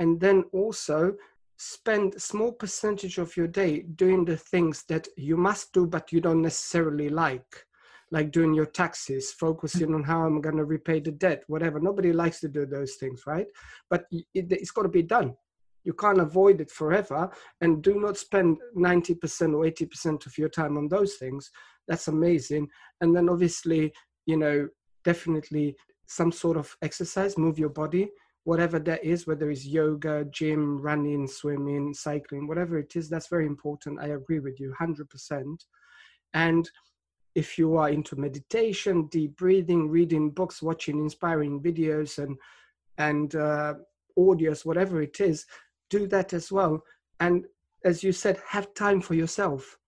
And 0.00 0.20
then 0.20 0.44
also 0.52 1.14
spend 1.56 2.20
small 2.20 2.50
percentage 2.50 3.18
of 3.18 3.36
your 3.36 3.46
day 3.46 3.82
doing 3.94 4.24
the 4.24 4.36
things 4.36 4.82
that 4.88 5.06
you 5.16 5.36
must 5.36 5.72
do 5.72 5.86
but 5.86 6.12
you 6.12 6.20
don't 6.20 6.42
necessarily 6.42 7.08
like 7.08 7.64
like 8.10 8.30
doing 8.30 8.54
your 8.54 8.66
taxes, 8.66 9.32
focusing 9.32 9.94
on 9.94 10.02
how 10.02 10.24
I'm 10.24 10.40
going 10.40 10.56
to 10.56 10.64
repay 10.64 11.00
the 11.00 11.10
debt, 11.10 11.42
whatever. 11.48 11.80
Nobody 11.80 12.12
likes 12.12 12.38
to 12.40 12.48
do 12.48 12.64
those 12.64 12.94
things, 12.94 13.22
right? 13.26 13.46
But 13.90 14.04
it, 14.10 14.50
has 14.60 14.70
got 14.70 14.82
to 14.82 14.88
be 14.88 15.02
done. 15.02 15.34
You 15.86 15.94
can't 15.94 16.20
avoid 16.20 16.60
it 16.60 16.70
forever. 16.70 17.30
And 17.60 17.82
do 17.82 17.98
not 17.98 18.18
spend 18.18 18.58
90% 18.76 19.54
or 19.54 19.64
80% 19.64 20.26
of 20.26 20.36
your 20.36 20.48
time 20.48 20.76
on 20.76 20.88
those 20.88 21.14
things. 21.14 21.50
That's 21.86 22.08
amazing. 22.08 22.68
And 23.00 23.14
then 23.14 23.28
obviously, 23.28 23.92
you 24.26 24.36
know, 24.36 24.68
definitely 25.04 25.76
some 26.06 26.32
sort 26.32 26.56
of 26.56 26.76
exercise, 26.82 27.38
move 27.38 27.58
your 27.58 27.68
body, 27.68 28.10
whatever 28.42 28.80
that 28.80 29.04
is, 29.04 29.28
whether 29.28 29.48
it's 29.48 29.64
yoga, 29.64 30.24
gym, 30.32 30.80
running, 30.80 31.28
swimming, 31.28 31.94
cycling, 31.94 32.48
whatever 32.48 32.78
it 32.78 32.96
is, 32.96 33.08
that's 33.08 33.28
very 33.28 33.46
important. 33.46 34.00
I 34.00 34.08
agree 34.08 34.40
with 34.40 34.58
you 34.58 34.74
100%. 34.80 35.56
And 36.34 36.68
if 37.36 37.58
you 37.58 37.76
are 37.76 37.90
into 37.90 38.16
meditation, 38.16 39.06
deep 39.06 39.36
breathing, 39.36 39.88
reading 39.88 40.30
books, 40.30 40.60
watching 40.62 40.98
inspiring 40.98 41.60
videos 41.62 42.18
and 42.18 42.36
and 42.98 43.34
uh, 43.34 43.74
audios, 44.18 44.64
whatever 44.64 45.02
it 45.02 45.20
is, 45.20 45.44
do 45.90 46.06
that 46.08 46.32
as 46.32 46.50
well. 46.50 46.82
And 47.20 47.46
as 47.84 48.02
you 48.02 48.12
said, 48.12 48.40
have 48.48 48.74
time 48.74 49.00
for 49.00 49.14
yourself. 49.14 49.78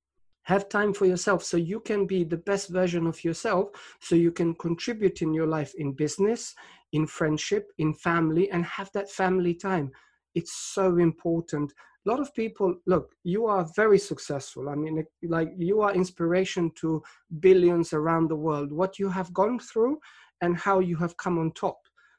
Have 0.42 0.68
time 0.68 0.94
for 0.94 1.04
yourself 1.04 1.44
so 1.44 1.56
you 1.56 1.80
can 1.80 2.06
be 2.06 2.24
the 2.24 2.38
best 2.38 2.70
version 2.70 3.06
of 3.06 3.22
yourself, 3.22 3.68
so 4.00 4.14
you 4.14 4.32
can 4.32 4.54
contribute 4.54 5.20
in 5.20 5.34
your 5.34 5.46
life 5.46 5.74
in 5.76 5.92
business, 5.92 6.54
in 6.92 7.06
friendship, 7.06 7.70
in 7.76 7.92
family, 7.92 8.50
and 8.50 8.64
have 8.64 8.90
that 8.92 9.11
family 9.11 9.54
time. 9.54 9.90
It's 10.34 10.54
so 10.54 10.96
important 10.96 11.72
a 12.06 12.11
lot 12.11 12.20
of 12.20 12.34
people 12.34 12.74
look 12.87 13.14
you 13.22 13.46
are 13.46 13.66
very 13.76 13.98
successful 13.98 14.68
i 14.68 14.74
mean 14.74 15.04
like 15.24 15.52
you 15.58 15.80
are 15.80 15.92
inspiration 15.92 16.70
to 16.74 17.02
billions 17.40 17.92
around 17.92 18.28
the 18.28 18.37
world 18.37 18.72
what 18.72 18.98
you 18.98 19.08
have 19.08 19.32
gone 19.32 19.58
through 19.58 19.98
and 20.40 20.56
how 20.56 20.78
you 20.78 20.96
have 20.96 21.16
come 21.16 21.38
on 21.38 21.52
top 21.52 21.78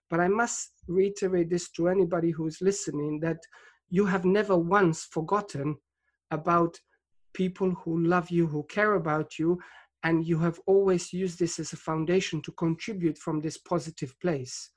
but 0.10 0.20
i 0.20 0.28
must 0.28 0.74
reiterate 0.88 1.50
this 1.50 1.70
to 1.70 1.88
anybody 1.88 2.32
who 2.32 2.48
is 2.48 2.62
listening 2.62 3.20
that 3.20 3.40
you 3.90 4.06
have 4.06 4.26
never 4.26 4.58
once 4.58 5.06
forgotten 5.06 5.76
about 6.32 6.80
people 7.34 7.72
who 7.72 8.00
love 8.04 8.30
you 8.30 8.48
who 8.48 8.64
care 8.64 8.94
about 8.94 9.38
you 9.40 9.60
and 10.04 10.26
you 10.26 10.40
have 10.40 10.60
always 10.66 11.12
used 11.12 11.40
this 11.40 11.60
as 11.60 11.74
a 11.74 11.78
foundation 11.78 12.42
to 12.42 12.52
contribute 12.54 13.18
from 13.18 13.42
this 13.42 13.58
positive 13.58 14.18
place 14.20 14.72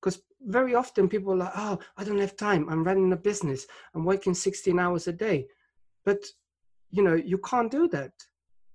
because 0.00 0.22
very 0.42 0.74
often 0.74 1.08
people 1.08 1.32
are 1.32 1.36
like, 1.36 1.52
oh, 1.56 1.78
I 1.96 2.04
don't 2.04 2.20
have 2.20 2.36
time. 2.36 2.68
I'm 2.68 2.84
running 2.84 3.12
a 3.12 3.16
business. 3.16 3.66
I'm 3.94 4.04
working 4.04 4.34
16 4.34 4.78
hours 4.78 5.08
a 5.08 5.12
day. 5.12 5.46
But, 6.04 6.24
you 6.90 7.02
know, 7.02 7.14
you 7.14 7.38
can't 7.38 7.70
do 7.70 7.88
that. 7.88 8.12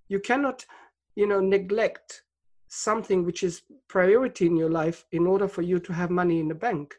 You 0.09 0.19
cannot, 0.19 0.65
you 1.15 1.27
know, 1.27 1.39
neglect 1.39 2.23
something 2.73 3.23
which 3.23 3.43
is 3.43 3.61
priority 3.87 4.47
in 4.47 4.57
your 4.57 4.69
life 4.69 5.05
in 5.11 5.27
order 5.27 5.47
for 5.47 5.61
you 5.61 5.79
to 5.79 5.93
have 5.93 6.09
money 6.09 6.39
in 6.39 6.47
the 6.47 6.55
bank. 6.55 6.95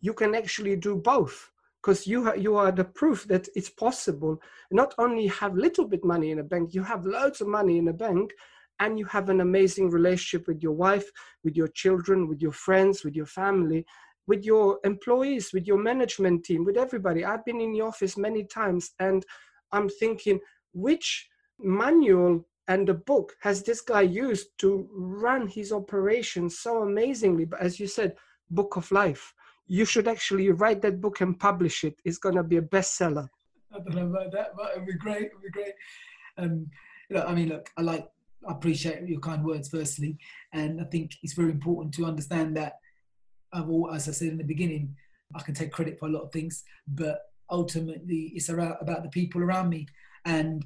You 0.00 0.14
can 0.14 0.34
actually 0.34 0.76
do 0.76 0.96
both 0.96 1.50
because 1.82 2.06
you, 2.06 2.24
ha- 2.24 2.32
you 2.34 2.56
are 2.56 2.72
the 2.72 2.84
proof 2.84 3.26
that 3.28 3.46
it's 3.54 3.68
possible. 3.68 4.40
Not 4.70 4.94
only 4.96 5.26
have 5.26 5.54
little 5.56 5.86
bit 5.86 6.04
money 6.04 6.30
in 6.30 6.38
a 6.38 6.42
bank, 6.42 6.72
you 6.72 6.82
have 6.82 7.04
loads 7.04 7.42
of 7.42 7.48
money 7.48 7.76
in 7.76 7.88
a 7.88 7.92
bank 7.92 8.32
and 8.78 8.98
you 8.98 9.04
have 9.06 9.28
an 9.28 9.42
amazing 9.42 9.90
relationship 9.90 10.48
with 10.48 10.62
your 10.62 10.72
wife, 10.72 11.10
with 11.44 11.54
your 11.54 11.68
children, 11.68 12.26
with 12.26 12.40
your 12.40 12.52
friends, 12.52 13.04
with 13.04 13.14
your 13.14 13.26
family, 13.26 13.84
with 14.26 14.42
your 14.42 14.78
employees, 14.84 15.52
with 15.52 15.66
your 15.66 15.78
management 15.78 16.44
team, 16.44 16.64
with 16.64 16.78
everybody. 16.78 17.26
I've 17.26 17.44
been 17.44 17.60
in 17.60 17.72
the 17.72 17.82
office 17.82 18.16
many 18.16 18.44
times 18.44 18.92
and 18.98 19.24
I'm 19.70 19.90
thinking, 19.90 20.40
which 20.72 21.28
manual 21.58 22.46
and 22.70 22.86
the 22.86 22.94
book 22.94 23.36
has 23.40 23.64
this 23.64 23.80
guy 23.80 24.02
used 24.02 24.48
to 24.58 24.88
run 24.92 25.48
his 25.48 25.72
operation 25.72 26.48
so 26.48 26.82
amazingly? 26.82 27.44
But 27.44 27.60
as 27.60 27.80
you 27.80 27.88
said, 27.88 28.14
book 28.50 28.76
of 28.76 28.90
life. 28.92 29.34
You 29.66 29.84
should 29.84 30.06
actually 30.06 30.50
write 30.52 30.80
that 30.82 31.00
book 31.00 31.20
and 31.20 31.38
publish 31.38 31.82
it. 31.82 31.96
It's 32.04 32.18
going 32.18 32.36
to 32.36 32.44
be 32.44 32.58
a 32.58 32.62
bestseller. 32.62 33.28
I 33.74 33.78
don't 33.78 33.96
know 33.96 34.06
about 34.06 34.30
that, 34.32 34.56
but 34.56 34.70
it'd 34.72 34.86
be 34.86 34.94
great. 34.94 35.26
It'd 35.26 35.42
be 35.42 35.50
great. 35.50 35.74
Um, 36.38 36.70
look, 37.10 37.26
I 37.28 37.34
mean, 37.34 37.48
look, 37.48 37.70
I 37.76 37.82
like, 37.82 38.08
I 38.48 38.52
appreciate 38.52 39.06
your 39.08 39.20
kind 39.20 39.44
words, 39.44 39.68
firstly, 39.68 40.16
and 40.52 40.80
I 40.80 40.84
think 40.84 41.16
it's 41.24 41.34
very 41.34 41.50
important 41.50 41.92
to 41.94 42.06
understand 42.06 42.56
that. 42.56 42.74
I've 43.52 43.68
all, 43.68 43.90
as 43.92 44.08
I 44.08 44.12
said 44.12 44.28
in 44.28 44.38
the 44.38 44.44
beginning, 44.44 44.94
I 45.34 45.42
can 45.42 45.54
take 45.54 45.72
credit 45.72 45.98
for 45.98 46.06
a 46.06 46.12
lot 46.12 46.22
of 46.22 46.32
things, 46.32 46.62
but 46.86 47.18
ultimately, 47.50 48.32
it's 48.36 48.48
about 48.48 49.02
the 49.02 49.08
people 49.10 49.42
around 49.42 49.70
me. 49.70 49.86
And 50.24 50.64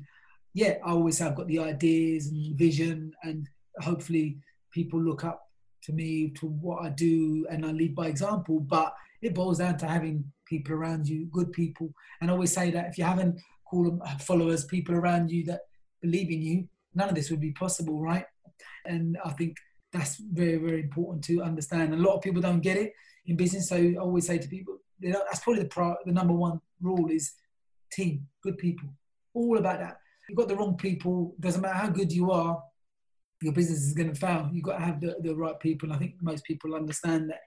yeah, 0.55 0.76
I 0.84 0.90
always 0.90 1.18
have 1.18 1.34
got 1.34 1.48
the 1.48 1.59
ideas 1.59 2.28
and 2.28 2.57
vision, 2.57 3.12
and 3.24 3.48
hopefully, 3.80 4.38
people 4.72 5.00
look 5.00 5.24
up 5.24 5.42
to 5.82 5.92
me 5.92 6.30
to 6.30 6.46
what 6.46 6.82
I 6.82 6.90
do, 6.90 7.46
and 7.50 7.66
I 7.66 7.72
lead 7.72 7.94
by 7.94 8.07
example. 8.07 8.61
But 8.61 8.94
it 9.20 9.34
boils 9.34 9.59
down 9.59 9.76
to 9.78 9.86
having 9.86 10.24
people 10.46 10.74
around 10.74 11.09
you, 11.09 11.26
good 11.26 11.52
people. 11.52 11.92
And 12.20 12.30
I 12.30 12.34
always 12.34 12.52
say 12.52 12.70
that 12.70 12.86
if 12.86 12.98
you 12.98 13.05
haven't 13.05 13.40
called 13.68 13.86
them 13.86 14.02
uh, 14.05 14.16
followers, 14.18 14.64
people 14.64 14.94
around 14.94 15.30
you 15.30 15.44
that 15.46 15.62
believe 16.00 16.30
in 16.30 16.40
you, 16.40 16.68
none 16.94 17.09
of 17.09 17.14
this 17.14 17.30
would 17.30 17.40
be 17.40 17.52
possible, 17.52 18.00
right? 18.00 18.24
And 18.84 19.18
I 19.24 19.30
think 19.30 19.57
that's 19.92 20.16
very, 20.16 20.57
very 20.57 20.80
important 20.82 21.24
to 21.24 21.42
understand. 21.42 21.94
A 21.94 21.96
lot 21.96 22.14
of 22.14 22.22
people 22.22 22.40
don't 22.40 22.61
get 22.61 22.76
it 22.76 22.92
in 23.26 23.36
business. 23.36 23.68
So 23.68 23.76
I 23.76 23.94
always 23.96 24.26
say 24.26 24.38
to 24.38 24.48
people, 24.48 24.78
that's 25.00 25.40
probably 25.40 25.62
the, 25.62 25.68
pro, 25.68 25.96
the 26.05 26.12
number 26.12 26.34
one 26.34 26.61
rule 26.80 27.11
is 27.11 27.32
team, 27.92 28.26
good 28.42 28.59
people. 28.59 28.88
All 29.34 29.59
about 29.59 29.80
that. 29.80 29.96
You've 30.29 30.39
got 30.39 30.49
the 30.49 30.57
wrong 30.57 30.77
people, 30.77 31.35
doesn't 31.41 31.61
matter 31.61 31.75
how 31.75 31.89
good 31.89 32.12
you 32.12 32.31
are, 32.31 32.62
your 33.43 33.53
business 33.53 33.83
is 33.83 33.93
going 33.93 34.12
to 34.12 34.18
fail. 34.18 34.49
You've 34.53 34.64
got 34.64 34.79
to 34.79 34.85
have 34.85 35.01
the, 35.01 35.16
the 35.20 35.35
right 35.35 35.59
people. 35.61 35.93
I 35.93 35.99
think 35.99 36.14
most 36.20 36.45
people 36.45 36.75
understand 36.75 37.31
that 37.31 37.41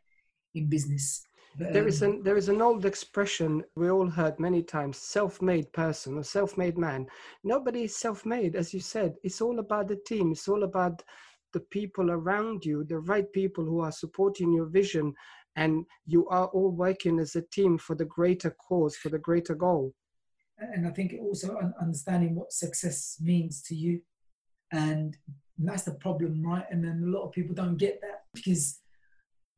in 0.53 0.67
business 0.67 1.23
there 1.57 1.87
is 1.87 2.03
um, 2.03 2.11
an 2.11 2.23
there 2.23 2.37
is 2.37 2.49
an 2.49 2.61
old 2.61 2.85
expression 2.85 3.63
we 3.75 3.89
all 3.89 4.09
heard 4.09 4.39
many 4.39 4.61
times 4.61 4.97
self-made 4.97 5.71
person 5.73 6.17
or 6.17 6.23
self-made 6.23 6.77
man 6.77 7.05
nobody 7.43 7.83
is 7.83 7.95
self-made 7.95 8.55
as 8.55 8.73
you 8.73 8.79
said 8.79 9.15
it's 9.23 9.41
all 9.41 9.59
about 9.59 9.87
the 9.87 9.99
team 10.05 10.31
it's 10.31 10.47
all 10.47 10.63
about 10.63 11.01
the 11.53 11.59
people 11.59 12.11
around 12.11 12.63
you 12.63 12.83
the 12.83 12.99
right 12.99 13.31
people 13.33 13.63
who 13.63 13.79
are 13.79 13.91
supporting 13.91 14.53
your 14.53 14.67
vision 14.67 15.13
and 15.55 15.85
you 16.05 16.27
are 16.27 16.47
all 16.47 16.69
working 16.69 17.19
as 17.19 17.35
a 17.35 17.41
team 17.51 17.77
for 17.77 17.95
the 17.95 18.05
greater 18.05 18.51
cause 18.51 18.95
for 18.95 19.09
the 19.09 19.19
greater 19.19 19.55
goal 19.55 19.93
and 20.59 20.87
i 20.87 20.89
think 20.91 21.13
also 21.19 21.57
understanding 21.81 22.35
what 22.35 22.51
success 22.51 23.17
means 23.21 23.61
to 23.61 23.75
you 23.75 24.01
and 24.71 25.17
that's 25.59 25.83
the 25.83 25.93
problem 25.93 26.41
right 26.45 26.65
and 26.71 26.83
then 26.83 27.03
a 27.03 27.09
lot 27.09 27.25
of 27.25 27.31
people 27.31 27.55
don't 27.55 27.77
get 27.77 27.99
that 28.01 28.23
because 28.33 28.79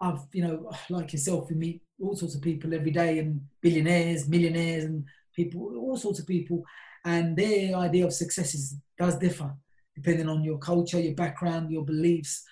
I've, 0.02 0.22
you 0.32 0.44
know, 0.44 0.72
like 0.90 1.12
yourself, 1.12 1.50
we 1.50 1.56
meet 1.56 1.82
all 2.02 2.16
sorts 2.16 2.36
of 2.36 2.42
people 2.42 2.74
every 2.74 2.92
day 2.92 3.20
and 3.20 3.42
billionaires, 3.62 4.30
millionaires, 4.30 4.86
and 4.86 5.04
people, 5.36 5.76
all 5.78 5.98
sorts 5.98 6.20
of 6.20 6.28
people. 6.28 6.64
And 7.06 7.36
their 7.36 7.76
idea 7.76 8.06
of 8.06 8.14
success 8.14 8.54
is, 8.54 8.76
does 8.98 9.18
differ 9.18 9.54
depending 9.96 10.30
on 10.30 10.44
your 10.44 10.58
culture, 10.58 11.00
your 11.00 11.16
background, 11.16 11.72
your 11.72 11.84
beliefs. 11.84 12.44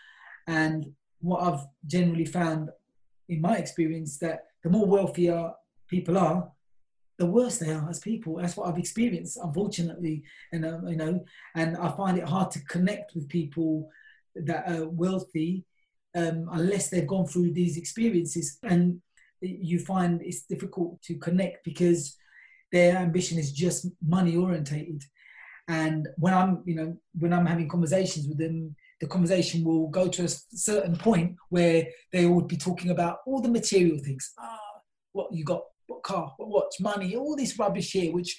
And 0.48 0.86
what 1.22 1.44
I've 1.44 1.66
generally 1.86 2.26
found 2.26 2.70
in 3.30 3.40
my 3.40 3.56
experience 3.56 4.18
that 4.20 4.48
the 4.64 4.70
more 4.70 4.86
wealthier 4.86 5.52
people 5.88 6.18
are, 6.18 6.52
the 7.18 7.26
worse 7.26 7.58
they 7.58 7.72
are 7.72 7.90
as 7.90 8.00
people. 8.00 8.38
That's 8.38 8.56
what 8.56 8.68
I've 8.68 8.78
experienced, 8.78 9.38
unfortunately. 9.42 10.24
And 10.52 10.66
uh, 10.66 10.80
you 10.88 10.98
know, 10.98 11.26
and 11.56 11.78
I 11.78 11.92
find 11.92 12.18
it 12.18 12.28
hard 12.28 12.52
to 12.52 12.64
connect 12.66 13.16
with 13.16 13.28
people 13.30 13.90
that 14.36 14.70
are 14.70 14.88
wealthy 14.88 15.66
um, 16.16 16.48
unless 16.52 16.90
they've 16.90 17.08
gone 17.08 17.28
through 17.28 17.54
these 17.54 17.78
experiences. 17.78 18.58
And 18.64 19.02
you 19.42 19.80
find 19.80 20.22
it's 20.22 20.44
difficult 20.44 21.02
to 21.04 21.16
connect 21.16 21.64
because 21.64 22.16
their 22.72 22.98
ambition 22.98 23.38
is 23.38 23.52
just 23.52 23.88
money 24.06 24.36
orientated. 24.36 25.04
And 25.68 26.08
when 26.18 26.34
I'm, 26.34 26.64
you 26.66 26.76
know, 26.76 26.98
when 27.18 27.34
I'm 27.34 27.46
having 27.46 27.68
conversations 27.68 28.28
with 28.28 28.38
them, 28.38 28.76
the 29.00 29.08
conversation 29.08 29.64
will 29.64 29.90
go 29.90 30.08
to 30.08 30.24
a 30.24 30.30
certain 30.30 30.96
point 30.98 31.36
where 31.50 31.88
they 32.12 32.26
would 32.26 32.48
be 32.48 32.58
talking 32.58 32.90
about 32.90 33.20
all 33.28 33.42
the 33.42 33.50
material 33.50 34.00
things. 34.00 34.34
Ah, 34.40 34.60
what 35.12 35.32
you 35.32 35.44
got, 35.44 35.64
what 35.88 36.04
car, 36.04 36.34
what 36.38 36.50
watch, 36.50 36.76
money, 36.80 37.16
all 37.16 37.36
this 37.36 37.58
rubbish 37.58 37.92
here, 37.92 38.14
which 38.14 38.38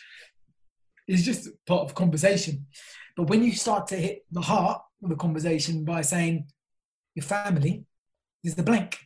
is 1.07 1.25
just 1.25 1.49
part 1.67 1.83
of 1.83 1.95
conversation. 1.95 2.67
But 3.17 3.29
when 3.29 3.43
you 3.43 3.53
start 3.53 3.87
to 3.89 3.97
hit 3.97 4.25
the 4.31 4.41
heart 4.41 4.81
of 5.03 5.11
the 5.11 5.17
conversation 5.17 5.85
by 5.85 6.03
saying, 6.03 6.47
your 7.15 7.25
family 7.25 7.85
is 8.45 8.55
the 8.55 8.63
blank. 8.63 8.99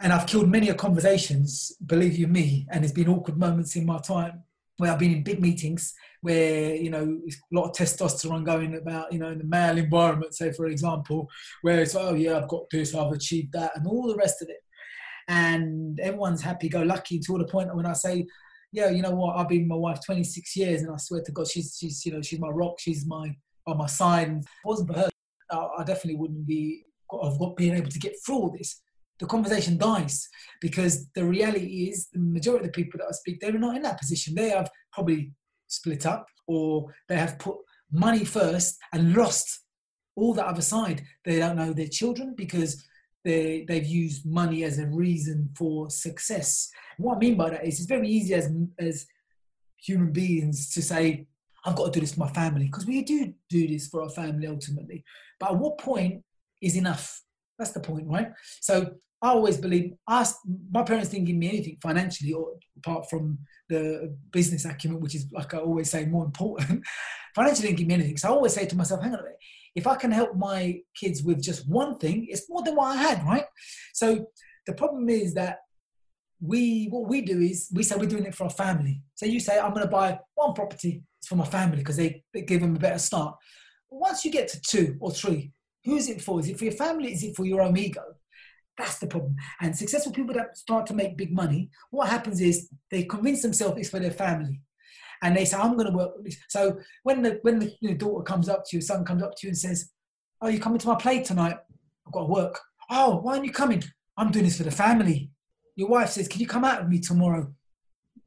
And 0.00 0.12
I've 0.12 0.26
killed 0.26 0.50
many 0.50 0.68
a 0.68 0.74
conversations, 0.74 1.72
believe 1.86 2.18
you 2.18 2.26
me, 2.26 2.66
and 2.70 2.82
there's 2.82 2.92
been 2.92 3.08
awkward 3.08 3.38
moments 3.38 3.76
in 3.76 3.86
my 3.86 3.98
time 3.98 4.42
where 4.76 4.90
I've 4.90 4.98
been 4.98 5.12
in 5.12 5.22
big 5.22 5.40
meetings 5.40 5.94
where, 6.20 6.74
you 6.74 6.90
know, 6.90 7.20
a 7.28 7.54
lot 7.54 7.68
of 7.68 7.76
testosterone 7.76 8.44
going 8.44 8.74
about, 8.74 9.12
you 9.12 9.18
know, 9.18 9.30
in 9.30 9.38
the 9.38 9.44
male 9.44 9.78
environment, 9.78 10.34
say, 10.34 10.52
for 10.52 10.66
example, 10.66 11.28
where 11.62 11.80
it's, 11.80 11.94
oh, 11.94 12.14
yeah, 12.14 12.38
I've 12.38 12.48
got 12.48 12.68
this, 12.70 12.94
I've 12.94 13.12
achieved 13.12 13.52
that, 13.52 13.76
and 13.76 13.86
all 13.86 14.08
the 14.08 14.16
rest 14.16 14.42
of 14.42 14.48
it. 14.48 14.63
And 15.28 15.98
everyone's 16.00 16.42
happy 16.42 16.68
go 16.68 16.82
lucky 16.82 17.18
to 17.20 17.38
the 17.38 17.46
point 17.46 17.74
when 17.74 17.86
I 17.86 17.94
say, 17.94 18.26
yeah, 18.72 18.90
you 18.90 19.02
know 19.02 19.12
what, 19.12 19.36
I've 19.36 19.48
been 19.48 19.68
my 19.68 19.76
wife 19.76 20.00
26 20.04 20.56
years, 20.56 20.82
and 20.82 20.90
I 20.92 20.96
swear 20.96 21.22
to 21.22 21.32
God, 21.32 21.46
she's, 21.46 21.76
she's 21.78 22.04
you 22.04 22.12
know, 22.12 22.22
she's 22.22 22.40
my 22.40 22.48
rock, 22.48 22.74
she's 22.78 23.06
my, 23.06 23.34
on 23.66 23.78
my 23.78 23.86
side. 23.86 24.28
And 24.28 24.42
it 24.42 24.48
wasn't 24.64 24.92
for 24.92 24.98
her, 24.98 25.08
I 25.50 25.84
definitely 25.84 26.16
wouldn't 26.16 26.46
be 26.46 26.84
of 27.10 27.38
what 27.38 27.56
being 27.56 27.74
able 27.74 27.90
to 27.90 27.98
get 27.98 28.14
through 28.24 28.36
all 28.36 28.50
this, 28.56 28.80
the 29.20 29.26
conversation 29.26 29.78
dies 29.78 30.28
because 30.60 31.08
the 31.14 31.24
reality 31.24 31.88
is 31.88 32.08
the 32.12 32.18
majority 32.18 32.66
of 32.66 32.72
the 32.72 32.82
people 32.82 32.98
that 32.98 33.08
I 33.08 33.12
speak, 33.12 33.40
they're 33.40 33.52
not 33.52 33.76
in 33.76 33.82
that 33.82 33.98
position. 34.00 34.34
They 34.34 34.50
have 34.50 34.70
probably 34.92 35.32
split 35.68 36.06
up 36.06 36.26
or 36.46 36.92
they 37.08 37.16
have 37.16 37.38
put 37.38 37.56
money 37.92 38.24
first 38.24 38.76
and 38.92 39.14
lost 39.14 39.60
all 40.16 40.34
the 40.34 40.46
other 40.46 40.62
side. 40.62 41.04
They 41.24 41.38
don't 41.38 41.56
know 41.56 41.72
their 41.72 41.88
children 41.88 42.34
because 42.36 42.84
they, 43.24 43.64
they've 43.66 43.86
used 43.86 44.26
money 44.26 44.64
as 44.64 44.78
a 44.78 44.86
reason 44.86 45.50
for 45.56 45.90
success. 45.90 46.70
What 46.98 47.16
I 47.16 47.18
mean 47.18 47.36
by 47.36 47.50
that 47.50 47.66
is 47.66 47.78
it's 47.78 47.88
very 47.88 48.08
easy 48.08 48.34
as, 48.34 48.50
as 48.78 49.06
human 49.78 50.12
beings 50.12 50.72
to 50.74 50.82
say, 50.82 51.26
I've 51.64 51.76
got 51.76 51.86
to 51.86 51.90
do 51.92 52.00
this 52.00 52.14
for 52.14 52.20
my 52.20 52.30
family 52.30 52.66
because 52.66 52.86
we 52.86 53.02
do 53.02 53.32
do 53.48 53.66
this 53.66 53.88
for 53.88 54.02
our 54.02 54.10
family 54.10 54.46
ultimately. 54.46 55.02
But 55.40 55.52
at 55.52 55.58
what 55.58 55.78
point 55.78 56.22
is 56.60 56.76
enough. 56.76 57.22
That's 57.58 57.72
the 57.72 57.80
point, 57.80 58.06
right? 58.06 58.32
So 58.60 58.94
I 59.22 59.28
always 59.28 59.56
believe 59.56 59.94
ask 60.08 60.36
my 60.70 60.82
parents 60.82 61.08
didn't 61.08 61.26
give 61.26 61.36
me 61.36 61.48
anything 61.48 61.78
financially 61.80 62.34
or 62.34 62.56
apart 62.76 63.08
from 63.08 63.38
the 63.70 64.14
business 64.30 64.66
acumen, 64.66 65.00
which 65.00 65.14
is 65.14 65.26
like 65.32 65.54
I 65.54 65.58
always 65.58 65.90
say 65.90 66.04
more 66.04 66.26
important. 66.26 66.84
financially 67.34 67.68
didn't 67.68 67.78
give 67.78 67.88
me 67.88 67.94
anything. 67.94 68.16
So 68.18 68.28
I 68.28 68.32
always 68.32 68.52
say 68.52 68.66
to 68.66 68.76
myself, 68.76 69.02
hang 69.02 69.14
on 69.14 69.20
a 69.20 69.22
minute, 69.22 69.38
if 69.74 69.86
I 69.86 69.96
can 69.96 70.10
help 70.12 70.36
my 70.36 70.80
kids 70.94 71.22
with 71.22 71.42
just 71.42 71.68
one 71.68 71.98
thing, 71.98 72.26
it's 72.28 72.48
more 72.48 72.62
than 72.62 72.76
what 72.76 72.96
I 72.96 73.02
had, 73.02 73.24
right? 73.24 73.44
So 73.92 74.26
the 74.66 74.74
problem 74.74 75.08
is 75.08 75.34
that 75.34 75.58
we 76.40 76.86
what 76.90 77.08
we 77.08 77.22
do 77.22 77.40
is 77.40 77.68
we 77.72 77.82
say 77.82 77.96
we're 77.96 78.06
doing 78.06 78.26
it 78.26 78.34
for 78.34 78.44
our 78.44 78.50
family. 78.50 79.02
So 79.14 79.26
you 79.26 79.40
say, 79.40 79.58
I'm 79.58 79.72
gonna 79.72 79.86
buy 79.86 80.18
one 80.34 80.54
property, 80.54 81.02
it's 81.18 81.28
for 81.28 81.36
my 81.36 81.44
family 81.44 81.78
because 81.78 81.96
they, 81.96 82.22
they 82.32 82.42
give 82.42 82.60
them 82.60 82.76
a 82.76 82.78
better 82.78 82.98
start. 82.98 83.36
But 83.90 84.00
once 84.00 84.24
you 84.24 84.30
get 84.30 84.48
to 84.48 84.60
two 84.60 84.96
or 85.00 85.10
three, 85.10 85.52
who 85.84 85.96
is 85.96 86.08
it 86.08 86.22
for? 86.22 86.40
Is 86.40 86.48
it 86.48 86.58
for 86.58 86.64
your 86.64 86.74
family? 86.74 87.12
Is 87.12 87.22
it 87.22 87.36
for 87.36 87.44
your 87.44 87.62
own 87.62 87.76
ego? 87.76 88.02
That's 88.76 88.98
the 88.98 89.06
problem. 89.06 89.36
And 89.60 89.76
successful 89.76 90.12
people 90.12 90.34
that 90.34 90.56
start 90.56 90.86
to 90.86 90.94
make 90.94 91.16
big 91.16 91.32
money, 91.32 91.70
what 91.90 92.08
happens 92.08 92.40
is 92.40 92.68
they 92.90 93.04
convince 93.04 93.42
themselves 93.42 93.78
it's 93.78 93.90
for 93.90 94.00
their 94.00 94.10
family. 94.10 94.60
And 95.24 95.34
they 95.34 95.46
say, 95.46 95.56
I'm 95.56 95.72
going 95.76 95.90
to 95.90 95.96
work. 95.96 96.12
So 96.48 96.78
when 97.02 97.22
the, 97.22 97.38
when 97.42 97.58
the 97.58 97.74
you 97.80 97.88
know, 97.88 97.96
daughter 97.96 98.22
comes 98.22 98.48
up 98.48 98.64
to 98.66 98.76
you, 98.76 98.82
son 98.82 99.04
comes 99.04 99.22
up 99.22 99.34
to 99.36 99.46
you 99.46 99.48
and 99.48 99.58
says, 99.58 99.90
Oh, 100.40 100.48
you 100.48 100.60
coming 100.60 100.78
to 100.78 100.88
my 100.88 100.96
play 100.96 101.22
tonight? 101.22 101.56
I've 102.06 102.12
got 102.12 102.26
to 102.26 102.32
work. 102.32 102.60
Oh, 102.90 103.16
why 103.16 103.32
aren't 103.32 103.46
you 103.46 103.52
coming? 103.52 103.82
I'm 104.18 104.30
doing 104.30 104.44
this 104.44 104.58
for 104.58 104.64
the 104.64 104.70
family. 104.70 105.30
Your 105.76 105.88
wife 105.88 106.10
says, 106.10 106.28
Can 106.28 106.40
you 106.40 106.46
come 106.46 106.64
out 106.64 106.82
with 106.82 106.90
me 106.90 107.00
tomorrow? 107.00 107.52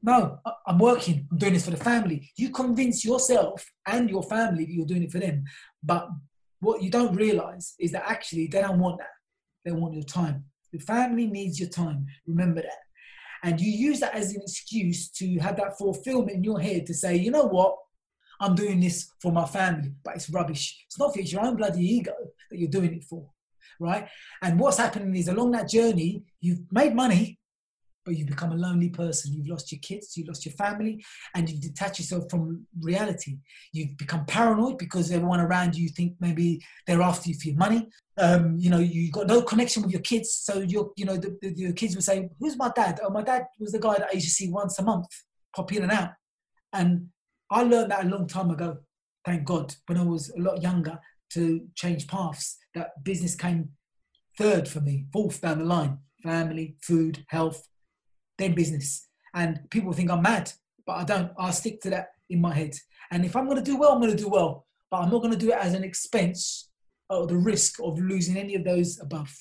No, 0.01 0.39
I'm 0.65 0.79
working. 0.79 1.27
I'm 1.31 1.37
doing 1.37 1.53
this 1.53 1.65
for 1.65 1.71
the 1.71 1.77
family. 1.77 2.31
You 2.35 2.49
convince 2.49 3.05
yourself 3.05 3.65
and 3.85 4.09
your 4.09 4.23
family 4.23 4.65
that 4.65 4.71
you're 4.73 4.85
doing 4.85 5.03
it 5.03 5.11
for 5.11 5.19
them. 5.19 5.43
But 5.83 6.09
what 6.59 6.81
you 6.81 6.89
don't 6.89 7.15
realize 7.15 7.75
is 7.79 7.91
that 7.91 8.09
actually 8.09 8.47
they 8.47 8.61
don't 8.61 8.79
want 8.79 8.97
that. 8.97 9.07
They 9.65 9.71
want 9.71 9.93
your 9.93 10.03
time. 10.03 10.45
Your 10.71 10.81
family 10.81 11.27
needs 11.27 11.59
your 11.59 11.69
time. 11.69 12.07
Remember 12.25 12.61
that. 12.61 12.86
And 13.43 13.59
you 13.59 13.71
use 13.71 13.99
that 13.99 14.15
as 14.15 14.33
an 14.33 14.41
excuse 14.41 15.09
to 15.11 15.37
have 15.39 15.57
that 15.57 15.77
fulfillment 15.77 16.37
in 16.37 16.43
your 16.43 16.59
head 16.59 16.85
to 16.87 16.93
say, 16.93 17.15
you 17.15 17.31
know 17.31 17.45
what? 17.45 17.75
I'm 18.39 18.55
doing 18.55 18.79
this 18.79 19.11
for 19.19 19.31
my 19.31 19.45
family, 19.45 19.93
but 20.03 20.15
it's 20.15 20.29
rubbish. 20.29 20.85
It's 20.85 20.99
not 20.99 21.13
for 21.13 21.19
it's 21.19 21.31
your 21.31 21.43
own 21.43 21.55
bloody 21.55 21.83
ego 21.83 22.13
that 22.51 22.59
you're 22.59 22.69
doing 22.69 22.93
it 22.93 23.03
for, 23.03 23.27
right? 23.79 24.07
And 24.41 24.59
what's 24.59 24.77
happening 24.77 25.15
is 25.15 25.27
along 25.27 25.51
that 25.51 25.69
journey, 25.69 26.23
you've 26.39 26.71
made 26.71 26.95
money, 26.95 27.36
but 28.07 28.17
you've 28.17 28.27
become 28.27 28.53
a 28.53 28.55
lonely 28.55 28.89
person. 28.89 29.33
You've 29.33 29.49
lost 29.49 29.69
your 29.69 29.79
kids, 29.81 30.15
you've 30.15 30.29
lost 30.29 30.45
your 30.45 30.53
family, 30.53 31.03
and 31.35 31.49
you 31.49 31.59
detach 31.59 31.99
yourself 31.99 32.23
from 32.29 32.65
reality. 32.81 33.39
You've 33.73 33.97
become 33.97 34.25
paranoid 34.25 34.77
because 34.77 35.11
everyone 35.11 35.41
around 35.41 35.75
you 35.75 35.89
think 35.89 36.13
maybe 36.21 36.61
they're 36.87 37.01
after 37.01 37.29
you 37.29 37.35
for 37.35 37.49
your 37.49 37.57
money. 37.57 37.89
Um, 38.17 38.55
you 38.57 38.69
know, 38.69 38.79
you've 38.79 39.11
got 39.11 39.27
no 39.27 39.41
connection 39.41 39.83
with 39.83 39.91
your 39.91 40.01
kids, 40.01 40.33
so 40.33 40.59
your 40.59 40.91
you 40.95 41.03
know 41.03 41.17
the, 41.17 41.37
the, 41.41 41.53
your 41.53 41.73
kids 41.73 41.95
will 41.95 42.01
say, 42.01 42.29
"Who's 42.39 42.57
my 42.57 42.71
dad?" 42.73 43.01
Oh, 43.03 43.09
my 43.09 43.23
dad 43.23 43.43
was 43.59 43.73
the 43.73 43.79
guy 43.79 43.95
that 43.97 44.07
I 44.09 44.15
used 44.15 44.27
to 44.27 44.33
see 44.33 44.49
once 44.49 44.79
a 44.79 44.83
month, 44.83 45.07
pop 45.53 45.73
in 45.73 45.83
and 45.83 45.91
out. 45.91 46.11
And 46.71 47.09
I 47.51 47.63
learned 47.63 47.91
that 47.91 48.05
a 48.05 48.09
long 48.09 48.25
time 48.25 48.51
ago, 48.51 48.77
thank 49.25 49.43
God, 49.43 49.75
when 49.87 49.97
I 49.97 50.03
was 50.03 50.29
a 50.29 50.41
lot 50.41 50.61
younger 50.61 50.97
to 51.33 51.67
change 51.75 52.07
paths. 52.07 52.57
That 52.73 53.03
business 53.03 53.35
came 53.35 53.71
third 54.37 54.69
for 54.69 54.79
me, 54.79 55.07
fourth 55.11 55.41
down 55.41 55.59
the 55.59 55.65
line 55.65 55.99
family, 56.23 56.75
food, 56.81 57.25
health, 57.29 57.67
then 58.37 58.53
business. 58.53 59.07
And 59.33 59.59
people 59.69 59.93
think 59.93 60.09
I'm 60.09 60.21
mad, 60.21 60.51
but 60.85 60.93
I 60.93 61.03
don't. 61.03 61.31
I 61.37 61.51
stick 61.51 61.81
to 61.81 61.89
that 61.91 62.09
in 62.29 62.41
my 62.41 62.53
head. 62.53 62.73
And 63.11 63.25
if 63.25 63.35
I'm 63.35 63.45
going 63.45 63.57
to 63.57 63.63
do 63.63 63.77
well, 63.77 63.91
I'm 63.91 64.01
going 64.01 64.15
to 64.15 64.23
do 64.23 64.29
well. 64.29 64.65
But 64.89 65.01
I'm 65.01 65.11
not 65.11 65.21
going 65.21 65.33
to 65.33 65.39
do 65.39 65.51
it 65.51 65.57
as 65.59 65.73
an 65.73 65.83
expense 65.83 66.69
or 67.09 67.27
the 67.27 67.37
risk 67.37 67.79
of 67.81 67.99
losing 67.99 68.37
any 68.37 68.55
of 68.55 68.63
those 68.63 68.99
above. 68.99 69.33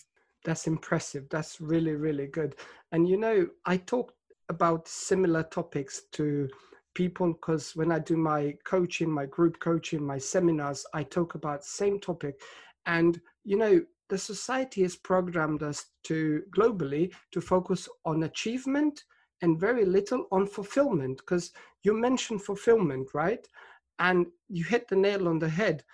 That's 0.44 0.66
impressive. 0.66 1.24
That's 1.30 1.60
really, 1.60 1.92
really 1.92 2.26
good. 2.26 2.56
And 2.92 3.08
you 3.08 3.16
know, 3.16 3.48
I 3.64 3.78
talked 3.78 4.14
about 4.48 4.86
similar 4.86 5.42
topics 5.42 6.02
to 6.12 6.48
people 6.94 7.32
because 7.32 7.74
when 7.74 7.90
I 7.92 7.98
do 7.98 8.16
my 8.16 8.54
coaching, 8.64 9.10
my 9.10 9.26
group 9.26 9.58
coaching, 9.60 10.04
my 10.04 10.18
seminars, 10.18 10.86
I 10.94 11.02
talk 11.02 11.34
about 11.34 11.64
same 11.64 12.00
topic. 12.00 12.40
And 12.86 13.20
you 13.44 13.56
know, 13.56 13.80
the 14.08 14.18
society 14.18 14.82
has 14.82 14.96
programmed 14.96 15.62
us 15.62 15.86
to 16.04 16.42
globally 16.56 17.12
to 17.32 17.40
focus 17.40 17.88
on 18.04 18.22
achievement 18.24 19.04
and 19.42 19.60
very 19.60 19.84
little 19.84 20.26
on 20.32 20.46
fulfillment 20.46 21.18
because 21.18 21.52
you 21.82 21.92
mentioned 21.92 22.42
fulfillment 22.42 23.08
right? 23.14 23.46
And 23.98 24.26
you 24.48 24.64
hit 24.64 24.88
the 24.88 24.96
nail 24.96 25.28
on 25.28 25.38
the 25.38 25.48
head. 25.48 25.84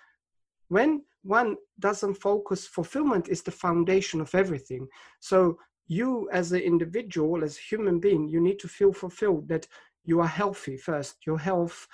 When 0.67 1.03
one 1.23 1.55
doesn't 1.79 2.15
focus 2.15 2.67
fulfillment 2.67 3.29
is 3.29 3.41
the 3.41 3.51
foundation 3.51 4.21
of 4.21 4.35
everything. 4.35 4.87
So 5.19 5.57
you 5.87 6.29
as 6.31 6.51
an 6.51 6.61
individual 6.61 7.43
as 7.43 7.57
a 7.57 7.61
human 7.61 7.99
being 7.99 8.27
you 8.27 8.39
need 8.39 8.59
to 8.59 8.67
feel 8.67 8.93
fulfilled 8.93 9.47
that 9.49 9.67
you 10.05 10.19
are 10.21 10.27
healthy 10.27 10.77
first. 10.77 11.17
Your 11.25 11.39
health 11.39 11.87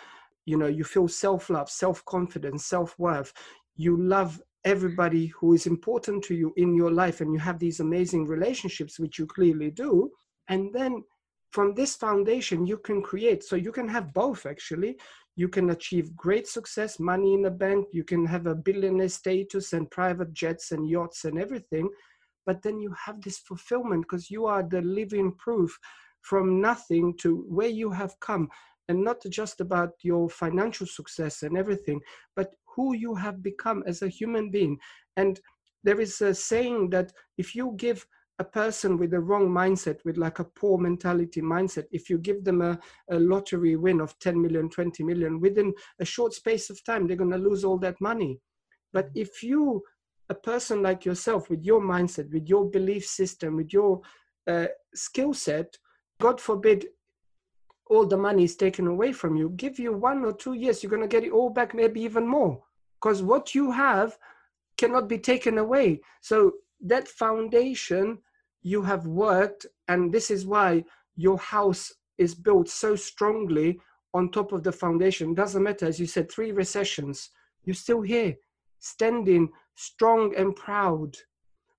you 0.46 0.58
know 0.58 0.68
you 0.68 0.84
feel 0.84 1.08
self-love 1.08 1.70
self-confidence 1.70 2.66
self-worth. 2.66 3.34
You 3.76 3.98
love 3.98 4.42
everybody 4.66 5.28
who 5.28 5.54
is 5.54 5.66
important 5.66 6.24
to 6.26 6.36
you 6.36 6.54
in 6.58 6.76
your 6.76 6.92
life 6.92 7.22
and 7.22 7.34
you 7.34 7.40
have 7.40 7.60
these 7.60 7.80
amazing 7.80 8.26
relationships 8.26 9.00
which 9.00 9.18
you 9.18 9.26
clearly 9.26 9.72
do 9.72 10.12
and 10.50 10.74
then 10.74 11.04
from 11.52 11.74
this 11.74 11.96
foundation 11.96 12.66
you 12.66 12.78
can 12.78 13.02
create. 13.02 13.44
So 13.44 13.56
you 13.56 13.72
can 13.72 13.88
have 13.88 14.14
both 14.14 14.46
actually. 14.46 14.98
You 15.36 15.48
can 15.48 15.70
achieve 15.72 16.16
great 16.16 16.48
success 16.48 17.00
money 17.00 17.34
in 17.34 17.44
the 17.44 17.52
bank 17.52 17.88
you 17.94 18.04
can 18.04 18.26
have 18.26 18.46
a 18.46 18.56
billionaire 18.56 19.08
status 19.08 19.72
and 19.72 19.90
private 19.90 20.34
jets 20.34 20.72
and 20.72 20.88
yachts 20.88 21.24
and 21.24 21.40
everything 21.40 21.90
but 22.46 22.62
then 22.62 22.80
you 22.80 22.94
have 23.06 23.22
this 23.22 23.38
fulfillment 23.38 24.02
because 24.02 24.30
you 24.30 24.48
are 24.48 24.64
the 24.64 24.82
living 24.82 25.32
proof 25.38 25.78
from 26.22 26.60
nothing 26.60 27.16
to 27.22 27.46
where 27.48 27.70
you 27.70 27.90
have 27.90 28.20
come 28.20 28.50
and 28.90 29.02
not 29.02 29.22
just 29.30 29.62
about 29.62 29.92
your 30.02 30.30
financial 30.30 30.88
success 30.88 31.44
and 31.44 31.56
everything 31.56 32.02
but 32.36 32.52
who 32.80 32.96
you 32.96 33.14
have 33.14 33.44
become 33.44 33.84
as 33.86 34.02
a 34.02 34.08
human 34.08 34.50
being. 34.50 34.78
And 35.18 35.38
there 35.84 36.00
is 36.00 36.22
a 36.22 36.34
saying 36.34 36.92
that 36.92 37.12
if 37.38 37.54
you 37.54 37.74
give 37.76 38.08
a 38.40 38.44
person 38.62 38.98
with 38.98 39.14
a 39.14 39.20
wrong 39.20 39.50
mindset, 39.50 39.98
with 40.06 40.18
like 40.18 40.40
a 40.40 40.46
poor 40.46 40.78
mentality 40.78 41.42
mindset, 41.42 41.88
if 41.92 42.10
you 42.10 42.18
give 42.18 42.46
them 42.46 42.62
a, 42.62 42.80
a 43.12 43.20
lottery 43.20 43.76
win 43.76 44.00
of 44.00 44.18
10 44.20 44.42
million, 44.42 44.70
20 44.70 45.04
million, 45.04 45.42
within 45.42 45.74
a 46.00 46.06
short 46.06 46.34
space 46.34 46.70
of 46.70 46.82
time, 46.86 47.06
they're 47.06 47.18
going 47.18 47.38
to 47.38 47.50
lose 47.50 47.66
all 47.66 47.78
that 47.78 48.00
money. 48.00 48.40
But 48.94 49.08
mm-hmm. 49.08 49.24
if 49.26 49.44
you, 49.44 49.84
a 50.30 50.36
person 50.36 50.82
like 50.82 51.04
yourself, 51.04 51.50
with 51.50 51.66
your 51.66 51.82
mindset, 51.82 52.32
with 52.32 52.48
your 52.48 52.70
belief 52.70 53.06
system, 53.06 53.58
with 53.58 53.74
your 53.74 54.00
uh, 54.48 54.68
skill 54.96 55.34
set, 55.34 55.78
God 56.22 56.40
forbid 56.40 56.88
all 57.90 58.06
the 58.06 58.24
money 58.30 58.46
is 58.46 58.56
taken 58.56 58.88
away 58.88 59.12
from 59.12 59.36
you, 59.36 59.50
give 59.58 59.80
you 59.80 59.92
one 59.92 60.24
or 60.24 60.32
two 60.32 60.54
years, 60.54 60.82
you're 60.82 60.96
going 60.96 61.10
to 61.10 61.16
get 61.16 61.26
it 61.26 61.34
all 61.34 61.50
back, 61.50 61.74
maybe 61.74 62.00
even 62.02 62.26
more 62.26 62.64
because 63.00 63.24
what 63.24 63.56
you 63.56 63.72
have 63.72 64.18
cannot 64.78 65.08
be 65.08 65.18
taken 65.18 65.58
away. 65.58 66.02
So 66.22 66.54
that 66.82 67.08
foundation 67.08 68.20
you 68.62 68.82
have 68.82 69.06
worked, 69.06 69.66
and 69.88 70.12
this 70.12 70.30
is 70.30 70.46
why 70.46 70.84
your 71.16 71.38
house 71.38 71.94
is 72.18 72.36
built 72.36 72.70
so 72.70 72.96
strongly 72.96 73.80
on 74.14 74.32
top 74.32 74.52
of 74.52 74.64
the 74.64 74.72
foundation. 74.72 75.34
Doesn't 75.34 75.64
matter, 75.64 75.86
as 75.86 76.00
you 76.00 76.06
said, 76.06 76.32
three 76.32 76.52
recessions, 76.52 77.30
you're 77.64 77.74
still 77.74 78.02
here, 78.02 78.36
standing 78.80 79.50
strong 79.76 80.36
and 80.36 80.56
proud. 80.56 81.16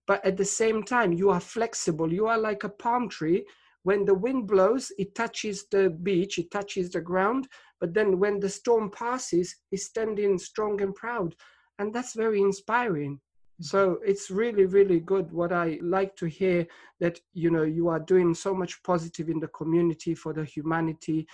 But 0.06 0.24
at 0.24 0.36
the 0.36 0.44
same 0.44 0.82
time, 0.82 1.12
you 1.12 1.30
are 1.30 1.40
flexible. 1.40 2.12
You 2.12 2.26
are 2.26 2.38
like 2.38 2.64
a 2.64 2.68
palm 2.68 3.08
tree. 3.08 3.44
When 3.82 4.04
the 4.04 4.14
wind 4.14 4.46
blows, 4.46 4.92
it 4.98 5.14
touches 5.14 5.66
the 5.70 5.90
beach, 5.90 6.38
it 6.38 6.50
touches 6.50 6.90
the 6.90 7.00
ground, 7.00 7.48
but 7.80 7.94
then 7.94 8.18
when 8.18 8.38
the 8.38 8.48
storm 8.48 8.90
passes, 8.90 9.56
he's 9.70 9.86
standing 9.86 10.38
strong 10.38 10.80
and 10.82 10.94
proud. 10.94 11.34
And 11.78 11.94
that's 11.94 12.14
very 12.14 12.40
inspiring. 12.40 13.14
Mm-hmm. 13.14 13.64
So 13.64 13.98
it's 14.04 14.30
really, 14.30 14.66
really 14.66 15.00
good. 15.00 15.32
What 15.32 15.52
I 15.52 15.78
like 15.82 16.14
to 16.16 16.26
hear 16.26 16.66
that, 17.00 17.18
you 17.32 17.50
know, 17.50 17.62
you 17.62 17.88
are 17.88 18.00
doing 18.00 18.34
so 18.34 18.54
much 18.54 18.82
positive 18.82 19.30
in 19.30 19.40
the 19.40 19.48
community 19.48 20.14
for 20.14 20.34
the 20.34 20.44
humanity, 20.44 21.26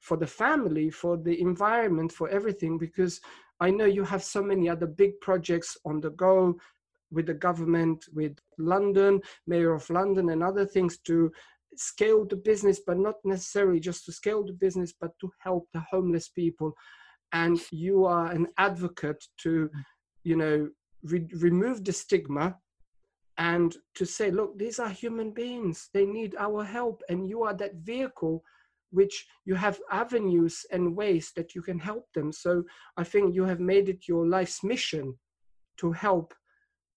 for 0.00 0.18
the 0.18 0.26
family, 0.26 0.90
for 0.90 1.16
the 1.16 1.40
environment, 1.40 2.12
for 2.12 2.28
everything, 2.28 2.76
because 2.76 3.20
I 3.58 3.70
know 3.70 3.86
you 3.86 4.04
have 4.04 4.22
so 4.22 4.42
many 4.42 4.68
other 4.68 4.86
big 4.86 5.18
projects 5.20 5.78
on 5.86 6.00
the 6.02 6.10
go 6.10 6.58
with 7.10 7.26
the 7.26 7.34
government, 7.34 8.04
with 8.12 8.36
London, 8.58 9.20
Mayor 9.46 9.72
of 9.72 9.88
London, 9.88 10.28
and 10.30 10.42
other 10.42 10.66
things 10.66 10.98
to 11.06 11.32
scale 11.78 12.24
the 12.24 12.36
business, 12.36 12.80
but 12.86 12.98
not 12.98 13.16
necessarily 13.24 13.80
just 13.80 14.04
to 14.04 14.12
scale 14.12 14.44
the 14.44 14.52
business, 14.52 14.92
but 15.00 15.10
to 15.20 15.30
help 15.40 15.68
the 15.72 15.84
homeless 15.90 16.28
people. 16.28 16.72
And 17.32 17.60
you 17.70 18.04
are 18.04 18.30
an 18.30 18.46
advocate 18.58 19.24
to, 19.42 19.70
you 20.24 20.36
know, 20.36 20.68
re- 21.02 21.28
remove 21.34 21.84
the 21.84 21.92
stigma 21.92 22.56
and 23.38 23.76
to 23.94 24.04
say, 24.04 24.30
look, 24.30 24.58
these 24.58 24.78
are 24.78 24.88
human 24.88 25.32
beings. 25.32 25.90
They 25.92 26.06
need 26.06 26.34
our 26.38 26.64
help. 26.64 27.02
And 27.08 27.28
you 27.28 27.42
are 27.42 27.54
that 27.54 27.74
vehicle 27.76 28.42
which 28.90 29.26
you 29.44 29.54
have 29.54 29.80
avenues 29.90 30.64
and 30.70 30.96
ways 30.96 31.32
that 31.36 31.54
you 31.54 31.60
can 31.60 31.78
help 31.78 32.06
them. 32.14 32.32
So 32.32 32.62
I 32.96 33.04
think 33.04 33.34
you 33.34 33.44
have 33.44 33.60
made 33.60 33.88
it 33.88 34.08
your 34.08 34.26
life's 34.26 34.62
mission 34.64 35.14
to 35.78 35.92
help 35.92 36.32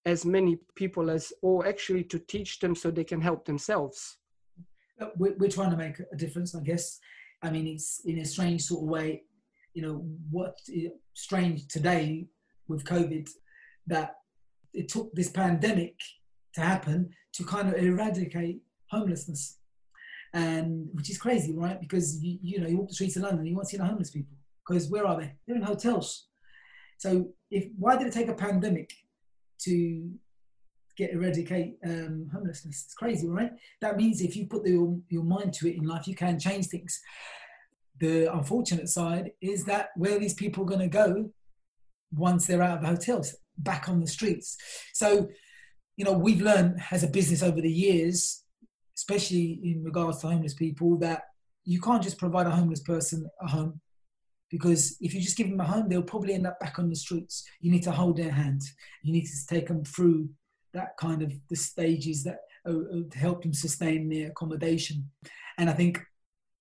as 0.05 0.23
many 0.25 0.57
people 0.75 1.09
as, 1.09 1.33
or 1.41 1.67
actually 1.67 2.03
to 2.05 2.19
teach 2.19 2.59
them 2.59 2.75
so 2.75 2.89
they 2.89 3.03
can 3.03 3.19
help 3.19 3.45
themselves 3.45 4.18
we're, 5.15 5.49
trying 5.49 5.71
to 5.71 5.77
make 5.77 5.99
a 6.11 6.15
difference, 6.15 6.55
I 6.55 6.61
guess. 6.61 6.99
I 7.41 7.49
mean, 7.49 7.67
it's 7.67 8.01
in 8.05 8.19
a 8.19 8.25
strange 8.25 8.63
sort 8.63 8.83
of 8.83 8.89
way, 8.89 9.23
you 9.73 9.81
know, 9.81 10.05
what 10.29 10.57
strange 11.13 11.67
today 11.67 12.27
with 12.67 12.83
COVID 12.83 13.29
that 13.87 14.15
it 14.73 14.89
took 14.89 15.13
this 15.13 15.29
pandemic 15.29 15.95
to 16.55 16.61
happen 16.61 17.09
to 17.33 17.43
kind 17.43 17.69
of 17.69 17.75
eradicate 17.75 18.61
homelessness. 18.89 19.57
And 20.33 20.89
which 20.93 21.09
is 21.09 21.17
crazy, 21.17 21.55
right? 21.55 21.79
Because 21.79 22.21
you, 22.21 22.37
you 22.41 22.59
know, 22.59 22.67
you 22.67 22.77
walk 22.77 22.89
the 22.89 22.93
streets 22.93 23.15
of 23.15 23.23
London, 23.23 23.45
you 23.45 23.55
won't 23.55 23.67
see 23.67 23.77
the 23.77 23.85
homeless 23.85 24.11
people 24.11 24.37
because 24.67 24.89
where 24.89 25.05
are 25.05 25.19
they? 25.19 25.33
They're 25.47 25.55
in 25.55 25.63
hotels. 25.63 26.27
So 26.97 27.29
if 27.49 27.65
why 27.77 27.97
did 27.97 28.07
it 28.07 28.13
take 28.13 28.27
a 28.27 28.33
pandemic 28.33 28.91
to 29.61 30.11
get 30.99 31.13
eradicate 31.13 31.77
um, 31.85 32.29
homelessness. 32.31 32.83
It's 32.85 32.93
crazy, 32.93 33.27
right? 33.27 33.51
That 33.79 33.95
means 33.95 34.21
if 34.21 34.35
you 34.35 34.47
put 34.47 34.63
the, 34.63 34.71
your, 34.71 34.99
your 35.07 35.23
mind 35.23 35.53
to 35.53 35.69
it 35.69 35.77
in 35.77 35.87
life, 35.87 36.07
you 36.07 36.15
can 36.15 36.37
change 36.37 36.67
things. 36.67 36.99
The 37.99 38.31
unfortunate 38.33 38.89
side 38.89 39.31
is 39.41 39.63
that 39.65 39.89
where 39.95 40.19
these 40.19 40.33
people 40.33 40.63
are 40.63 40.67
going 40.67 40.81
to 40.81 40.87
go 40.87 41.31
once 42.13 42.45
they're 42.45 42.61
out 42.61 42.77
of 42.77 42.81
the 42.81 42.89
hotels, 42.89 43.35
back 43.57 43.87
on 43.87 44.01
the 44.01 44.07
streets. 44.07 44.57
So, 44.93 45.29
you 45.95 46.03
know, 46.03 46.13
we've 46.13 46.41
learned 46.41 46.81
as 46.91 47.03
a 47.03 47.07
business 47.07 47.41
over 47.43 47.61
the 47.61 47.71
years, 47.71 48.43
especially 48.97 49.59
in 49.63 49.83
regards 49.83 50.19
to 50.19 50.27
homeless 50.27 50.53
people, 50.53 50.97
that 50.99 51.23
you 51.63 51.79
can't 51.79 52.03
just 52.03 52.17
provide 52.17 52.47
a 52.47 52.51
homeless 52.51 52.81
person 52.81 53.25
a 53.41 53.47
home 53.47 53.79
because 54.49 54.97
if 54.99 55.13
you 55.13 55.21
just 55.21 55.37
give 55.37 55.49
them 55.49 55.59
a 55.59 55.63
home, 55.63 55.87
they'll 55.87 56.01
probably 56.01 56.33
end 56.33 56.47
up 56.47 56.59
back 56.59 56.79
on 56.79 56.89
the 56.89 56.95
streets. 56.95 57.47
You 57.61 57.71
need 57.71 57.83
to 57.83 57.91
hold 57.91 58.17
their 58.17 58.31
hand. 58.31 58.61
You 59.03 59.13
need 59.13 59.27
to 59.27 59.47
take 59.47 59.67
them 59.67 59.85
through 59.85 60.29
that 60.73 60.97
kind 60.97 61.21
of 61.21 61.33
the 61.49 61.55
stages 61.55 62.23
that 62.23 62.39
uh, 62.67 62.71
uh, 62.71 63.09
to 63.09 63.17
help 63.17 63.41
them 63.41 63.53
sustain 63.53 64.09
their 64.09 64.27
accommodation. 64.27 65.09
And 65.57 65.69
I 65.69 65.73
think 65.73 65.99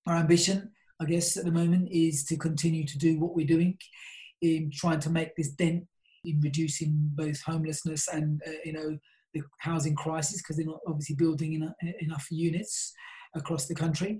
our 0.07 0.15
ambition, 0.15 0.71
I 1.01 1.05
guess, 1.05 1.37
at 1.37 1.45
the 1.45 1.51
moment 1.51 1.89
is 1.91 2.23
to 2.25 2.37
continue 2.37 2.85
to 2.85 2.97
do 2.97 3.19
what 3.19 3.35
we're 3.35 3.47
doing 3.47 3.77
in 4.41 4.71
trying 4.73 4.99
to 5.01 5.09
make 5.09 5.35
this 5.35 5.49
dent 5.49 5.83
in 6.25 6.39
reducing 6.41 6.93
both 7.13 7.41
homelessness 7.41 8.07
and 8.07 8.41
uh, 8.47 8.51
you 8.65 8.73
know 8.73 8.97
the 9.33 9.41
housing 9.59 9.95
crisis 9.95 10.41
because 10.41 10.57
they're 10.57 10.65
not 10.65 10.79
obviously 10.87 11.15
building 11.15 11.53
enough, 11.53 11.73
enough 11.99 12.27
units 12.31 12.93
across 13.35 13.67
the 13.67 13.75
country. 13.75 14.19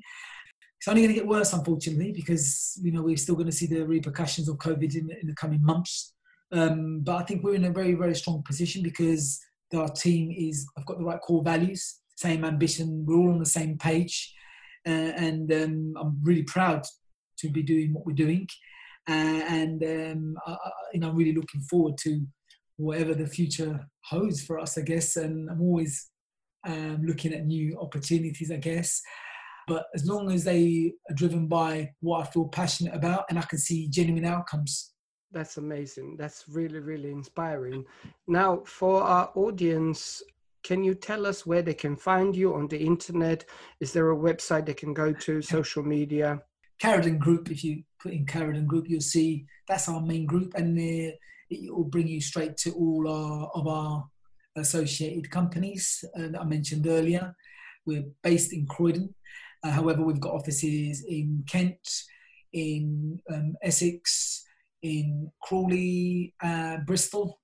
It's 0.79 0.87
only 0.87 1.01
going 1.01 1.13
to 1.13 1.19
get 1.19 1.27
worse, 1.27 1.51
unfortunately, 1.51 2.11
because 2.11 2.79
you 2.81 2.91
know 2.91 3.01
we're 3.01 3.17
still 3.17 3.35
going 3.35 3.47
to 3.47 3.51
see 3.51 3.67
the 3.67 3.85
repercussions 3.85 4.47
of 4.47 4.57
COVID 4.57 4.95
in, 4.95 5.09
in 5.21 5.27
the 5.27 5.35
coming 5.35 5.63
months. 5.63 6.13
Um, 6.51 7.01
but 7.01 7.15
I 7.15 7.23
think 7.23 7.43
we're 7.43 7.55
in 7.55 7.65
a 7.65 7.71
very, 7.71 7.93
very 7.93 8.15
strong 8.15 8.43
position 8.43 8.81
because 8.81 9.39
our 9.73 9.89
team 9.89 10.33
is 10.35 10.67
I've 10.77 10.85
got 10.85 10.97
the 10.97 11.05
right 11.05 11.21
core 11.21 11.43
values, 11.43 11.99
same 12.15 12.43
ambition. 12.43 13.05
We're 13.05 13.17
all 13.17 13.31
on 13.31 13.39
the 13.39 13.45
same 13.45 13.77
page, 13.77 14.33
uh, 14.87 15.11
and 15.15 15.51
um, 15.53 15.93
I'm 15.99 16.19
really 16.23 16.43
proud 16.43 16.83
to 17.39 17.49
be 17.49 17.63
doing 17.63 17.93
what 17.93 18.05
we're 18.05 18.13
doing. 18.13 18.47
Uh, 19.07 19.41
and 19.47 19.83
um, 19.83 20.35
I, 20.45 20.55
you 20.93 20.99
know, 20.99 21.09
I'm 21.09 21.15
really 21.15 21.33
looking 21.33 21.61
forward 21.61 21.97
to 21.99 22.21
whatever 22.77 23.13
the 23.13 23.27
future 23.27 23.79
holds 24.05 24.43
for 24.43 24.59
us, 24.59 24.77
I 24.77 24.81
guess. 24.81 25.15
And 25.15 25.49
I'm 25.49 25.61
always 25.61 26.09
um, 26.67 27.01
looking 27.03 27.33
at 27.33 27.45
new 27.45 27.77
opportunities, 27.79 28.51
I 28.51 28.57
guess. 28.57 29.01
But 29.67 29.85
as 29.93 30.05
long 30.05 30.31
as 30.31 30.43
they 30.43 30.93
are 31.09 31.15
driven 31.15 31.47
by 31.47 31.91
what 32.01 32.27
I 32.27 32.31
feel 32.31 32.47
passionate 32.47 32.95
about 32.95 33.25
and 33.29 33.37
I 33.37 33.43
can 33.43 33.59
see 33.59 33.89
genuine 33.89 34.25
outcomes. 34.25 34.91
That's 35.31 35.57
amazing. 35.57 36.15
That's 36.17 36.45
really, 36.49 36.79
really 36.79 37.11
inspiring. 37.11 37.85
Now, 38.27 38.63
for 38.65 39.03
our 39.03 39.31
audience, 39.35 40.23
can 40.63 40.83
you 40.83 40.95
tell 40.95 41.25
us 41.25 41.45
where 41.45 41.61
they 41.61 41.73
can 41.73 41.95
find 41.95 42.35
you 42.35 42.55
on 42.55 42.67
the 42.67 42.79
internet? 42.79 43.45
Is 43.79 43.93
there 43.93 44.11
a 44.11 44.15
website 44.15 44.65
they 44.65 44.73
can 44.73 44.93
go 44.93 45.13
to, 45.13 45.41
social 45.41 45.83
media? 45.83 46.41
Caridon 46.81 47.19
Group, 47.19 47.51
if 47.51 47.63
you 47.63 47.83
put 48.01 48.13
in 48.13 48.25
Caridon 48.25 48.65
Group, 48.65 48.89
you'll 48.89 49.01
see 49.01 49.45
that's 49.67 49.87
our 49.87 50.01
main 50.01 50.25
group 50.25 50.53
and 50.55 50.77
it 50.79 51.19
will 51.73 51.83
bring 51.83 52.07
you 52.07 52.21
straight 52.21 52.57
to 52.57 52.71
all 52.71 53.07
our, 53.07 53.51
of 53.53 53.67
our 53.67 54.07
associated 54.55 55.29
companies 55.29 56.03
uh, 56.17 56.29
that 56.29 56.41
I 56.41 56.45
mentioned 56.45 56.87
earlier. 56.87 57.35
We're 57.85 58.05
based 58.23 58.53
in 58.53 58.65
Croydon. 58.65 59.13
Uh, 59.63 59.71
however, 59.71 60.03
we've 60.03 60.19
got 60.19 60.33
offices 60.33 61.03
in 61.07 61.43
Kent, 61.47 62.03
in 62.53 63.19
um, 63.31 63.55
Essex, 63.61 64.45
in 64.81 65.31
Crawley, 65.41 66.33
uh, 66.43 66.77
Bristol, 66.85 67.39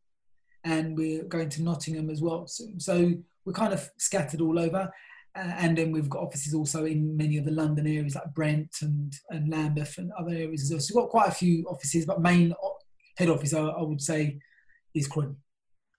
and 0.63 0.97
we're 0.97 1.23
going 1.23 1.49
to 1.49 1.63
Nottingham 1.63 2.09
as 2.09 2.21
well 2.21 2.47
soon. 2.47 2.79
So 2.79 3.13
we're 3.45 3.53
kind 3.53 3.73
of 3.73 3.89
scattered 3.97 4.41
all 4.41 4.59
over. 4.59 4.91
Uh, 5.38 5.53
and 5.57 5.77
then 5.77 5.91
we've 5.91 6.09
got 6.09 6.23
offices 6.23 6.53
also 6.53 6.86
in 6.86 7.17
many 7.17 7.38
of 7.38 7.43
the 7.43 7.51
London 7.51 7.86
areas 7.88 8.15
like 8.15 8.33
Brent 8.33 8.77
and, 8.81 9.13
and 9.29 9.49
Lambeth 9.49 9.97
and 9.97 10.11
other 10.17 10.31
areas 10.31 10.63
as 10.63 10.71
well. 10.71 10.79
So 10.79 10.95
we've 10.95 11.03
got 11.03 11.11
quite 11.11 11.27
a 11.27 11.36
few 11.36 11.65
offices, 11.65 12.05
but 12.05 12.21
main 12.21 12.53
head 13.17 13.29
office, 13.29 13.53
I, 13.53 13.59
I 13.59 13.81
would 13.81 14.01
say, 14.01 14.39
is 14.93 15.07
Croydon. 15.07 15.36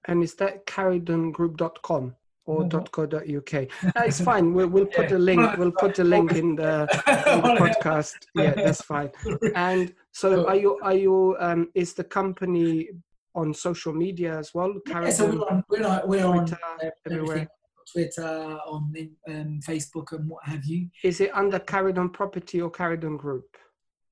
And 0.07 0.23
is 0.23 0.35
that 0.35 0.67
caridongroup.com? 0.67 2.15
Or 2.47 2.63
mm-hmm. 2.63 2.85
.co.uk. 2.95 3.93
That's 3.95 4.21
fine. 4.21 4.55
We'll, 4.55 4.69
we'll 4.69 4.87
put 4.87 5.11
a 5.11 5.19
link. 5.19 5.57
We'll 5.59 5.73
put 5.73 5.99
a 5.99 6.05
link 6.05 6.33
in 6.33 6.55
the, 6.55 6.83
in 7.35 7.43
the 7.43 7.57
podcast. 7.59 8.15
Yeah, 8.35 8.55
that's 8.55 8.83
fine. 8.83 9.11
And 9.57 9.93
so, 10.13 10.47
are 10.47 10.55
you? 10.55 10.79
Are 10.83 10.95
you? 10.95 11.37
Um, 11.41 11.71
is 11.75 11.95
the 11.95 12.05
company 12.05 12.89
on 13.35 13.53
social 13.53 13.93
media 13.93 14.39
as 14.39 14.55
well? 14.55 14.75
Yeah, 14.87 15.11
so 15.11 15.27
we're 15.27 15.41
on. 15.41 15.65
We're 15.69 15.87
on, 15.87 16.01
we're 16.09 16.23
Twitter, 16.23 16.59
on 16.81 16.91
everywhere. 17.05 17.49
Twitter, 17.93 18.59
on 18.67 18.93
um, 19.29 19.61
Facebook, 19.67 20.13
and 20.13 20.29
what 20.29 20.45
have 20.45 20.65
you. 20.65 20.89
Is 21.03 21.21
it 21.21 21.31
under 21.35 21.59
Caridon 21.59 22.13
Property 22.13 22.61
or 22.61 22.71
Caridon 22.71 23.19
Group? 23.19 23.57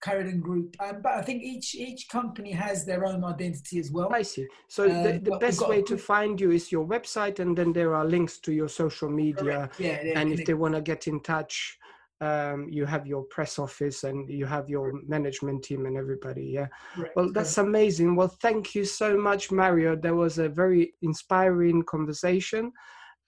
Caridon 0.02 0.40
Group, 0.40 0.76
um, 0.80 1.00
but 1.02 1.12
I 1.12 1.22
think 1.22 1.42
each 1.42 1.74
each 1.74 2.08
company 2.08 2.52
has 2.52 2.84
their 2.84 3.04
own 3.06 3.24
identity 3.24 3.78
as 3.78 3.90
well. 3.90 4.10
I 4.12 4.22
see. 4.22 4.46
So 4.68 4.84
uh, 4.84 5.02
the, 5.02 5.18
the 5.18 5.38
best 5.38 5.66
way 5.66 5.82
to 5.82 5.96
find 5.96 6.40
you 6.40 6.50
is 6.50 6.70
your 6.70 6.86
website, 6.86 7.38
and 7.38 7.56
then 7.56 7.72
there 7.72 7.94
are 7.94 8.04
links 8.04 8.38
to 8.40 8.52
your 8.52 8.68
social 8.68 9.08
media. 9.08 9.70
Yeah, 9.78 10.00
yeah, 10.04 10.20
and 10.20 10.32
if 10.32 10.44
they 10.44 10.54
want 10.54 10.74
to 10.74 10.82
get 10.82 11.06
in 11.06 11.20
touch, 11.20 11.78
um, 12.20 12.68
you 12.70 12.86
have 12.86 13.06
your 13.06 13.22
press 13.24 13.58
office 13.58 14.04
and 14.04 14.28
you 14.28 14.46
have 14.46 14.68
your 14.68 14.92
management 15.06 15.64
team 15.64 15.86
and 15.86 15.96
everybody. 15.96 16.44
Yeah. 16.44 16.68
Right. 16.96 17.10
Well, 17.16 17.32
that's 17.32 17.58
amazing. 17.58 18.14
Well, 18.14 18.28
thank 18.28 18.74
you 18.74 18.84
so 18.84 19.16
much, 19.16 19.50
Mario. 19.50 19.96
That 19.96 20.14
was 20.14 20.38
a 20.38 20.48
very 20.48 20.94
inspiring 21.02 21.82
conversation 21.82 22.72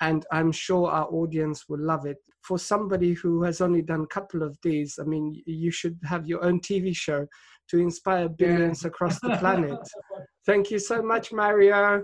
and 0.00 0.26
I'm 0.30 0.52
sure 0.52 0.90
our 0.90 1.06
audience 1.06 1.68
will 1.68 1.80
love 1.80 2.06
it. 2.06 2.18
For 2.42 2.58
somebody 2.58 3.12
who 3.14 3.42
has 3.42 3.60
only 3.60 3.82
done 3.82 4.02
a 4.02 4.06
couple 4.06 4.42
of 4.42 4.56
these, 4.62 4.98
I 5.00 5.04
mean, 5.04 5.42
you 5.46 5.70
should 5.70 5.98
have 6.04 6.26
your 6.26 6.44
own 6.44 6.60
TV 6.60 6.94
show 6.94 7.26
to 7.68 7.78
inspire 7.78 8.28
billions 8.28 8.82
yeah. 8.82 8.88
across 8.88 9.20
the 9.20 9.36
planet. 9.38 9.78
Thank 10.46 10.70
you 10.70 10.78
so 10.78 11.02
much, 11.02 11.32
Mario. 11.32 12.02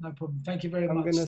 No 0.00 0.12
problem. 0.12 0.42
Thank 0.44 0.64
you 0.64 0.70
very 0.70 0.88
I'm 0.88 0.96
much. 0.96 1.14